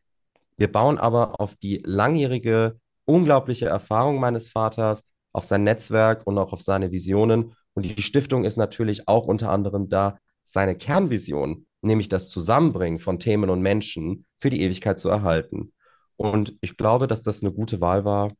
Wir 0.58 0.72
bauen 0.72 0.98
aber 0.98 1.39
auf 1.39 1.56
die 1.56 1.82
langjährige, 1.86 2.80
unglaubliche 3.06 3.67
Erfahrung 3.67 4.20
meines 4.20 4.50
Vaters, 4.50 5.04
auf 5.34 5.46
sein 5.46 5.63
Netzwerk 5.63 6.26
und 6.26 6.38
auch 6.38 6.52
auf 6.52 6.62
seine 6.62 6.91
Visionen. 6.91 7.54
Und 7.74 7.84
die 7.84 8.02
Stiftung 8.02 8.43
ist 8.43 8.58
natürlich 8.58 9.08
auch 9.08 9.28
unter 9.28 9.52
anderem 9.52 9.88
da, 9.88 10.17
seine 10.43 10.76
Kernvision, 10.76 11.67
nämlich 11.82 12.10
das 12.10 12.30
Zusammenbringen 12.30 13.00
von 13.00 13.20
Themen 13.20 13.50
und 13.50 13.62
Menschen 13.62 14.26
für 14.39 14.50
die 14.50 14.62
Ewigkeit 14.62 14.98
zu 14.98 15.10
erhalten. 15.10 15.74
Und 16.15 16.58
ich 16.62 16.78
glaube, 16.78 17.08
dass 17.08 17.22
das 17.22 17.43
eine 17.43 17.52
gute 17.52 17.82
Wahl 17.82 18.06
war, 18.06 18.34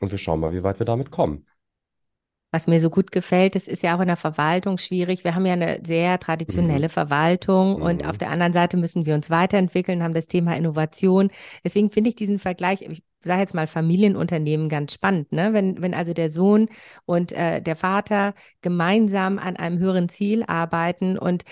und 0.00 0.10
wir 0.10 0.18
schauen 0.18 0.40
mal, 0.40 0.52
wie 0.52 0.62
weit 0.62 0.78
wir 0.78 0.86
damit 0.86 1.10
kommen. 1.10 1.46
was 2.54 2.68
mir 2.68 2.78
so 2.80 2.88
gut 2.88 3.10
gefällt, 3.10 3.56
es 3.56 3.66
ist 3.66 3.82
ja 3.82 3.96
auch 3.96 4.00
in 4.00 4.06
der 4.06 4.16
Verwaltung 4.16 4.78
schwierig. 4.78 5.24
Wir 5.24 5.34
haben 5.34 5.44
ja 5.44 5.54
eine 5.54 5.80
sehr 5.84 6.20
traditionelle 6.20 6.86
mhm. 6.86 6.90
Verwaltung 6.90 7.78
mhm. 7.78 7.82
und 7.82 8.06
auf 8.06 8.16
der 8.16 8.30
anderen 8.30 8.52
Seite 8.52 8.76
müssen 8.76 9.06
wir 9.06 9.16
uns 9.16 9.28
weiterentwickeln, 9.28 10.04
haben 10.04 10.14
das 10.14 10.28
Thema 10.28 10.56
Innovation. 10.56 11.30
Deswegen 11.64 11.90
finde 11.90 12.10
ich 12.10 12.16
diesen 12.16 12.38
Vergleich, 12.38 12.82
ich 12.82 13.02
sage 13.24 13.40
jetzt 13.40 13.54
mal 13.54 13.66
Familienunternehmen 13.66 14.68
ganz 14.68 14.94
spannend, 14.94 15.32
ne? 15.32 15.52
Wenn, 15.52 15.82
wenn 15.82 15.94
also 15.94 16.12
der 16.12 16.30
Sohn 16.30 16.68
und 17.06 17.32
äh, 17.32 17.60
der 17.60 17.74
Vater 17.74 18.34
gemeinsam 18.60 19.40
an 19.40 19.56
einem 19.56 19.78
höheren 19.80 20.08
Ziel 20.08 20.44
arbeiten 20.46 21.18
und 21.18 21.42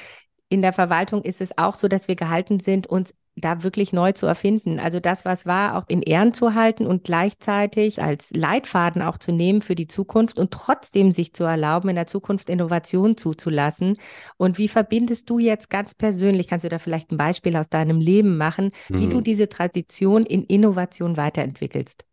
in 0.48 0.62
der 0.62 0.72
Verwaltung 0.72 1.22
ist 1.22 1.40
es 1.40 1.56
auch 1.58 1.74
so, 1.74 1.88
dass 1.88 2.06
wir 2.06 2.14
gehalten 2.14 2.60
sind, 2.60 2.86
uns 2.86 3.12
da 3.36 3.62
wirklich 3.62 3.92
neu 3.92 4.12
zu 4.12 4.26
erfinden. 4.26 4.78
Also 4.78 5.00
das, 5.00 5.24
was 5.24 5.46
war, 5.46 5.76
auch 5.76 5.84
in 5.88 6.02
Ehren 6.02 6.34
zu 6.34 6.54
halten 6.54 6.86
und 6.86 7.04
gleichzeitig 7.04 8.02
als 8.02 8.30
Leitfaden 8.34 9.00
auch 9.00 9.16
zu 9.16 9.32
nehmen 9.32 9.62
für 9.62 9.74
die 9.74 9.86
Zukunft 9.86 10.38
und 10.38 10.50
trotzdem 10.50 11.12
sich 11.12 11.32
zu 11.32 11.44
erlauben, 11.44 11.88
in 11.88 11.96
der 11.96 12.06
Zukunft 12.06 12.50
Innovation 12.50 13.16
zuzulassen. 13.16 13.96
Und 14.36 14.58
wie 14.58 14.68
verbindest 14.68 15.30
du 15.30 15.38
jetzt 15.38 15.70
ganz 15.70 15.94
persönlich, 15.94 16.46
kannst 16.46 16.64
du 16.64 16.68
da 16.68 16.78
vielleicht 16.78 17.10
ein 17.10 17.16
Beispiel 17.16 17.56
aus 17.56 17.70
deinem 17.70 18.00
Leben 18.00 18.36
machen, 18.36 18.70
wie 18.88 19.08
du 19.08 19.18
mhm. 19.18 19.24
diese 19.24 19.48
Tradition 19.48 20.24
in 20.24 20.44
Innovation 20.44 21.16
weiterentwickelst? 21.16 22.04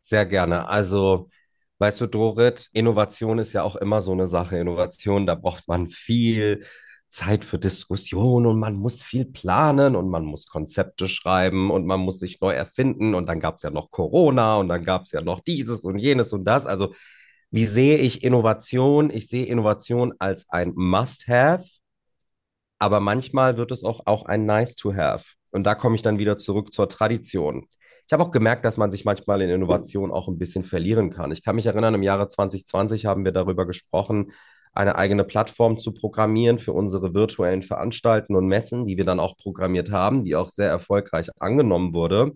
Sehr 0.00 0.26
gerne. 0.26 0.68
Also 0.68 1.28
Weißt 1.78 2.00
du, 2.00 2.06
Dorit, 2.06 2.70
Innovation 2.72 3.38
ist 3.38 3.52
ja 3.52 3.62
auch 3.62 3.76
immer 3.76 4.00
so 4.00 4.12
eine 4.12 4.26
Sache. 4.26 4.56
Innovation, 4.56 5.26
da 5.26 5.34
braucht 5.34 5.68
man 5.68 5.86
viel 5.88 6.64
Zeit 7.16 7.46
für 7.46 7.58
Diskussion 7.58 8.44
und 8.44 8.58
man 8.58 8.74
muss 8.74 9.02
viel 9.02 9.24
planen 9.24 9.96
und 9.96 10.10
man 10.10 10.22
muss 10.22 10.46
Konzepte 10.46 11.08
schreiben 11.08 11.70
und 11.70 11.86
man 11.86 12.00
muss 12.00 12.18
sich 12.18 12.42
neu 12.42 12.52
erfinden 12.52 13.14
und 13.14 13.26
dann 13.26 13.40
gab 13.40 13.56
es 13.56 13.62
ja 13.62 13.70
noch 13.70 13.90
Corona 13.90 14.58
und 14.58 14.68
dann 14.68 14.84
gab 14.84 15.04
es 15.04 15.12
ja 15.12 15.22
noch 15.22 15.40
dieses 15.40 15.82
und 15.84 15.98
jenes 15.98 16.34
und 16.34 16.44
das. 16.44 16.66
Also 16.66 16.94
wie 17.50 17.64
sehe 17.64 17.96
ich 17.96 18.22
Innovation? 18.22 19.08
Ich 19.08 19.28
sehe 19.28 19.46
Innovation 19.46 20.12
als 20.18 20.44
ein 20.50 20.72
Must-Have, 20.76 21.64
aber 22.78 23.00
manchmal 23.00 23.56
wird 23.56 23.70
es 23.72 23.82
auch, 23.82 24.02
auch 24.04 24.26
ein 24.26 24.44
Nice-to-Have. 24.44 25.24
Und 25.52 25.64
da 25.64 25.74
komme 25.74 25.96
ich 25.96 26.02
dann 26.02 26.18
wieder 26.18 26.36
zurück 26.36 26.74
zur 26.74 26.90
Tradition. 26.90 27.66
Ich 28.06 28.12
habe 28.12 28.24
auch 28.24 28.30
gemerkt, 28.30 28.66
dass 28.66 28.76
man 28.76 28.90
sich 28.90 29.06
manchmal 29.06 29.40
in 29.40 29.48
Innovation 29.48 30.12
auch 30.12 30.28
ein 30.28 30.36
bisschen 30.36 30.64
verlieren 30.64 31.08
kann. 31.08 31.32
Ich 31.32 31.42
kann 31.42 31.56
mich 31.56 31.64
erinnern, 31.64 31.94
im 31.94 32.02
Jahre 32.02 32.28
2020 32.28 33.06
haben 33.06 33.24
wir 33.24 33.32
darüber 33.32 33.66
gesprochen, 33.66 34.32
eine 34.76 34.96
eigene 34.96 35.24
Plattform 35.24 35.78
zu 35.78 35.92
programmieren 35.92 36.58
für 36.58 36.72
unsere 36.72 37.14
virtuellen 37.14 37.62
Veranstalten 37.62 38.36
und 38.36 38.46
Messen, 38.46 38.84
die 38.84 38.96
wir 38.98 39.04
dann 39.04 39.20
auch 39.20 39.36
programmiert 39.36 39.90
haben, 39.90 40.22
die 40.22 40.36
auch 40.36 40.50
sehr 40.50 40.68
erfolgreich 40.68 41.30
angenommen 41.38 41.94
wurde. 41.94 42.32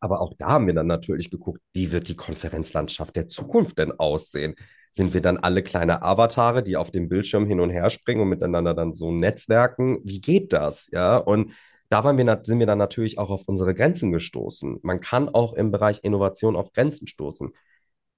Aber 0.00 0.20
auch 0.20 0.34
da 0.36 0.48
haben 0.48 0.66
wir 0.66 0.74
dann 0.74 0.88
natürlich 0.88 1.30
geguckt, 1.30 1.60
wie 1.72 1.92
wird 1.92 2.08
die 2.08 2.16
Konferenzlandschaft 2.16 3.16
der 3.16 3.28
Zukunft 3.28 3.78
denn 3.78 3.92
aussehen? 3.92 4.54
Sind 4.90 5.14
wir 5.14 5.22
dann 5.22 5.38
alle 5.38 5.62
kleine 5.62 6.02
Avatare, 6.02 6.62
die 6.62 6.76
auf 6.76 6.90
dem 6.90 7.08
Bildschirm 7.08 7.46
hin 7.46 7.60
und 7.60 7.70
her 7.70 7.88
springen 7.90 8.22
und 8.22 8.28
miteinander 8.28 8.74
dann 8.74 8.94
so 8.94 9.12
netzwerken? 9.12 10.00
Wie 10.04 10.20
geht 10.20 10.52
das? 10.52 10.88
Ja, 10.90 11.16
und 11.16 11.52
da 11.90 12.02
waren 12.02 12.18
wir, 12.18 12.40
sind 12.42 12.58
wir 12.58 12.66
dann 12.66 12.78
natürlich 12.78 13.18
auch 13.18 13.30
auf 13.30 13.44
unsere 13.46 13.72
Grenzen 13.72 14.10
gestoßen. 14.10 14.80
Man 14.82 15.00
kann 15.00 15.28
auch 15.28 15.54
im 15.54 15.70
Bereich 15.70 16.00
Innovation 16.02 16.56
auf 16.56 16.72
Grenzen 16.72 17.06
stoßen. 17.06 17.52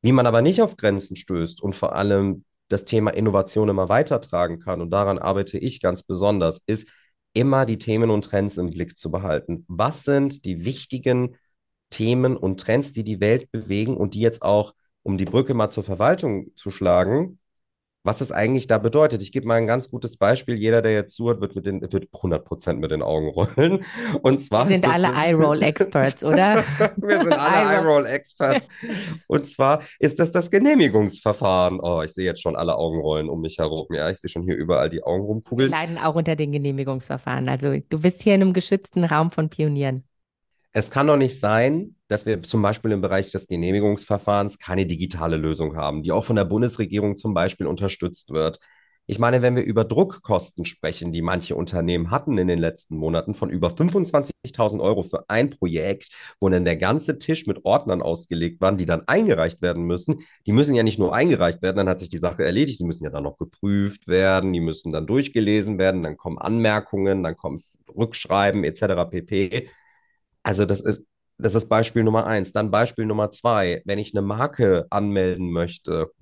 Wie 0.03 0.13
man 0.13 0.27
aber 0.27 0.41
nicht 0.41 0.63
auf 0.63 0.77
Grenzen 0.77 1.15
stößt 1.15 1.63
und 1.63 1.77
vor 1.77 1.95
allem 1.95 2.45
das 2.69 2.85
Thema 2.85 3.11
Innovation 3.13 3.69
immer 3.69 3.89
weitertragen 3.89 4.59
kann, 4.59 4.81
und 4.81 4.91
daran 4.91 5.19
arbeite 5.19 5.59
ich 5.59 5.81
ganz 5.81 6.03
besonders, 6.03 6.61
ist 6.67 6.89
immer 7.33 7.67
die 7.67 7.79
Themen 7.79 8.11
und 8.11 8.25
Trends 8.25 8.57
im 8.59 8.71
Blick 8.71 8.97
zu 8.97 9.11
behalten. 9.11 9.65
Was 9.69 10.05
sind 10.05 10.45
die 10.45 10.65
wichtigen 10.65 11.37
Themen 11.91 12.37
und 12.37 12.61
Trends, 12.61 12.93
die 12.93 13.05
die 13.05 13.21
Welt 13.21 13.51
bewegen 13.53 13.97
und 13.97 14.15
die 14.15 14.21
jetzt 14.21 14.43
auch, 14.43 14.75
um 15.03 15.19
die 15.19 15.25
Brücke 15.25 15.55
mal 15.55 15.71
zur 15.71 15.85
Verwaltung 15.85 16.51
zu 16.57 16.71
schlagen, 16.71 17.39
was 18.07 18.21
es 18.21 18.31
eigentlich 18.31 18.69
da 18.69 18.79
bedeutet. 18.79 19.21
Ich 19.21 19.33
gebe 19.33 19.47
mal 19.47 19.57
ein 19.57 19.67
ganz 19.67 19.91
gutes 19.91 20.17
Beispiel. 20.17 20.55
Jeder, 20.55 20.81
der 20.81 20.93
jetzt 20.93 21.15
zuhört, 21.17 21.41
wird, 21.41 21.57
mit 21.57 21.67
den, 21.67 21.81
wird 21.83 22.09
100% 22.13 22.75
mit 22.75 22.93
den 22.93 23.03
Augen 23.03 23.29
rollen. 23.29 23.85
Und 24.23 24.39
zwar 24.39 24.69
Wir 24.69 24.77
sind 24.77 24.89
alle 24.89 25.09
Eye-Roll-Experts, 25.09 26.25
oder? 26.25 26.63
Wir 26.97 27.23
sind 27.23 27.33
alle 27.33 27.81
Eye-Roll-Experts. 27.81 28.69
Und 29.27 29.47
zwar 29.47 29.83
ist 29.99 30.21
das 30.21 30.31
das 30.31 30.51
Genehmigungsverfahren. 30.51 31.81
Oh, 31.81 32.03
ich 32.03 32.13
sehe 32.13 32.25
jetzt 32.25 32.41
schon 32.41 32.55
alle 32.55 32.77
Augen 32.77 33.01
rollen 33.01 33.29
um 33.29 33.41
mich 33.41 33.59
herum. 33.59 33.87
Ja, 33.91 34.09
ich 34.09 34.19
sehe 34.19 34.31
schon 34.31 34.45
hier 34.45 34.57
überall 34.57 34.89
die 34.89 35.03
Augen 35.03 35.25
rumkugeln. 35.25 35.71
Wir 35.71 35.77
leiden 35.77 35.99
auch 35.99 36.15
unter 36.15 36.37
den 36.37 36.53
Genehmigungsverfahren. 36.53 37.49
Also 37.49 37.77
du 37.89 38.01
bist 38.01 38.23
hier 38.23 38.37
in 38.37 38.43
einem 38.43 38.53
geschützten 38.53 39.05
Raum 39.05 39.33
von 39.33 39.49
Pionieren. 39.49 40.05
Es 40.79 40.91
kann 40.91 41.07
doch 41.07 41.17
nicht 41.17 41.41
sein, 41.41 41.97
dass 42.07 42.27
wir 42.27 42.43
zum 42.43 42.61
Beispiel 42.61 42.91
im 42.93 43.01
Bereich 43.01 43.31
des 43.31 43.47
Genehmigungsverfahrens 43.47 44.59
keine 44.59 44.85
digitale 44.85 45.39
Lösung 45.39 45.75
haben, 45.75 46.03
die 46.03 46.13
auch 46.13 46.27
von 46.27 46.37
der 46.37 46.45
Bundesregierung 46.45 47.17
zum 47.17 47.33
Beispiel 47.33 47.67
unterstützt 47.67 48.31
wird. 48.31 48.59
Ich 49.07 49.19
meine, 49.19 49.41
wenn 49.41 49.57
wir 49.57 49.65
über 49.65 49.87
Druckkosten 49.87 50.67
sprechen, 50.67 51.13
die 51.13 51.23
manche 51.23 51.57
Unternehmen 51.57 52.11
hatten 52.11 52.37
in 52.37 52.47
den 52.47 52.59
letzten 52.59 52.99
Monaten 52.99 53.33
von 53.33 53.49
über 53.49 53.69
25.000 53.71 54.83
Euro 54.83 55.03
für 55.03 55.31
ein 55.31 55.49
Projekt, 55.49 56.11
wo 56.41 56.51
dann 56.51 56.67
der 56.67 56.77
ganze 56.77 57.19
Tisch 57.19 57.47
mit 57.47 57.65
Ordnern 57.65 58.03
ausgelegt 58.03 58.61
waren, 58.61 58.77
die 58.77 58.85
dann 58.85 59.09
eingereicht 59.09 59.63
werden 59.63 59.85
müssen, 59.85 60.27
die 60.47 60.53
müssen 60.53 60.75
ja 60.75 60.83
nicht 60.83 60.99
nur 60.99 61.15
eingereicht 61.15 61.63
werden, 61.63 61.79
dann 61.79 61.89
hat 61.89 62.01
sich 62.01 62.11
die 62.11 62.19
Sache 62.19 62.45
erledigt, 62.45 62.81
die 62.81 62.85
müssen 62.85 63.05
ja 63.05 63.11
dann 63.11 63.25
noch 63.25 63.39
geprüft 63.39 64.09
werden, 64.09 64.53
die 64.53 64.61
müssen 64.61 64.93
dann 64.93 65.07
durchgelesen 65.07 65.79
werden, 65.79 66.03
dann 66.03 66.19
kommen 66.19 66.37
Anmerkungen, 66.37 67.23
dann 67.23 67.35
kommen 67.35 67.63
Rückschreiben 67.97 68.63
etc. 68.63 69.09
pp. 69.11 69.71
Also 70.47 70.65
das 70.65 70.81
ist, 70.81 71.03
das 71.39 71.57
ist 71.57 71.69
Beispiel 71.69 72.05
Nummer 72.05 72.25
eins. 72.25 72.53
Dann 72.53 72.71
Beispiel 72.71 73.05
Nummer 73.05 73.33
zwei, 73.33 73.83
wenn 73.85 73.99
ich 73.99 74.15
eine 74.15 74.23
Marke 74.23 74.87
anmelden 74.91 75.51
möchte, 75.51 76.13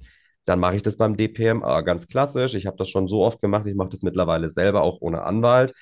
dann 0.47 0.61
mache 0.61 0.77
ich 0.77 0.83
das 0.83 0.97
beim 0.97 1.17
DPMA 1.19 1.83
ganz 1.83 2.07
klassisch. 2.09 2.55
Ich 2.55 2.67
habe 2.67 2.79
das 2.79 2.89
schon 2.89 3.07
so 3.07 3.23
oft 3.23 3.43
gemacht, 3.43 3.67
ich 3.67 3.75
mache 3.75 3.91
das 3.91 4.01
mittlerweile 4.01 4.49
selber 4.49 4.81
auch 4.83 5.03
ohne 5.03 5.25
Anwalt. 5.25 5.75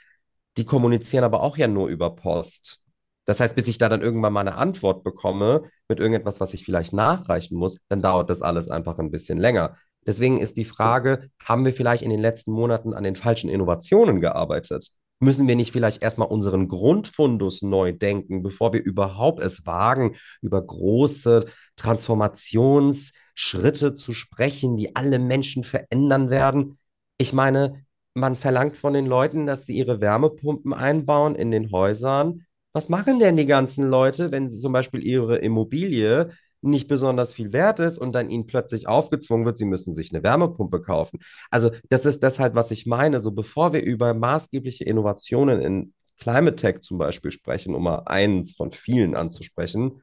Die 0.57 0.65
kommunizieren 0.65 1.23
aber 1.23 1.41
auch 1.43 1.57
ja 1.57 1.69
nur 1.69 1.87
über 1.89 2.17
Post. 2.17 2.83
Das 3.27 3.39
heißt, 3.39 3.55
bis 3.55 3.69
ich 3.69 3.79
da 3.79 3.89
dann 3.89 4.03
irgendwann 4.03 4.33
mal 4.33 4.41
eine 4.41 4.57
Antwort 4.57 5.05
bekomme 5.05 5.71
mit 5.89 6.01
irgendetwas, 6.01 6.41
was 6.41 6.53
ich 6.53 6.65
vielleicht 6.65 6.93
nachreichen 6.93 7.57
muss, 7.57 7.79
dann 7.89 8.03
dauert 8.03 8.29
das 8.29 8.43
alles 8.43 8.69
einfach 8.69 8.99
ein 8.99 9.13
bisschen 9.13 9.39
länger. 9.39 9.77
Deswegen 10.05 10.41
ist 10.41 10.57
die 10.57 10.65
Frage, 10.65 11.31
haben 11.41 11.65
wir 11.65 11.73
vielleicht 11.73 12.03
in 12.03 12.11
den 12.11 12.19
letzten 12.21 12.51
Monaten 12.51 12.93
an 12.93 13.05
den 13.05 13.15
falschen 13.15 13.49
Innovationen 13.49 14.21
gearbeitet? 14.21 14.89
Müssen 15.23 15.47
wir 15.47 15.55
nicht 15.55 15.71
vielleicht 15.71 16.03
erstmal 16.03 16.27
unseren 16.27 16.67
Grundfundus 16.67 17.63
neu 17.63 17.93
denken, 17.93 18.43
bevor 18.43 18.73
wir 18.73 18.83
überhaupt 18.83 19.41
es 19.41 19.65
wagen, 19.65 20.17
über 20.41 20.61
große 20.61 21.47
Transformationsschritte 21.77 23.95
zu 23.95 24.15
sprechen, 24.15 24.77
die 24.77 24.97
alle 24.97 25.21
Menschen 25.21 25.63
verändern 25.63 26.29
werden? 26.29 26.77
Ich 27.19 27.33
meine, 27.33 27.85
man 28.15 28.35
verlangt 28.35 28.77
von 28.77 28.95
den 28.95 29.07
Leuten, 29.07 29.47
dass 29.47 29.65
sie 29.65 29.77
ihre 29.77 30.01
Wärmepumpen 30.01 30.73
einbauen 30.73 31.37
in 31.37 31.53
den 31.53 31.71
Häusern. 31.71 32.45
Was 32.73 32.89
machen 32.89 33.21
denn 33.21 33.37
die 33.37 33.47
ganzen 33.47 33.87
Leute, 33.87 34.33
wenn 34.33 34.49
sie 34.49 34.59
zum 34.59 34.73
Beispiel 34.73 35.05
ihre 35.05 35.37
Immobilie 35.37 36.31
nicht 36.63 36.89
besonders 36.89 37.35
viel 37.35 37.53
wert 37.53 37.81
ist 37.81 37.99
und 37.99 38.13
dann 38.13 38.31
ihnen 38.31 38.47
plötzlich 38.47 38.89
aufgezwungen 38.89 39.45
wird, 39.45 39.59
sie 39.59 39.65
müssen 39.65 39.93
sich 39.93 40.13
eine 40.13 40.23
Wärmepumpe 40.23 40.81
kaufen. 40.81 41.21
Also 41.51 41.71
das 41.89 42.07
ist 42.07 42.23
das 42.23 42.39
halt, 42.39 42.55
was 42.55 42.71
ich 42.71 42.87
meine. 42.87 43.21
So 43.21 43.33
bevor 43.33 43.73
wir 43.73 43.83
über 43.83 44.15
maßgebliche 44.15 44.85
Innovationen 44.85 45.61
in 45.61 45.95
Climate 46.19 46.57
Tech 46.57 46.81
zum 46.81 46.99
Beispiel 46.99 47.33
sprechen, 47.33 47.75
um 47.75 47.83
mal 47.83 48.03
eins 48.07 48.55
von 48.55 48.71
vielen 48.71 49.17
anzusprechen, 49.17 50.03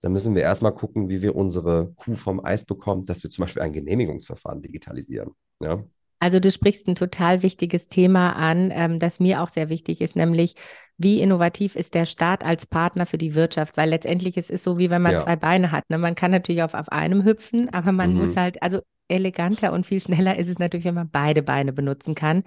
dann 0.00 0.12
müssen 0.12 0.34
wir 0.34 0.42
erstmal 0.42 0.74
gucken, 0.74 1.08
wie 1.08 1.22
wir 1.22 1.36
unsere 1.36 1.92
Kuh 1.96 2.14
vom 2.14 2.44
Eis 2.44 2.64
bekommen, 2.64 3.06
dass 3.06 3.22
wir 3.22 3.30
zum 3.30 3.42
Beispiel 3.42 3.62
ein 3.62 3.72
Genehmigungsverfahren 3.72 4.62
digitalisieren. 4.62 5.32
Ja. 5.60 5.84
Also 6.22 6.38
du 6.38 6.52
sprichst 6.52 6.86
ein 6.86 6.94
total 6.94 7.42
wichtiges 7.42 7.88
Thema 7.88 8.36
an, 8.36 8.70
ähm, 8.72 9.00
das 9.00 9.18
mir 9.18 9.42
auch 9.42 9.48
sehr 9.48 9.68
wichtig 9.68 10.00
ist, 10.00 10.14
nämlich 10.14 10.54
wie 10.96 11.20
innovativ 11.20 11.74
ist 11.74 11.94
der 11.94 12.06
Staat 12.06 12.44
als 12.44 12.64
Partner 12.64 13.06
für 13.06 13.18
die 13.18 13.34
Wirtschaft? 13.34 13.76
Weil 13.76 13.90
letztendlich 13.90 14.36
es 14.36 14.48
ist 14.48 14.62
so, 14.62 14.78
wie 14.78 14.88
wenn 14.88 15.02
man 15.02 15.14
ja. 15.14 15.18
zwei 15.18 15.34
Beine 15.34 15.72
hat. 15.72 15.82
Ne? 15.90 15.98
Man 15.98 16.14
kann 16.14 16.30
natürlich 16.30 16.62
auf, 16.62 16.74
auf 16.74 16.90
einem 16.90 17.24
hüpfen, 17.24 17.74
aber 17.74 17.90
man 17.90 18.12
mhm. 18.12 18.20
muss 18.20 18.36
halt, 18.36 18.62
also 18.62 18.82
eleganter 19.08 19.72
und 19.72 19.86
viel 19.86 20.00
schneller 20.00 20.38
ist 20.38 20.48
es 20.48 20.58
natürlich, 20.58 20.86
wenn 20.86 20.94
man 20.94 21.10
beide 21.10 21.42
Beine 21.42 21.72
benutzen 21.72 22.14
kann. 22.14 22.44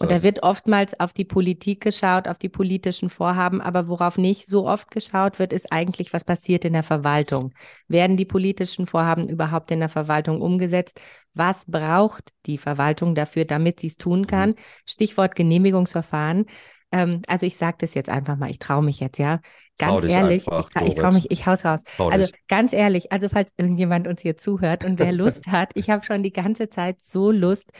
und 0.00 0.10
da 0.10 0.22
wird 0.22 0.42
oftmals 0.42 0.98
auf 1.00 1.12
die 1.12 1.24
Politik 1.24 1.80
geschaut, 1.80 2.28
auf 2.28 2.38
die 2.38 2.48
politischen 2.48 3.10
Vorhaben, 3.10 3.60
aber 3.60 3.88
worauf 3.88 4.18
nicht 4.18 4.48
so 4.48 4.66
oft 4.68 4.90
geschaut 4.90 5.38
wird, 5.38 5.52
ist 5.52 5.72
eigentlich, 5.72 6.12
was 6.12 6.24
passiert 6.24 6.64
in 6.64 6.72
der 6.72 6.82
Verwaltung. 6.82 7.52
Werden 7.88 8.16
die 8.16 8.24
politischen 8.24 8.86
Vorhaben 8.86 9.28
überhaupt 9.28 9.70
in 9.70 9.80
der 9.80 9.88
Verwaltung 9.88 10.40
umgesetzt? 10.40 11.00
Was 11.34 11.64
braucht 11.66 12.30
die 12.46 12.58
Verwaltung 12.58 13.14
dafür, 13.14 13.44
damit 13.44 13.80
sie 13.80 13.88
es 13.88 13.96
tun 13.96 14.26
kann? 14.26 14.50
Mhm. 14.50 14.54
Stichwort 14.86 15.34
Genehmigungsverfahren. 15.34 16.46
Ähm, 16.94 17.22
also 17.26 17.44
ich 17.44 17.56
sage 17.56 17.78
das 17.80 17.94
jetzt 17.94 18.08
einfach 18.08 18.36
mal, 18.36 18.50
ich 18.50 18.60
traue 18.60 18.84
mich 18.84 19.00
jetzt, 19.00 19.18
ja. 19.18 19.40
Ganz 19.78 20.04
ehrlich, 20.04 20.46
einfach, 20.48 20.82
ich, 20.82 20.86
ich 20.86 20.94
traue 20.94 21.12
mich, 21.12 21.30
ich 21.32 21.46
hau's 21.46 21.64
raus. 21.64 21.80
Trau 21.96 22.08
also 22.08 22.26
dich. 22.26 22.34
ganz 22.46 22.72
ehrlich, 22.72 23.10
also 23.10 23.28
falls 23.28 23.50
irgendjemand 23.56 24.06
uns 24.06 24.22
hier 24.22 24.36
zuhört 24.36 24.84
und 24.84 25.00
wer 25.00 25.10
Lust 25.10 25.46
hat, 25.48 25.72
ich 25.74 25.90
habe 25.90 26.04
schon 26.04 26.22
die 26.22 26.32
ganze 26.32 26.68
Zeit 26.68 27.02
so 27.02 27.32
Lust, 27.32 27.72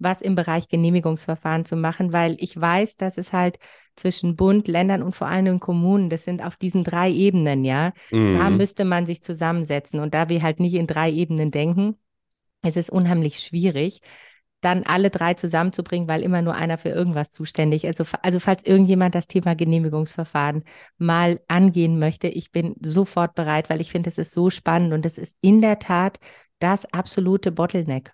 was 0.00 0.20
im 0.20 0.34
Bereich 0.34 0.66
Genehmigungsverfahren 0.66 1.64
zu 1.64 1.76
machen, 1.76 2.12
weil 2.12 2.36
ich 2.40 2.60
weiß, 2.60 2.96
dass 2.96 3.16
es 3.16 3.32
halt 3.32 3.60
zwischen 3.94 4.34
Bund, 4.34 4.66
Ländern 4.66 5.04
und 5.04 5.14
vor 5.14 5.28
allem 5.28 5.44
den 5.44 5.60
Kommunen, 5.60 6.10
das 6.10 6.24
sind 6.24 6.44
auf 6.44 6.56
diesen 6.56 6.82
drei 6.82 7.08
Ebenen, 7.12 7.64
ja, 7.64 7.92
mhm. 8.10 8.36
da 8.36 8.50
müsste 8.50 8.84
man 8.84 9.06
sich 9.06 9.22
zusammensetzen. 9.22 10.00
Und 10.00 10.12
da 10.12 10.28
wir 10.28 10.42
halt 10.42 10.58
nicht 10.58 10.74
in 10.74 10.88
drei 10.88 11.12
Ebenen 11.12 11.52
denken, 11.52 11.96
es 12.62 12.76
ist 12.76 12.90
unheimlich 12.90 13.38
schwierig, 13.38 14.00
dann 14.66 14.82
alle 14.82 15.10
drei 15.10 15.34
zusammenzubringen, 15.34 16.08
weil 16.08 16.22
immer 16.22 16.42
nur 16.42 16.54
einer 16.56 16.76
für 16.76 16.88
irgendwas 16.88 17.30
zuständig 17.30 17.84
ist. 17.84 18.00
Also, 18.00 18.18
also 18.22 18.40
falls 18.40 18.64
irgendjemand 18.66 19.14
das 19.14 19.28
Thema 19.28 19.54
Genehmigungsverfahren 19.54 20.64
mal 20.98 21.40
angehen 21.46 22.00
möchte, 22.00 22.26
ich 22.26 22.50
bin 22.50 22.74
sofort 22.82 23.36
bereit, 23.36 23.70
weil 23.70 23.80
ich 23.80 23.92
finde, 23.92 24.10
es 24.10 24.18
ist 24.18 24.32
so 24.32 24.50
spannend 24.50 24.92
und 24.92 25.06
es 25.06 25.18
ist 25.18 25.36
in 25.40 25.60
der 25.60 25.78
Tat 25.78 26.18
das 26.58 26.84
absolute 26.92 27.52
Bottleneck. 27.52 28.12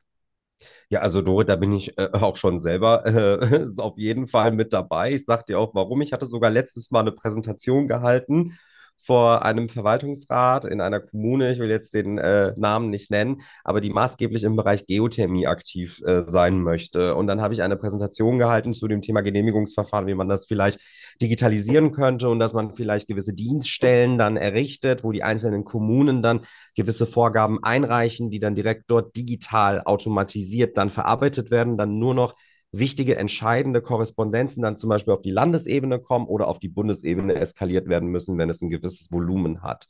Ja, 0.91 1.01
also 1.01 1.23
Dorit, 1.23 1.49
da 1.49 1.57
bin 1.57 1.73
ich 1.73 1.97
äh, 1.97 2.11
auch 2.12 2.37
schon 2.37 2.61
selber 2.61 3.07
äh, 3.07 3.67
auf 3.79 3.97
jeden 3.97 4.29
Fall 4.29 4.53
mit 4.53 4.75
dabei. 4.75 5.15
Ich 5.15 5.25
sag 5.25 5.47
dir 5.47 5.59
auch, 5.59 5.75
warum. 5.75 6.03
Ich 6.03 6.12
hatte 6.12 6.27
sogar 6.27 6.51
letztes 6.51 6.91
Mal 6.91 7.01
eine 7.01 7.12
Präsentation 7.12 7.88
gehalten 7.88 8.59
vor 9.03 9.45
einem 9.45 9.69
Verwaltungsrat 9.69 10.65
in 10.65 10.81
einer 10.81 11.01
Kommune, 11.01 11.53
ich 11.53 11.59
will 11.59 11.69
jetzt 11.69 11.93
den 11.93 12.19
äh, 12.19 12.53
Namen 12.57 12.88
nicht 12.88 13.11
nennen, 13.11 13.43
aber 13.65 13.81
die 13.81 13.91
maßgeblich 13.91 14.45
im 14.45 14.55
Bereich 14.55 14.87
Geothermie 14.87 15.49
aktiv 15.49 16.01
äh, 16.07 16.23
sein 16.27 16.62
möchte. 16.62 17.17
Und 17.17 17.27
dann 17.27 17.41
habe 17.41 17.53
ich 17.53 17.62
eine 17.62 17.77
Präsentation 17.77 18.38
gehalten 18.38 18.73
zu 18.73 18.87
dem 18.87 19.01
Thema 19.01 19.23
Genehmigungsverfahren, 19.23 20.07
wie 20.07 20.15
man 20.15 20.29
das 20.29 20.47
vielleicht 20.47 20.79
digitalisieren 21.21 21.93
könnte 21.93 22.29
und 22.29 22.38
dass 22.38 22.53
man 22.53 22.75
vielleicht 22.75 23.09
gewisse 23.09 23.35
Dienststellen 23.35 24.19
dann 24.19 24.37
errichtet, 24.37 25.03
wo 25.03 25.11
die 25.11 25.25
einzelnen 25.25 25.65
Kommunen 25.65 26.23
dann 26.23 26.47
gewisse 26.77 27.07
Vorgaben 27.07 27.62
einreichen, 27.62 28.31
die 28.31 28.38
dann 28.41 28.55
direkt 28.55 28.85
dort 28.87 29.17
digital 29.17 29.83
automatisiert 29.83 30.79
dann 30.79 30.91
verarbeitet 30.91 31.51
werden, 31.51 31.77
dann 31.77 31.99
nur 31.99 32.15
noch 32.15 32.35
wichtige, 32.72 33.16
entscheidende 33.16 33.82
Korrespondenzen 33.82 34.62
dann 34.62 34.76
zum 34.76 34.88
Beispiel 34.88 35.12
auf 35.12 35.22
die 35.22 35.30
Landesebene 35.30 36.00
kommen 36.00 36.26
oder 36.26 36.48
auf 36.48 36.58
die 36.58 36.68
Bundesebene 36.68 37.35
eskaliert 37.35 37.88
werden 37.88 38.08
müssen, 38.08 38.38
wenn 38.38 38.50
es 38.50 38.62
ein 38.62 38.70
gewisses 38.70 39.12
Volumen 39.12 39.62
hat. 39.62 39.87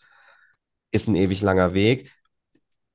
Ist 0.90 1.08
ein 1.08 1.14
ewig 1.14 1.40
langer 1.42 1.74
Weg. 1.74 2.12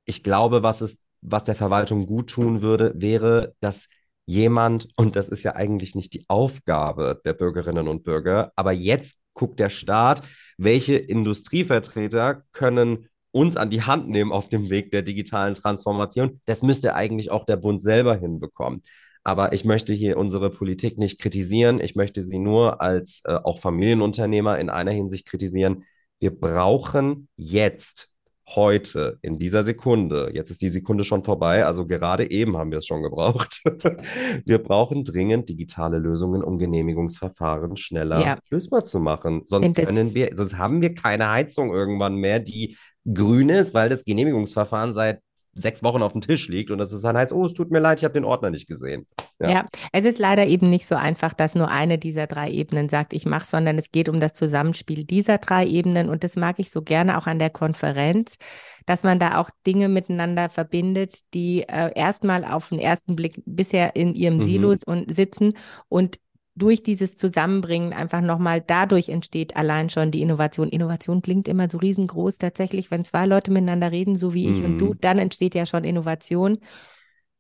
Ich 0.06 0.24
glaube, 0.24 0.62
was 0.62 0.82
es, 0.82 1.06
was 1.22 1.46
der 1.46 1.56
Verwaltung 1.56 2.06
gut 2.06 2.30
tun 2.30 2.62
würde, 2.62 2.94
wäre, 2.96 3.56
dass 3.62 3.88
jemand, 4.26 4.90
und 4.98 5.16
das 5.16 5.30
ist 5.30 5.44
ja 5.44 5.56
eigentlich 5.56 5.96
nicht 5.96 6.14
die 6.14 6.26
Aufgabe 6.28 7.22
der 7.26 7.34
Bürgerinnen 7.34 7.88
und 7.88 8.04
Bürger, 8.04 8.52
aber 8.56 8.74
jetzt 8.74 9.18
guckt 9.34 9.60
der 9.60 9.70
Staat, 9.70 10.22
welche 10.58 10.98
Industrievertreter 10.98 12.44
können 12.52 13.08
uns 13.32 13.56
an 13.56 13.70
die 13.70 13.84
Hand 13.84 14.10
nehmen 14.10 14.32
auf 14.32 14.50
dem 14.50 14.70
Weg 14.70 14.92
der 14.92 15.02
digitalen 15.04 15.56
Transformation. 15.56 16.42
Das 16.46 16.64
müsste 16.64 16.96
eigentlich 16.96 17.32
auch 17.32 17.46
der 17.46 17.58
Bund 17.58 17.82
selber 17.82 18.16
hinbekommen. 18.16 18.82
Aber 19.28 19.52
ich 19.52 19.66
möchte 19.66 19.94
hier 19.94 20.16
unsere 20.16 20.50
Politik 20.50 20.98
nicht 20.98 21.20
kritisieren. 21.20 21.82
Ich 21.82 21.96
möchte 21.96 22.24
sie 22.24 22.40
nur 22.40 22.80
als 22.80 23.24
äh, 23.26 23.34
auch 23.34 23.60
Familienunternehmer 23.60 24.58
in 24.58 24.70
einer 24.70 24.92
Hinsicht 24.92 25.26
kritisieren. 25.26 25.84
Wir 26.18 26.32
brauchen 26.32 27.28
jetzt, 27.36 28.10
heute, 28.56 29.20
in 29.22 29.38
dieser 29.38 29.64
Sekunde, 29.64 30.32
jetzt 30.34 30.50
ist 30.50 30.62
die 30.62 30.70
Sekunde 30.70 31.04
schon 31.04 31.26
vorbei, 31.26 31.66
also 31.66 31.86
gerade 31.86 32.32
eben 32.32 32.56
haben 32.56 32.72
wir 32.72 32.78
es 32.78 32.86
schon 32.86 33.04
gebraucht. 33.04 33.62
wir 34.46 34.64
brauchen 34.64 35.04
dringend 35.04 35.50
digitale 35.50 35.98
Lösungen, 35.98 36.42
um 36.42 36.58
Genehmigungsverfahren 36.58 37.76
schneller 37.76 38.22
ja. 38.22 38.38
lösbar 38.50 38.86
zu 38.86 39.02
machen. 39.02 39.42
Sonst 39.44 39.76
können 39.76 40.14
wir, 40.14 40.30
sonst 40.36 40.58
haben 40.58 40.82
wir 40.82 40.96
keine 40.96 41.30
Heizung 41.30 41.74
irgendwann 41.74 42.16
mehr, 42.16 42.40
die 42.40 42.78
grün 43.06 43.50
ist, 43.50 43.74
weil 43.74 43.90
das 43.90 44.06
Genehmigungsverfahren 44.06 44.94
seit 44.94 45.20
sechs 45.60 45.84
Wochen 45.84 46.02
auf 46.02 46.14
dem 46.14 46.22
Tisch 46.22 46.48
liegt 46.48 46.72
und 46.72 46.78
das 46.78 46.92
ist 46.92 47.04
dann 47.04 47.18
heißt, 47.18 47.34
oh, 47.34 47.46
es 47.46 47.54
tut 47.54 47.72
mir 47.72 47.80
leid, 47.80 48.00
ich 48.00 48.04
habe 48.04 48.14
den 48.14 48.26
Ordner 48.26 48.50
nicht 48.50 48.68
gesehen. 48.68 49.08
Ja. 49.40 49.50
ja. 49.50 49.68
es 49.92 50.06
ist 50.06 50.20
leider 50.20 50.48
eben 50.48 50.70
nicht 50.70 50.88
so 50.88 50.96
einfach, 50.96 51.34
dass 51.34 51.56
nur 51.56 51.70
eine 51.70 51.98
dieser 51.98 52.28
drei 52.28 52.50
Ebenen 52.50 52.90
sagt, 52.90 53.14
ich 53.14 53.26
mache, 53.26 53.46
sondern 53.46 53.78
es 53.78 53.92
geht 53.92 54.10
um 54.10 54.20
das 54.20 54.34
Zusammenspiel 54.34 55.04
dieser 55.04 55.38
drei 55.38 55.66
Ebenen 55.66 56.10
und 56.10 56.24
das 56.24 56.36
mag 56.36 56.60
ich 56.60 56.72
so 56.72 56.82
gerne 56.82 57.18
auch 57.18 57.28
an 57.28 57.40
der 57.40 57.50
Konferenz, 57.50 58.38
dass 58.86 59.04
man 59.04 59.20
da 59.20 59.40
auch 59.40 59.50
Dinge 59.66 59.90
miteinander 59.90 60.50
verbindet, 60.50 61.20
die 61.34 61.64
äh, 61.64 61.92
erstmal 61.96 62.46
auf 62.46 62.70
den 62.70 62.80
ersten 62.80 63.16
Blick 63.16 63.42
bisher 63.46 63.96
in 63.96 64.14
ihrem 64.16 64.38
mhm. 64.38 64.44
Silos 64.44 64.84
und 64.84 65.14
sitzen 65.14 65.54
und 65.90 66.20
durch 66.58 66.84
dieses 66.84 67.16
Zusammenbringen 67.16 67.94
einfach 67.94 68.22
nochmal 68.22 68.62
dadurch 68.62 69.10
entsteht 69.10 69.56
allein 69.56 69.90
schon 69.90 70.12
die 70.12 70.22
Innovation. 70.22 70.70
Innovation 70.70 71.22
klingt 71.22 71.48
immer 71.48 71.70
so 71.70 71.78
riesengroß. 71.78 72.38
Tatsächlich, 72.40 72.92
wenn 72.92 73.06
zwei 73.06 73.26
Leute 73.26 73.52
miteinander 73.52 73.92
reden, 73.92 74.16
so 74.16 74.34
wie 74.34 74.50
ich 74.50 74.60
mhm. 74.60 74.66
und 74.66 74.78
du, 74.80 74.86
mhm. 74.88 74.98
dann 75.02 75.20
entsteht 75.20 75.56
ja 75.56 75.66
schon 75.66 75.84
Innovation. 75.84 76.58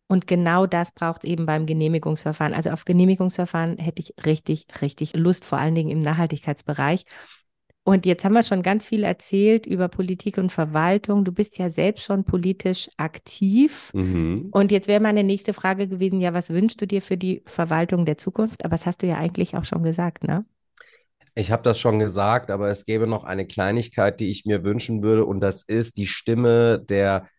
Und 0.07 0.27
genau 0.27 0.65
das 0.67 0.91
braucht 0.91 1.23
es 1.23 1.29
eben 1.29 1.45
beim 1.45 1.65
Genehmigungsverfahren. 1.65 2.53
Also 2.53 2.69
auf 2.69 2.85
Genehmigungsverfahren 2.85 3.77
hätte 3.77 4.01
ich 4.01 4.13
richtig, 4.25 4.67
richtig 4.81 5.15
Lust, 5.15 5.43
vor 5.43 5.57
allen 5.57 5.75
Dingen 5.75 5.89
im 5.89 5.99
Nachhaltigkeitsbereich. 5.99 7.03
Und 7.87 8.05
jetzt 8.05 8.25
haben 8.25 8.33
wir 8.33 8.43
schon 8.43 8.63
ganz 8.63 8.85
viel 8.85 9.05
erzählt 9.05 9.65
über 9.65 9.87
Politik 9.87 10.37
und 10.37 10.51
Verwaltung. 10.51 11.23
Du 11.23 11.31
bist 11.31 11.57
ja 11.57 11.71
selbst 11.71 12.03
schon 12.03 12.25
politisch 12.25 12.89
aktiv. 12.97 13.91
Mhm. 13.93 14.49
Und 14.51 14.73
jetzt 14.73 14.89
wäre 14.89 14.99
meine 14.99 15.23
nächste 15.23 15.53
Frage 15.53 15.87
gewesen, 15.87 16.19
ja, 16.19 16.33
was 16.33 16.49
wünschst 16.49 16.81
du 16.81 16.85
dir 16.85 17.01
für 17.01 17.15
die 17.15 17.43
Verwaltung 17.45 18.03
der 18.03 18.17
Zukunft? 18.17 18.65
Aber 18.65 18.75
das 18.75 18.85
hast 18.85 19.03
du 19.03 19.07
ja 19.07 19.17
eigentlich 19.17 19.55
auch 19.55 19.63
schon 19.63 19.83
gesagt, 19.83 20.25
ne? 20.25 20.43
Ich 21.33 21.49
habe 21.49 21.63
das 21.63 21.79
schon 21.79 21.97
gesagt, 21.97 22.51
aber 22.51 22.67
es 22.69 22.83
gäbe 22.83 23.07
noch 23.07 23.23
eine 23.23 23.47
Kleinigkeit, 23.47 24.19
die 24.19 24.31
ich 24.31 24.43
mir 24.43 24.65
wünschen 24.65 25.01
würde, 25.01 25.23
und 25.23 25.39
das 25.39 25.63
ist 25.63 25.95
die 25.95 26.07
Stimme 26.07 26.83
der, 26.89 27.29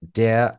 der 0.00 0.58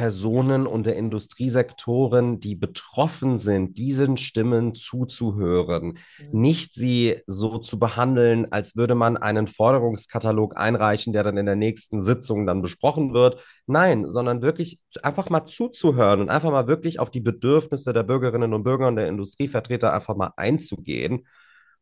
Personen 0.00 0.66
und 0.66 0.86
der 0.86 0.96
Industriesektoren, 0.96 2.40
die 2.40 2.54
betroffen 2.54 3.38
sind, 3.38 3.76
diesen 3.76 4.16
Stimmen 4.16 4.74
zuzuhören. 4.74 5.98
Mhm. 6.18 6.40
Nicht 6.40 6.72
sie 6.72 7.20
so 7.26 7.58
zu 7.58 7.78
behandeln, 7.78 8.50
als 8.50 8.76
würde 8.76 8.94
man 8.94 9.18
einen 9.18 9.46
Forderungskatalog 9.46 10.56
einreichen, 10.56 11.12
der 11.12 11.22
dann 11.22 11.36
in 11.36 11.44
der 11.44 11.56
nächsten 11.56 12.00
Sitzung 12.00 12.46
dann 12.46 12.62
besprochen 12.62 13.12
wird. 13.12 13.42
Nein, 13.66 14.06
sondern 14.06 14.40
wirklich 14.40 14.80
einfach 15.02 15.28
mal 15.28 15.44
zuzuhören 15.44 16.22
und 16.22 16.30
einfach 16.30 16.50
mal 16.50 16.66
wirklich 16.66 16.98
auf 16.98 17.10
die 17.10 17.20
Bedürfnisse 17.20 17.92
der 17.92 18.02
Bürgerinnen 18.02 18.54
und 18.54 18.62
Bürger 18.62 18.88
und 18.88 18.96
der 18.96 19.06
Industrievertreter 19.06 19.92
einfach 19.92 20.16
mal 20.16 20.32
einzugehen 20.38 21.26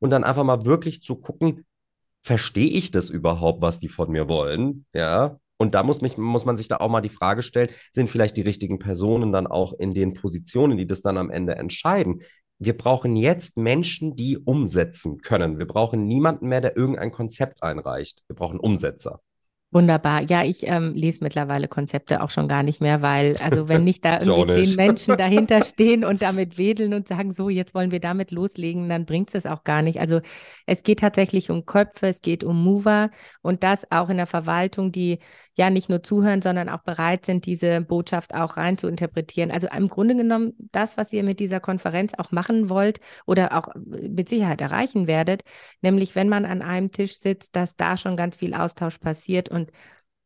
und 0.01 0.11
dann 0.11 0.25
einfach 0.25 0.43
mal 0.43 0.65
wirklich 0.65 1.05
zu 1.05 1.15
gucken, 1.15 1.67
verstehe 2.25 2.71
ich 2.71 2.91
das 2.91 3.11
überhaupt, 3.11 3.63
was 3.63 3.79
die 3.79 3.89
von 3.89 4.11
mir 4.11 4.29
wollen? 4.29 4.87
Ja, 4.93 5.39
und 5.59 5.75
da 5.75 5.83
muss, 5.83 6.01
mich, 6.01 6.17
muss 6.17 6.45
man 6.45 6.57
sich 6.57 6.69
da 6.69 6.77
auch 6.77 6.89
mal 6.89 7.01
die 7.01 7.09
Frage 7.09 7.43
stellen, 7.43 7.71
sind 7.93 8.09
vielleicht 8.09 8.37
die 8.37 8.43
richtigen 8.43 8.79
Personen 8.79 9.33
dann 9.33 9.47
auch 9.47 9.73
in 9.73 9.93
den 9.93 10.15
Positionen, 10.15 10.79
die 10.79 10.87
das 10.87 11.03
dann 11.03 11.19
am 11.19 11.31
Ende 11.31 11.57
entscheiden? 11.57 12.23
Wir 12.61 12.77
brauchen 12.77 13.17
jetzt 13.17 13.57
Menschen, 13.57 14.17
die 14.17 14.39
umsetzen 14.39 15.19
können. 15.19 15.59
Wir 15.59 15.67
brauchen 15.67 16.07
niemanden 16.07 16.49
mehr, 16.49 16.61
der 16.61 16.77
irgendein 16.77 17.13
Konzept 17.13 17.63
einreicht. 17.63 18.23
Wir 18.29 18.37
brauchen 18.37 18.59
Umsetzer. 18.59 19.21
Wunderbar. 19.71 20.23
Ja, 20.23 20.45
ich 20.45 20.67
ähm, 20.67 20.95
lese 20.95 21.23
mittlerweile 21.23 21.69
Konzepte 21.69 22.23
auch 22.23 22.31
schon 22.31 22.49
gar 22.49 22.63
nicht 22.63 22.81
mehr, 22.81 23.03
weil, 23.03 23.37
also 23.37 23.69
wenn 23.69 23.85
nicht 23.85 24.03
da 24.03 24.19
irgendwie 24.23 24.65
zehn 24.65 24.77
Menschen 24.77 25.17
dahinter 25.19 25.63
stehen 25.63 26.07
und 26.07 26.23
damit 26.23 26.57
wedeln 26.57 26.95
und 26.95 27.07
sagen, 27.07 27.35
so, 27.35 27.51
jetzt 27.51 27.75
wollen 27.75 27.91
wir 27.91 28.01
damit 28.01 28.31
loslegen, 28.31 28.89
dann 28.89 29.05
bringt 29.05 29.35
es 29.35 29.45
auch 29.45 29.65
gar 29.65 29.83
nicht. 29.83 30.01
Also 30.01 30.21
es 30.65 30.83
geht 30.85 31.01
tatsächlich 31.01 31.51
um 31.51 31.67
Köpfe, 31.67 32.07
es 32.07 32.23
geht 32.23 32.45
um 32.45 32.65
Mover 32.65 33.11
und 33.43 33.63
das 33.63 33.87
auch 33.91 34.09
in 34.09 34.17
der 34.17 34.27
Verwaltung, 34.27 34.91
die 34.91 35.19
ja 35.59 35.71
nicht 35.71 35.89
nur 35.89 36.03
zuhören, 36.03 36.41
sondern 36.41 36.69
auch 36.69 36.83
bereit 36.83 37.27
sind, 37.27 37.45
diese 37.45 37.81
Botschaft 37.81 38.33
auch 38.33 38.57
rein 38.57 38.79
zu 38.79 38.87
interpretieren. 38.87 39.51
Also 39.51 39.67
im 39.77 39.89
Grunde 39.89 40.15
genommen 40.15 40.55
das, 40.71 40.97
was 40.97 41.13
ihr 41.13 41.25
mit 41.25 41.41
dieser 41.41 41.59
Konferenz 41.59 42.13
auch 42.17 42.31
machen 42.31 42.71
wollt 42.71 43.01
oder 43.27 43.59
auch 43.59 43.75
mit 43.75 44.29
Sicherheit 44.29 44.61
erreichen 44.61 45.09
werdet, 45.09 45.43
nämlich 45.83 46.15
wenn 46.15 46.29
man 46.29 46.45
an 46.45 46.63
einem 46.63 46.93
Tisch 46.93 47.17
sitzt, 47.19 47.57
dass 47.57 47.75
da 47.75 47.97
schon 47.97 48.17
ganz 48.17 48.37
viel 48.37 48.55
Austausch 48.55 48.99
passiert 48.99 49.49
und 49.49 49.73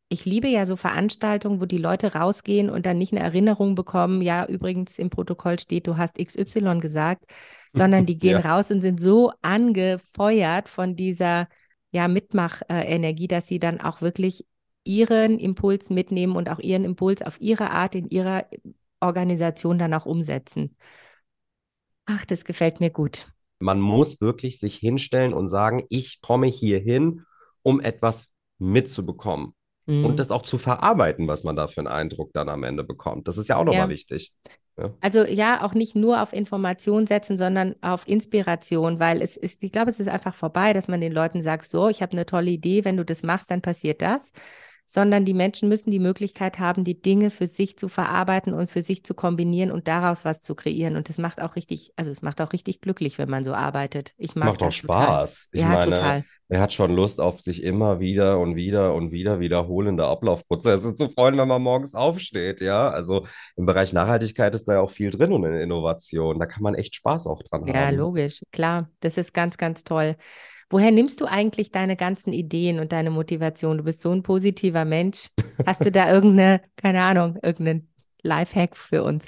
ich 0.09 0.25
liebe 0.25 0.47
ja 0.47 0.67
so 0.67 0.75
Veranstaltungen, 0.75 1.59
wo 1.59 1.65
die 1.65 1.79
Leute 1.79 2.13
rausgehen 2.13 2.69
und 2.69 2.85
dann 2.85 2.99
nicht 2.99 3.13
eine 3.13 3.23
Erinnerung 3.23 3.73
bekommen, 3.73 4.21
ja, 4.21 4.45
übrigens 4.45 4.99
im 4.99 5.09
Protokoll 5.09 5.57
steht, 5.57 5.87
du 5.87 5.97
hast 5.97 6.19
XY 6.23 6.79
gesagt, 6.79 7.25
sondern 7.73 8.05
die 8.05 8.19
gehen 8.19 8.39
ja. 8.39 8.53
raus 8.53 8.69
und 8.69 8.81
sind 8.81 9.01
so 9.01 9.31
angefeuert 9.41 10.69
von 10.69 10.95
dieser 10.95 11.47
ja, 11.89 12.07
Mitmachenergie, 12.07 13.27
dass 13.27 13.47
sie 13.47 13.57
dann 13.57 13.81
auch 13.81 14.01
wirklich 14.01 14.45
ihren 14.83 15.39
Impuls 15.39 15.89
mitnehmen 15.89 16.35
und 16.35 16.49
auch 16.49 16.59
ihren 16.59 16.83
Impuls 16.83 17.21
auf 17.21 17.39
ihre 17.39 17.71
Art 17.71 17.95
in 17.95 18.09
ihrer 18.09 18.45
Organisation 18.99 19.77
dann 19.77 19.93
auch 19.93 20.05
umsetzen. 20.05 20.75
Ach, 22.05 22.25
das 22.25 22.45
gefällt 22.45 22.79
mir 22.79 22.89
gut. 22.89 23.27
Man 23.59 23.79
muss 23.79 24.19
wirklich 24.19 24.59
sich 24.59 24.75
hinstellen 24.75 25.33
und 25.33 25.47
sagen, 25.47 25.85
ich 25.89 26.21
komme 26.21 26.47
hier 26.47 26.79
hin, 26.79 27.25
um 27.61 27.79
etwas 27.79 28.29
mitzubekommen 28.59 29.53
mhm. 29.85 30.05
und 30.05 30.19
das 30.19 30.31
auch 30.31 30.41
zu 30.41 30.57
verarbeiten, 30.57 31.27
was 31.27 31.43
man 31.43 31.55
da 31.55 31.67
für 31.67 31.81
einen 31.81 31.87
Eindruck 31.87 32.33
dann 32.33 32.49
am 32.49 32.63
Ende 32.63 32.83
bekommt. 32.83 33.27
Das 33.27 33.37
ist 33.37 33.47
ja 33.47 33.57
auch 33.57 33.63
nochmal 33.63 33.83
ja. 33.83 33.89
wichtig. 33.89 34.33
Ja. 34.77 34.91
Also 35.01 35.23
ja, 35.23 35.63
auch 35.63 35.75
nicht 35.75 35.95
nur 35.95 36.21
auf 36.21 36.33
Information 36.33 37.05
setzen, 37.05 37.37
sondern 37.37 37.75
auf 37.81 38.07
Inspiration, 38.07 38.99
weil 38.99 39.21
es 39.21 39.37
ist, 39.37 39.61
ich 39.61 39.71
glaube, 39.71 39.91
es 39.91 39.99
ist 39.99 40.07
einfach 40.07 40.33
vorbei, 40.33 40.73
dass 40.73 40.87
man 40.87 40.99
den 40.99 41.11
Leuten 41.11 41.41
sagt, 41.41 41.65
so, 41.65 41.89
ich 41.89 42.01
habe 42.01 42.13
eine 42.13 42.25
tolle 42.25 42.49
Idee, 42.49 42.83
wenn 42.83 42.97
du 42.97 43.05
das 43.05 43.21
machst, 43.21 43.51
dann 43.51 43.61
passiert 43.61 44.01
das, 44.01 44.31
sondern 44.93 45.25
die 45.25 45.33
Menschen 45.33 45.69
müssen 45.69 45.89
die 45.89 45.97
Möglichkeit 45.99 46.59
haben, 46.59 46.83
die 46.83 47.01
Dinge 47.01 47.31
für 47.31 47.47
sich 47.47 47.77
zu 47.79 47.89
verarbeiten 47.89 48.53
und 48.53 48.69
für 48.69 48.83
sich 48.83 49.03
zu 49.03 49.15
kombinieren 49.15 49.71
und 49.71 49.87
daraus 49.87 50.23
was 50.23 50.41
zu 50.41 50.53
kreieren. 50.53 50.95
Und 50.95 51.09
das 51.09 51.17
macht 51.17 51.41
auch 51.41 51.55
richtig, 51.55 51.91
also 51.95 52.11
es 52.11 52.21
macht 52.21 52.39
auch 52.41 52.53
richtig 52.53 52.79
glücklich, 52.79 53.17
wenn 53.17 53.29
man 53.29 53.43
so 53.43 53.53
arbeitet. 53.53 54.13
Ich 54.17 54.35
mag 54.35 54.49
macht 54.49 54.61
das 54.61 54.67
auch 54.67 54.71
Spaß. 54.71 55.49
Total. 55.51 55.61
ja, 55.61 55.67
meine, 55.69 55.95
total. 55.95 56.23
Er 56.49 56.61
hat 56.61 56.73
schon 56.73 56.91
Lust 56.95 57.19
auf 57.19 57.39
sich 57.39 57.63
immer 57.63 57.99
wieder 57.99 58.37
und 58.39 58.55
wieder 58.55 58.93
und 58.93 59.11
wieder 59.11 59.39
wiederholende 59.39 60.05
Ablaufprozesse 60.05 60.93
zu 60.93 61.09
freuen, 61.09 61.37
wenn 61.39 61.47
man 61.47 61.61
morgens 61.63 61.95
aufsteht, 61.95 62.61
ja. 62.61 62.89
Also 62.89 63.25
im 63.55 63.65
Bereich 63.65 63.93
Nachhaltigkeit 63.93 64.53
ist 64.53 64.67
da 64.67 64.73
ja 64.73 64.81
auch 64.81 64.91
viel 64.91 65.09
drin 65.09 65.31
und 65.31 65.43
in 65.43 65.55
Innovation. 65.55 66.37
Da 66.37 66.45
kann 66.45 66.61
man 66.61 66.75
echt 66.75 66.93
Spaß 66.95 67.25
auch 67.25 67.41
dran 67.41 67.65
Ja, 67.65 67.73
haben. 67.87 67.95
logisch, 67.95 68.41
klar. 68.51 68.89
Das 68.99 69.17
ist 69.17 69.33
ganz, 69.33 69.57
ganz 69.57 69.83
toll. 69.83 70.15
Woher 70.69 70.91
nimmst 70.91 71.21
du 71.21 71.25
eigentlich 71.25 71.71
deine 71.71 71.95
ganzen 71.95 72.33
Ideen 72.33 72.79
und 72.79 72.91
deine 72.91 73.09
Motivation? 73.11 73.77
Du 73.77 73.83
bist 73.83 74.01
so 74.01 74.11
ein 74.11 74.23
positiver 74.23 74.85
Mensch. 74.85 75.29
Hast 75.65 75.85
du 75.85 75.91
da 75.91 76.09
irgendeine, 76.13 76.61
keine 76.75 77.01
Ahnung, 77.01 77.37
irgendeinen 77.41 77.89
Lifehack 78.21 78.75
für 78.75 79.03
uns? 79.03 79.27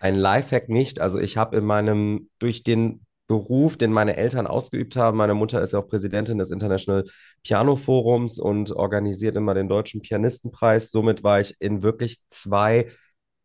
Ein 0.00 0.14
Lifehack 0.14 0.68
nicht. 0.68 1.00
Also 1.00 1.18
ich 1.18 1.36
habe 1.36 1.56
in 1.56 1.64
meinem, 1.64 2.28
durch 2.38 2.62
den 2.62 3.06
Beruf, 3.26 3.78
den 3.78 3.90
meine 3.90 4.16
Eltern 4.16 4.46
ausgeübt 4.46 4.96
haben, 4.96 5.16
meine 5.16 5.34
Mutter 5.34 5.62
ist 5.62 5.72
ja 5.72 5.78
auch 5.78 5.88
Präsidentin 5.88 6.36
des 6.36 6.50
International 6.50 7.04
Piano 7.42 7.76
Forums 7.76 8.38
und 8.38 8.70
organisiert 8.72 9.36
immer 9.36 9.54
den 9.54 9.68
Deutschen 9.68 10.02
Pianistenpreis. 10.02 10.90
Somit 10.90 11.22
war 11.22 11.40
ich 11.40 11.56
in 11.58 11.82
wirklich 11.82 12.20
zwei 12.28 12.90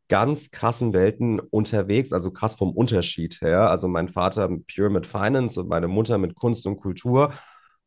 ganz 0.10 0.52
krassen 0.52 0.94
Welten 0.94 1.40
unterwegs, 1.40 2.12
also 2.14 2.32
krass 2.32 2.56
vom 2.56 2.72
Unterschied 2.72 3.42
her. 3.42 3.70
Also 3.70 3.88
mein 3.88 4.10
Vater 4.10 4.50
pure 4.74 4.90
mit 4.90 5.08
Finance 5.08 5.60
und 5.60 5.70
meine 5.70 5.88
Mutter 5.88 6.18
mit 6.18 6.36
Kunst 6.36 6.68
und 6.68 6.78
Kultur 6.78 7.34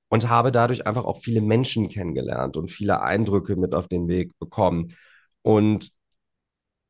und 0.08 0.28
habe 0.28 0.52
dadurch 0.52 0.86
einfach 0.86 1.04
auch 1.04 1.20
viele 1.20 1.40
Menschen 1.40 1.88
kennengelernt 1.88 2.56
und 2.56 2.70
viele 2.70 3.02
Eindrücke 3.02 3.56
mit 3.56 3.74
auf 3.74 3.88
den 3.88 4.08
Weg 4.08 4.38
bekommen. 4.38 4.94
Und 5.42 5.90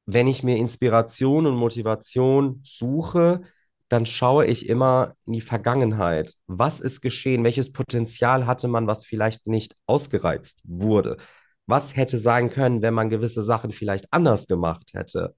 wenn 0.07 0.27
ich 0.27 0.43
mir 0.43 0.57
Inspiration 0.57 1.47
und 1.47 1.57
Motivation 1.57 2.61
suche, 2.65 3.43
dann 3.89 4.07
schaue 4.07 4.47
ich 4.47 4.69
immer 4.69 5.15
in 5.27 5.35
die 5.35 5.41
Vergangenheit. 5.41 6.35
Was 6.47 6.81
ist 6.81 7.01
geschehen? 7.03 7.45
Welches 7.45 7.73
Potenzial 7.73 8.47
hatte 8.47 8.67
man, 8.69 8.87
was 8.87 9.07
vielleicht 9.07 9.47
nicht 9.47 9.77
ausgereizt 9.87 10.61
wurde? 10.65 11.19
Was 11.67 11.97
hätte 11.97 12.19
sein 12.19 12.51
können, 12.51 12.83
wenn 12.83 12.95
man 12.95 13.11
gewisse 13.11 13.43
Sachen 13.43 13.73
vielleicht 13.73 14.13
anders 14.13 14.47
gemacht 14.47 14.91
hätte? 14.95 15.35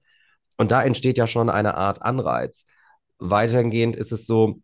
Und 0.57 0.71
da 0.71 0.81
entsteht 0.83 1.17
ja 1.17 1.27
schon 1.27 1.49
eine 1.49 1.75
Art 1.75 2.01
Anreiz. 2.01 2.65
Weitergehend 3.19 3.95
ist 3.95 4.11
es 4.11 4.25
so, 4.25 4.61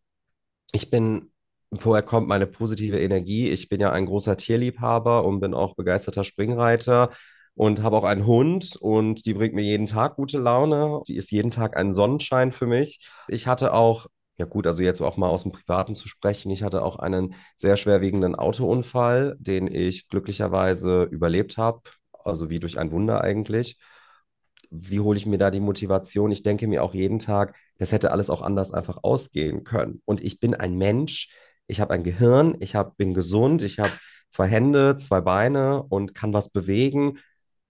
ich 0.71 0.89
bin, 0.89 1.31
woher 1.69 2.03
kommt 2.03 2.27
meine 2.27 2.47
positive 2.47 2.99
Energie? 2.99 3.49
Ich 3.49 3.69
bin 3.69 3.81
ja 3.81 3.91
ein 3.91 4.05
großer 4.05 4.37
Tierliebhaber 4.37 5.25
und 5.25 5.39
bin 5.39 5.53
auch 5.53 5.75
begeisterter 5.75 6.23
Springreiter 6.23 7.11
und 7.55 7.83
habe 7.83 7.97
auch 7.97 8.03
einen 8.05 8.25
Hund 8.25 8.75
und 8.77 9.25
die 9.25 9.33
bringt 9.33 9.53
mir 9.53 9.63
jeden 9.63 9.85
Tag 9.85 10.15
gute 10.15 10.39
Laune. 10.39 11.01
Die 11.07 11.15
ist 11.15 11.31
jeden 11.31 11.51
Tag 11.51 11.77
ein 11.77 11.93
Sonnenschein 11.93 12.51
für 12.51 12.67
mich. 12.67 13.07
Ich 13.27 13.47
hatte 13.47 13.73
auch, 13.73 14.07
ja 14.41 14.47
gut, 14.47 14.65
also 14.65 14.81
jetzt 14.81 15.01
auch 15.01 15.17
mal 15.17 15.29
aus 15.29 15.43
dem 15.43 15.51
Privaten 15.51 15.93
zu 15.93 16.07
sprechen, 16.07 16.49
ich 16.49 16.63
hatte 16.63 16.83
auch 16.83 16.97
einen 16.97 17.35
sehr 17.57 17.77
schwerwiegenden 17.77 18.35
Autounfall, 18.35 19.37
den 19.39 19.67
ich 19.67 20.07
glücklicherweise 20.09 21.03
überlebt 21.03 21.57
habe, 21.57 21.81
also 22.23 22.49
wie 22.49 22.59
durch 22.59 22.79
ein 22.79 22.91
Wunder 22.91 23.21
eigentlich. 23.21 23.77
Wie 24.71 24.99
hole 24.99 25.17
ich 25.17 25.27
mir 25.27 25.37
da 25.37 25.51
die 25.51 25.59
Motivation? 25.59 26.31
Ich 26.31 26.41
denke 26.41 26.67
mir 26.67 26.83
auch 26.83 26.95
jeden 26.95 27.19
Tag, 27.19 27.55
das 27.77 27.91
hätte 27.91 28.11
alles 28.11 28.29
auch 28.31 28.41
anders 28.41 28.71
einfach 28.71 28.99
ausgehen 29.03 29.63
können. 29.63 30.01
Und 30.05 30.21
ich 30.23 30.39
bin 30.39 30.55
ein 30.55 30.75
Mensch, 30.75 31.29
ich 31.67 31.79
habe 31.79 31.93
ein 31.93 32.03
Gehirn, 32.03 32.55
ich 32.61 32.75
hab, 32.75 32.97
bin 32.97 33.13
gesund, 33.13 33.61
ich 33.61 33.79
habe 33.79 33.91
zwei 34.29 34.47
Hände, 34.47 34.97
zwei 34.97 35.21
Beine 35.21 35.83
und 35.83 36.15
kann 36.15 36.33
was 36.33 36.49
bewegen 36.49 37.19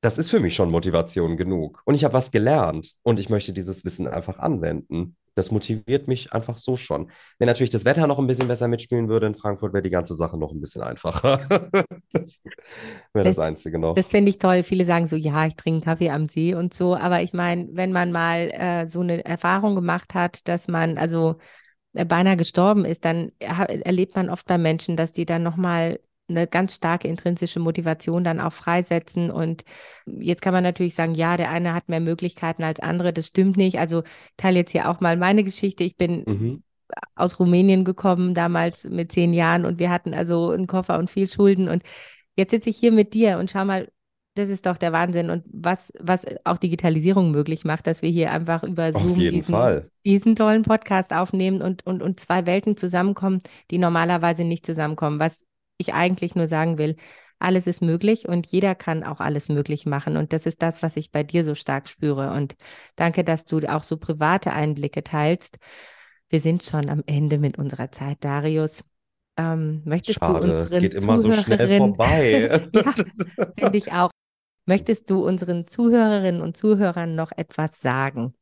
das 0.02 0.18
ist 0.18 0.32
für 0.32 0.40
mich 0.40 0.56
schon 0.56 0.72
Motivation 0.72 1.38
genug. 1.38 1.84
Und 1.86 1.94
ich 1.94 2.04
habe 2.04 2.16
was 2.16 2.32
gelernt 2.32 2.96
und 3.04 3.20
ich 3.20 3.30
möchte 3.30 3.54
dieses 3.54 3.86
Wissen 3.86 4.08
einfach 4.08 4.40
anwenden. 4.40 5.16
Das 5.36 5.52
motiviert 5.52 6.08
mich 6.08 6.34
einfach 6.34 6.58
so 6.58 6.76
schon. 6.76 7.10
Wenn 7.40 7.48
natürlich 7.48 7.70
das 7.70 7.86
Wetter 7.86 8.06
noch 8.08 8.20
ein 8.20 8.28
bisschen 8.28 8.48
besser 8.48 8.68
mitspielen 8.68 9.08
würde 9.10 9.28
in 9.28 9.36
Frankfurt, 9.36 9.74
wäre 9.74 9.82
die 9.82 9.90
ganze 9.90 10.16
Sache 10.16 10.38
noch 10.38 10.52
ein 10.52 10.60
bisschen 10.60 10.82
einfacher. 10.82 11.48
das 12.12 12.42
wäre 13.14 13.26
das, 13.26 13.36
das, 13.36 13.40
Einzige 13.40 13.80
noch. 13.80 13.96
Das 13.96 14.10
finde 14.10 14.30
ich 14.30 14.38
toll. 14.38 14.64
Viele 14.64 14.86
sagen 14.86 15.08
so, 15.08 15.16
ja, 15.16 15.46
ich 15.46 15.56
trinke 15.56 15.86
Kaffee 15.86 16.10
am 16.10 16.26
See 16.26 16.54
und 16.54 16.74
so. 16.74 16.96
Aber 16.96 17.22
ich 17.22 17.34
meine, 17.34 17.70
wenn 17.72 17.92
man 17.92 18.12
mal 18.12 18.52
äh, 18.52 18.90
so 18.90 19.02
eine 19.02 19.24
Erfahrung 19.26 19.76
gemacht 19.76 20.14
hat, 20.14 20.48
dass 20.48 20.68
man 20.68 20.98
also 20.98 21.38
äh, 21.94 22.06
beinahe 22.06 22.38
gestorben 22.38 22.86
ist, 22.86 23.06
dann 23.06 23.32
erlebt 23.40 24.16
man 24.16 24.30
oft 24.30 24.48
bei 24.48 24.58
Menschen, 24.58 24.96
dass 24.98 25.14
die 25.14 25.26
dann 25.26 25.44
nochmal 25.44 26.00
eine 26.32 26.48
ganz 26.48 26.76
starke 26.76 27.08
intrinsische 27.08 27.60
Motivation 27.60 28.24
dann 28.24 28.40
auch 28.40 28.54
freisetzen. 28.54 29.32
Und 29.32 29.64
jetzt 30.06 30.42
kann 30.42 30.54
man 30.54 30.64
natürlich 30.64 30.96
sagen, 30.96 31.14
ja, 31.14 31.38
der 31.38 31.52
eine 31.52 31.74
hat 31.74 31.90
mehr 31.90 32.00
Möglichkeiten 32.00 32.64
als 32.64 32.80
andere. 32.80 33.14
Das 33.14 33.28
stimmt 33.28 33.58
nicht. 33.58 33.80
Also 33.80 34.04
teile 34.38 34.60
jetzt 34.60 34.72
hier 34.72 34.90
auch 34.90 35.00
mal 35.00 35.18
meine 35.18 35.44
Geschichte. 35.44 35.84
Ich 35.84 35.98
bin 35.98 36.24
mhm. 36.26 36.64
aus 37.16 37.40
Rumänien 37.40 37.86
gekommen, 37.86 38.34
damals 38.34 38.86
mit 38.86 39.12
zehn 39.12 39.34
Jahren 39.34 39.66
und 39.66 39.80
wir 39.80 39.90
hatten 39.90 40.14
also 40.14 40.52
einen 40.52 40.68
Koffer 40.68 40.98
und 40.98 41.10
viel 41.10 41.30
Schulden. 41.30 41.68
Und 41.68 41.84
jetzt 42.36 42.52
sitze 42.52 42.70
ich 42.70 42.78
hier 42.78 42.92
mit 42.92 43.14
dir 43.14 43.38
und 43.38 43.52
schau 43.52 43.66
mal, 43.66 43.88
das 44.36 44.50
ist 44.50 44.66
doch 44.66 44.78
der 44.78 44.94
Wahnsinn 44.94 45.30
und 45.30 45.44
was, 45.52 45.92
was 46.00 46.26
auch 46.46 46.58
Digitalisierung 46.58 47.32
möglich 47.32 47.66
macht, 47.66 47.86
dass 47.86 48.02
wir 48.02 48.10
hier 48.10 48.32
einfach 48.32 48.64
über 48.64 48.94
Zoom 48.94 49.20
diesen, 49.20 49.82
diesen, 50.06 50.36
tollen 50.36 50.64
Podcast 50.64 51.14
aufnehmen 51.14 51.62
und, 51.62 51.86
und, 51.86 52.02
und 52.02 52.20
zwei 52.20 52.46
Welten 52.46 52.78
zusammenkommen, 52.78 53.42
die 53.72 53.78
normalerweise 53.78 54.46
nicht 54.46 54.66
zusammenkommen. 54.66 55.20
Was 55.20 55.46
ich 55.82 55.94
eigentlich 55.94 56.36
nur 56.36 56.48
sagen 56.48 56.78
will, 56.78 56.96
alles 57.42 57.68
ist 57.68 57.82
möglich 57.82 58.28
und 58.28 58.48
jeder 58.48 58.76
kann 58.76 59.04
auch 59.04 59.20
alles 59.20 59.50
möglich 59.50 59.86
machen. 59.86 60.16
Und 60.16 60.32
das 60.32 60.46
ist 60.46 60.62
das, 60.62 60.84
was 60.84 60.96
ich 60.96 61.12
bei 61.12 61.24
dir 61.24 61.44
so 61.44 61.56
stark 61.56 61.90
spüre. 61.90 62.32
Und 62.32 62.56
danke, 62.96 63.24
dass 63.24 63.46
du 63.46 63.60
auch 63.68 63.84
so 63.84 63.98
private 63.98 64.54
Einblicke 64.54 65.04
teilst. 65.04 65.58
Wir 66.30 66.40
sind 66.40 66.64
schon 66.64 66.90
am 66.90 67.04
Ende 67.08 67.40
mit 67.40 67.58
unserer 67.58 67.92
Zeit, 67.92 68.24
Darius. 68.24 68.84
Ähm, 69.38 69.82
möchtest 69.86 70.20
Schade, 70.20 70.48
du 70.48 70.54
unseren 70.54 70.84
es 70.84 70.92
geht 70.92 71.04
immer 71.04 71.18
so 71.18 71.32
schnell 71.32 71.78
vorbei. 71.78 72.70
ja, 72.74 72.94
finde 73.58 73.78
ich 73.78 73.92
auch. 73.92 74.12
Möchtest 74.66 75.10
du 75.10 75.26
unseren 75.26 75.68
Zuhörerinnen 75.68 76.42
und 76.42 76.56
Zuhörern 76.56 77.16
noch 77.16 77.32
etwas 77.36 77.82
sagen? 77.82 78.36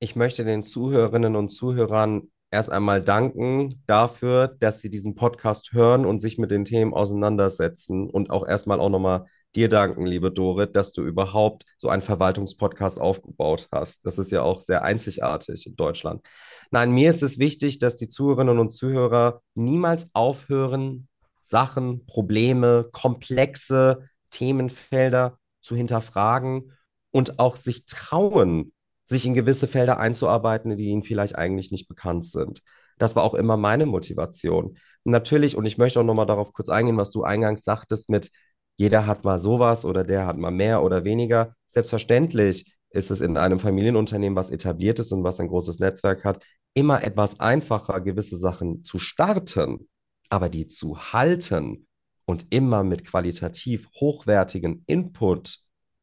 Ich 0.00 0.16
möchte 0.16 0.44
den 0.44 0.64
Zuhörerinnen 0.64 1.36
und 1.36 1.50
Zuhörern 1.50 2.30
erst 2.50 2.70
einmal 2.70 3.02
danken 3.02 3.82
dafür, 3.86 4.48
dass 4.48 4.80
Sie 4.80 4.90
diesen 4.90 5.14
Podcast 5.14 5.72
hören 5.72 6.04
und 6.04 6.18
sich 6.18 6.38
mit 6.38 6.50
den 6.50 6.64
Themen 6.64 6.94
auseinandersetzen 6.94 8.08
und 8.10 8.30
auch 8.30 8.46
erstmal 8.46 8.80
auch 8.80 8.88
nochmal 8.88 9.26
dir 9.54 9.68
danken, 9.68 10.06
liebe 10.06 10.30
Dorit, 10.30 10.76
dass 10.76 10.92
du 10.92 11.02
überhaupt 11.02 11.64
so 11.76 11.88
einen 11.88 12.02
Verwaltungspodcast 12.02 13.00
aufgebaut 13.00 13.68
hast. 13.72 14.06
Das 14.06 14.18
ist 14.18 14.30
ja 14.30 14.42
auch 14.42 14.60
sehr 14.60 14.84
einzigartig 14.84 15.66
in 15.66 15.76
Deutschland. 15.76 16.24
Nein, 16.70 16.92
mir 16.92 17.10
ist 17.10 17.22
es 17.22 17.38
wichtig, 17.38 17.78
dass 17.78 17.96
die 17.96 18.08
Zuhörerinnen 18.08 18.58
und 18.58 18.70
Zuhörer 18.70 19.42
niemals 19.54 20.08
aufhören, 20.12 21.08
Sachen, 21.40 22.06
Probleme, 22.06 22.88
komplexe 22.92 24.08
Themenfelder 24.30 25.38
zu 25.60 25.74
hinterfragen 25.74 26.72
und 27.10 27.40
auch 27.40 27.56
sich 27.56 27.86
trauen, 27.86 28.72
sich 29.10 29.26
in 29.26 29.34
gewisse 29.34 29.66
Felder 29.66 29.98
einzuarbeiten, 29.98 30.76
die 30.76 30.86
ihnen 30.86 31.02
vielleicht 31.02 31.36
eigentlich 31.36 31.70
nicht 31.70 31.88
bekannt 31.88 32.24
sind. 32.24 32.62
Das 32.96 33.16
war 33.16 33.24
auch 33.24 33.34
immer 33.34 33.56
meine 33.56 33.86
Motivation. 33.86 34.78
natürlich, 35.04 35.56
und 35.56 35.66
ich 35.66 35.78
möchte 35.78 36.00
auch 36.00 36.04
nochmal 36.04 36.26
darauf 36.26 36.52
kurz 36.52 36.68
eingehen, 36.68 36.96
was 36.96 37.10
du 37.10 37.24
eingangs 37.24 37.64
sagtest 37.64 38.08
mit, 38.08 38.30
jeder 38.76 39.06
hat 39.06 39.24
mal 39.24 39.38
sowas 39.38 39.84
oder 39.84 40.04
der 40.04 40.26
hat 40.26 40.38
mal 40.38 40.50
mehr 40.50 40.82
oder 40.82 41.04
weniger. 41.04 41.54
Selbstverständlich 41.68 42.72
ist 42.90 43.10
es 43.10 43.20
in 43.20 43.36
einem 43.36 43.58
Familienunternehmen, 43.58 44.36
was 44.36 44.50
etabliert 44.50 44.98
ist 44.98 45.12
und 45.12 45.24
was 45.24 45.40
ein 45.40 45.48
großes 45.48 45.80
Netzwerk 45.80 46.24
hat, 46.24 46.44
immer 46.74 47.02
etwas 47.02 47.40
einfacher, 47.40 48.00
gewisse 48.00 48.36
Sachen 48.36 48.84
zu 48.84 48.98
starten, 48.98 49.88
aber 50.28 50.48
die 50.48 50.66
zu 50.66 50.98
halten 51.12 51.86
und 52.26 52.46
immer 52.50 52.84
mit 52.84 53.04
qualitativ 53.04 53.88
hochwertigen 54.00 54.84
Input 54.86 55.58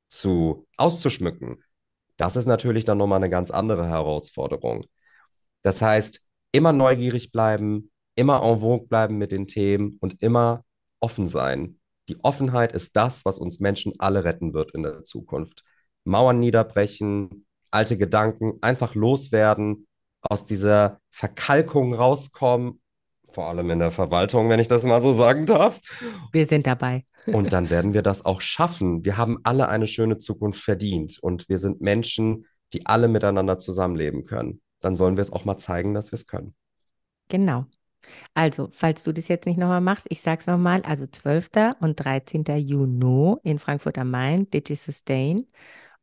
zu 0.09 0.67
auszuschmücken, 0.77 1.63
das 2.17 2.35
ist 2.35 2.45
natürlich 2.47 2.85
dann 2.85 2.97
nochmal 2.97 3.17
eine 3.17 3.29
ganz 3.29 3.51
andere 3.51 3.87
Herausforderung. 3.87 4.85
Das 5.61 5.81
heißt, 5.81 6.23
immer 6.51 6.73
neugierig 6.73 7.31
bleiben, 7.31 7.91
immer 8.15 8.43
en 8.43 8.59
vogue 8.61 8.87
bleiben 8.87 9.17
mit 9.17 9.31
den 9.31 9.47
Themen 9.47 9.97
und 10.01 10.21
immer 10.21 10.63
offen 10.99 11.27
sein. 11.27 11.79
Die 12.09 12.23
Offenheit 12.23 12.73
ist 12.73 12.95
das, 12.95 13.25
was 13.25 13.37
uns 13.37 13.59
Menschen 13.59 13.93
alle 13.99 14.23
retten 14.23 14.53
wird 14.53 14.73
in 14.73 14.83
der 14.83 15.03
Zukunft. 15.03 15.63
Mauern 16.05 16.39
niederbrechen, 16.39 17.45
alte 17.69 17.97
Gedanken 17.97 18.53
einfach 18.61 18.95
loswerden, 18.95 19.87
aus 20.21 20.45
dieser 20.45 20.99
Verkalkung 21.11 21.93
rauskommen, 21.93 22.81
vor 23.37 23.49
allem 23.49 23.69
in 23.69 23.77
der 23.77 23.91
Verwaltung, 23.91 24.49
wenn 24.49 24.59
ich 24.59 24.67
das 24.67 24.81
mal 24.81 24.99
so 24.99 25.11
sagen 25.11 25.45
darf. 25.45 25.79
Wir 26.31 26.47
sind 26.47 26.65
dabei. 26.65 27.05
Und 27.27 27.53
dann 27.53 27.69
werden 27.69 27.93
wir 27.93 28.01
das 28.01 28.25
auch 28.25 28.41
schaffen. 28.41 29.05
Wir 29.05 29.15
haben 29.15 29.37
alle 29.43 29.69
eine 29.69 29.85
schöne 29.85 30.17
Zukunft 30.17 30.59
verdient 30.59 31.19
und 31.21 31.47
wir 31.47 31.59
sind 31.59 31.79
Menschen, 31.79 32.47
die 32.73 32.87
alle 32.87 33.07
miteinander 33.07 33.59
zusammenleben 33.59 34.23
können. 34.23 34.59
Dann 34.79 34.95
sollen 34.95 35.17
wir 35.17 35.21
es 35.21 35.31
auch 35.31 35.45
mal 35.45 35.59
zeigen, 35.59 35.93
dass 35.93 36.11
wir 36.11 36.15
es 36.15 36.25
können. 36.25 36.55
Genau. 37.29 37.65
Also, 38.33 38.69
falls 38.71 39.03
du 39.03 39.11
das 39.11 39.27
jetzt 39.27 39.45
nicht 39.45 39.59
nochmal 39.59 39.81
machst, 39.81 40.07
ich 40.09 40.21
sage 40.21 40.39
es 40.39 40.47
nochmal, 40.47 40.81
also 40.81 41.05
12. 41.05 41.49
und 41.79 41.95
13. 41.95 42.43
Juni 42.57 43.35
in 43.43 43.59
Frankfurt 43.59 43.99
am 43.99 44.09
Main, 44.09 44.49
DigiSustain. 44.49 45.45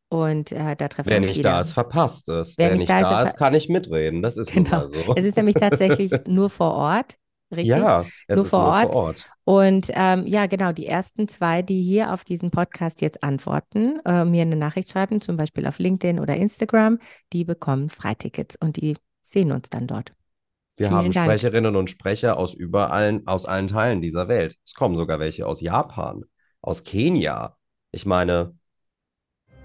Und 0.08 0.52
äh, 0.52 0.76
da 0.76 0.86
treffen 0.86 1.08
Wer 1.08 1.16
wir 1.16 1.28
uns 1.28 1.36
nicht 1.36 1.44
da 1.44 1.60
ist, 1.60 1.72
verpasst 1.72 2.28
es. 2.28 2.56
Wer, 2.56 2.70
Wer 2.70 2.76
nicht 2.76 2.88
da, 2.88 3.00
ist, 3.00 3.08
da 3.08 3.22
ist, 3.24 3.36
kann 3.36 3.54
ich 3.54 3.68
mitreden. 3.68 4.22
Das 4.22 4.36
ist 4.36 4.52
genau. 4.52 4.86
so. 4.86 5.00
Es 5.16 5.24
ist 5.24 5.36
nämlich 5.36 5.56
tatsächlich 5.56 6.12
nur 6.28 6.50
vor 6.50 6.74
Ort 6.74 7.16
richtig? 7.56 7.76
Ja, 7.76 8.04
es 8.28 8.36
nur, 8.36 8.44
ist 8.44 8.50
vor, 8.50 8.60
nur 8.60 8.68
Ort. 8.68 8.92
vor 8.92 9.02
Ort. 9.02 9.30
Und 9.44 9.90
ähm, 9.94 10.26
ja, 10.26 10.46
genau, 10.46 10.72
die 10.72 10.86
ersten 10.86 11.28
zwei, 11.28 11.62
die 11.62 11.82
hier 11.82 12.12
auf 12.12 12.24
diesen 12.24 12.50
Podcast 12.50 13.02
jetzt 13.02 13.22
antworten, 13.22 14.00
äh, 14.06 14.24
mir 14.24 14.42
eine 14.42 14.56
Nachricht 14.56 14.90
schreiben, 14.90 15.20
zum 15.20 15.36
Beispiel 15.36 15.66
auf 15.66 15.78
LinkedIn 15.78 16.18
oder 16.18 16.34
Instagram, 16.36 16.98
die 17.32 17.44
bekommen 17.44 17.90
Freitickets 17.90 18.56
und 18.56 18.76
die 18.76 18.96
sehen 19.22 19.52
uns 19.52 19.68
dann 19.68 19.86
dort. 19.86 20.12
Wir 20.76 20.88
Vielen 20.88 20.98
haben 20.98 21.12
Dank. 21.12 21.26
Sprecherinnen 21.26 21.76
und 21.76 21.90
Sprecher 21.90 22.36
aus 22.36 22.54
überall, 22.54 23.22
aus 23.26 23.46
allen 23.46 23.68
Teilen 23.68 24.00
dieser 24.00 24.28
Welt. 24.28 24.56
Es 24.64 24.74
kommen 24.74 24.96
sogar 24.96 25.20
welche 25.20 25.46
aus 25.46 25.60
Japan, 25.60 26.24
aus 26.62 26.82
Kenia. 26.82 27.56
Ich 27.92 28.06
meine, 28.06 28.54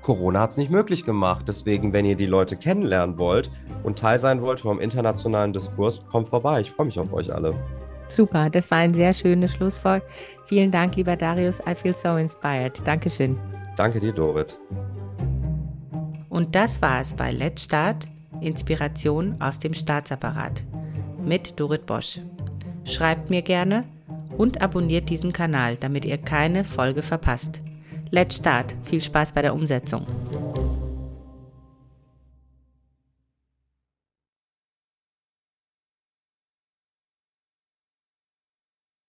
Corona 0.01 0.41
hat 0.41 0.51
es 0.51 0.57
nicht 0.57 0.71
möglich 0.71 1.05
gemacht. 1.05 1.45
Deswegen, 1.47 1.93
wenn 1.93 2.05
ihr 2.05 2.15
die 2.15 2.25
Leute 2.25 2.57
kennenlernen 2.57 3.17
wollt 3.17 3.49
und 3.83 3.97
Teil 3.97 4.19
sein 4.19 4.41
wollt 4.41 4.59
vom 4.59 4.79
internationalen 4.79 5.53
Diskurs, 5.53 6.05
kommt 6.07 6.29
vorbei. 6.29 6.61
Ich 6.61 6.71
freue 6.71 6.85
mich 6.85 6.99
auf 6.99 7.11
euch 7.11 7.33
alle. 7.33 7.55
Super, 8.11 8.49
das 8.49 8.69
war 8.71 8.79
ein 8.79 8.93
sehr 8.93 9.13
schönes 9.13 9.53
Schlusswort. 9.53 10.03
Vielen 10.45 10.71
Dank, 10.71 10.95
lieber 10.95 11.15
Darius. 11.15 11.59
I 11.69 11.75
feel 11.75 11.93
so 11.93 12.15
inspired. 12.15 12.85
Dankeschön. 12.85 13.37
Danke 13.77 13.99
dir, 13.99 14.11
Dorit. 14.11 14.57
Und 16.29 16.55
das 16.55 16.81
war 16.81 17.01
es 17.01 17.13
bei 17.13 17.31
Let's 17.31 17.63
Start, 17.63 18.07
Inspiration 18.41 19.35
aus 19.39 19.59
dem 19.59 19.73
Staatsapparat 19.73 20.63
mit 21.23 21.59
Dorit 21.59 21.85
Bosch. 21.85 22.19
Schreibt 22.83 23.29
mir 23.29 23.41
gerne 23.41 23.85
und 24.37 24.61
abonniert 24.61 25.09
diesen 25.09 25.33
Kanal, 25.33 25.75
damit 25.75 26.05
ihr 26.05 26.17
keine 26.17 26.63
Folge 26.63 27.03
verpasst. 27.03 27.61
Let's 28.09 28.37
Start. 28.37 28.75
Viel 28.83 29.01
Spaß 29.01 29.33
bei 29.33 29.41
der 29.41 29.53
Umsetzung. 29.53 30.05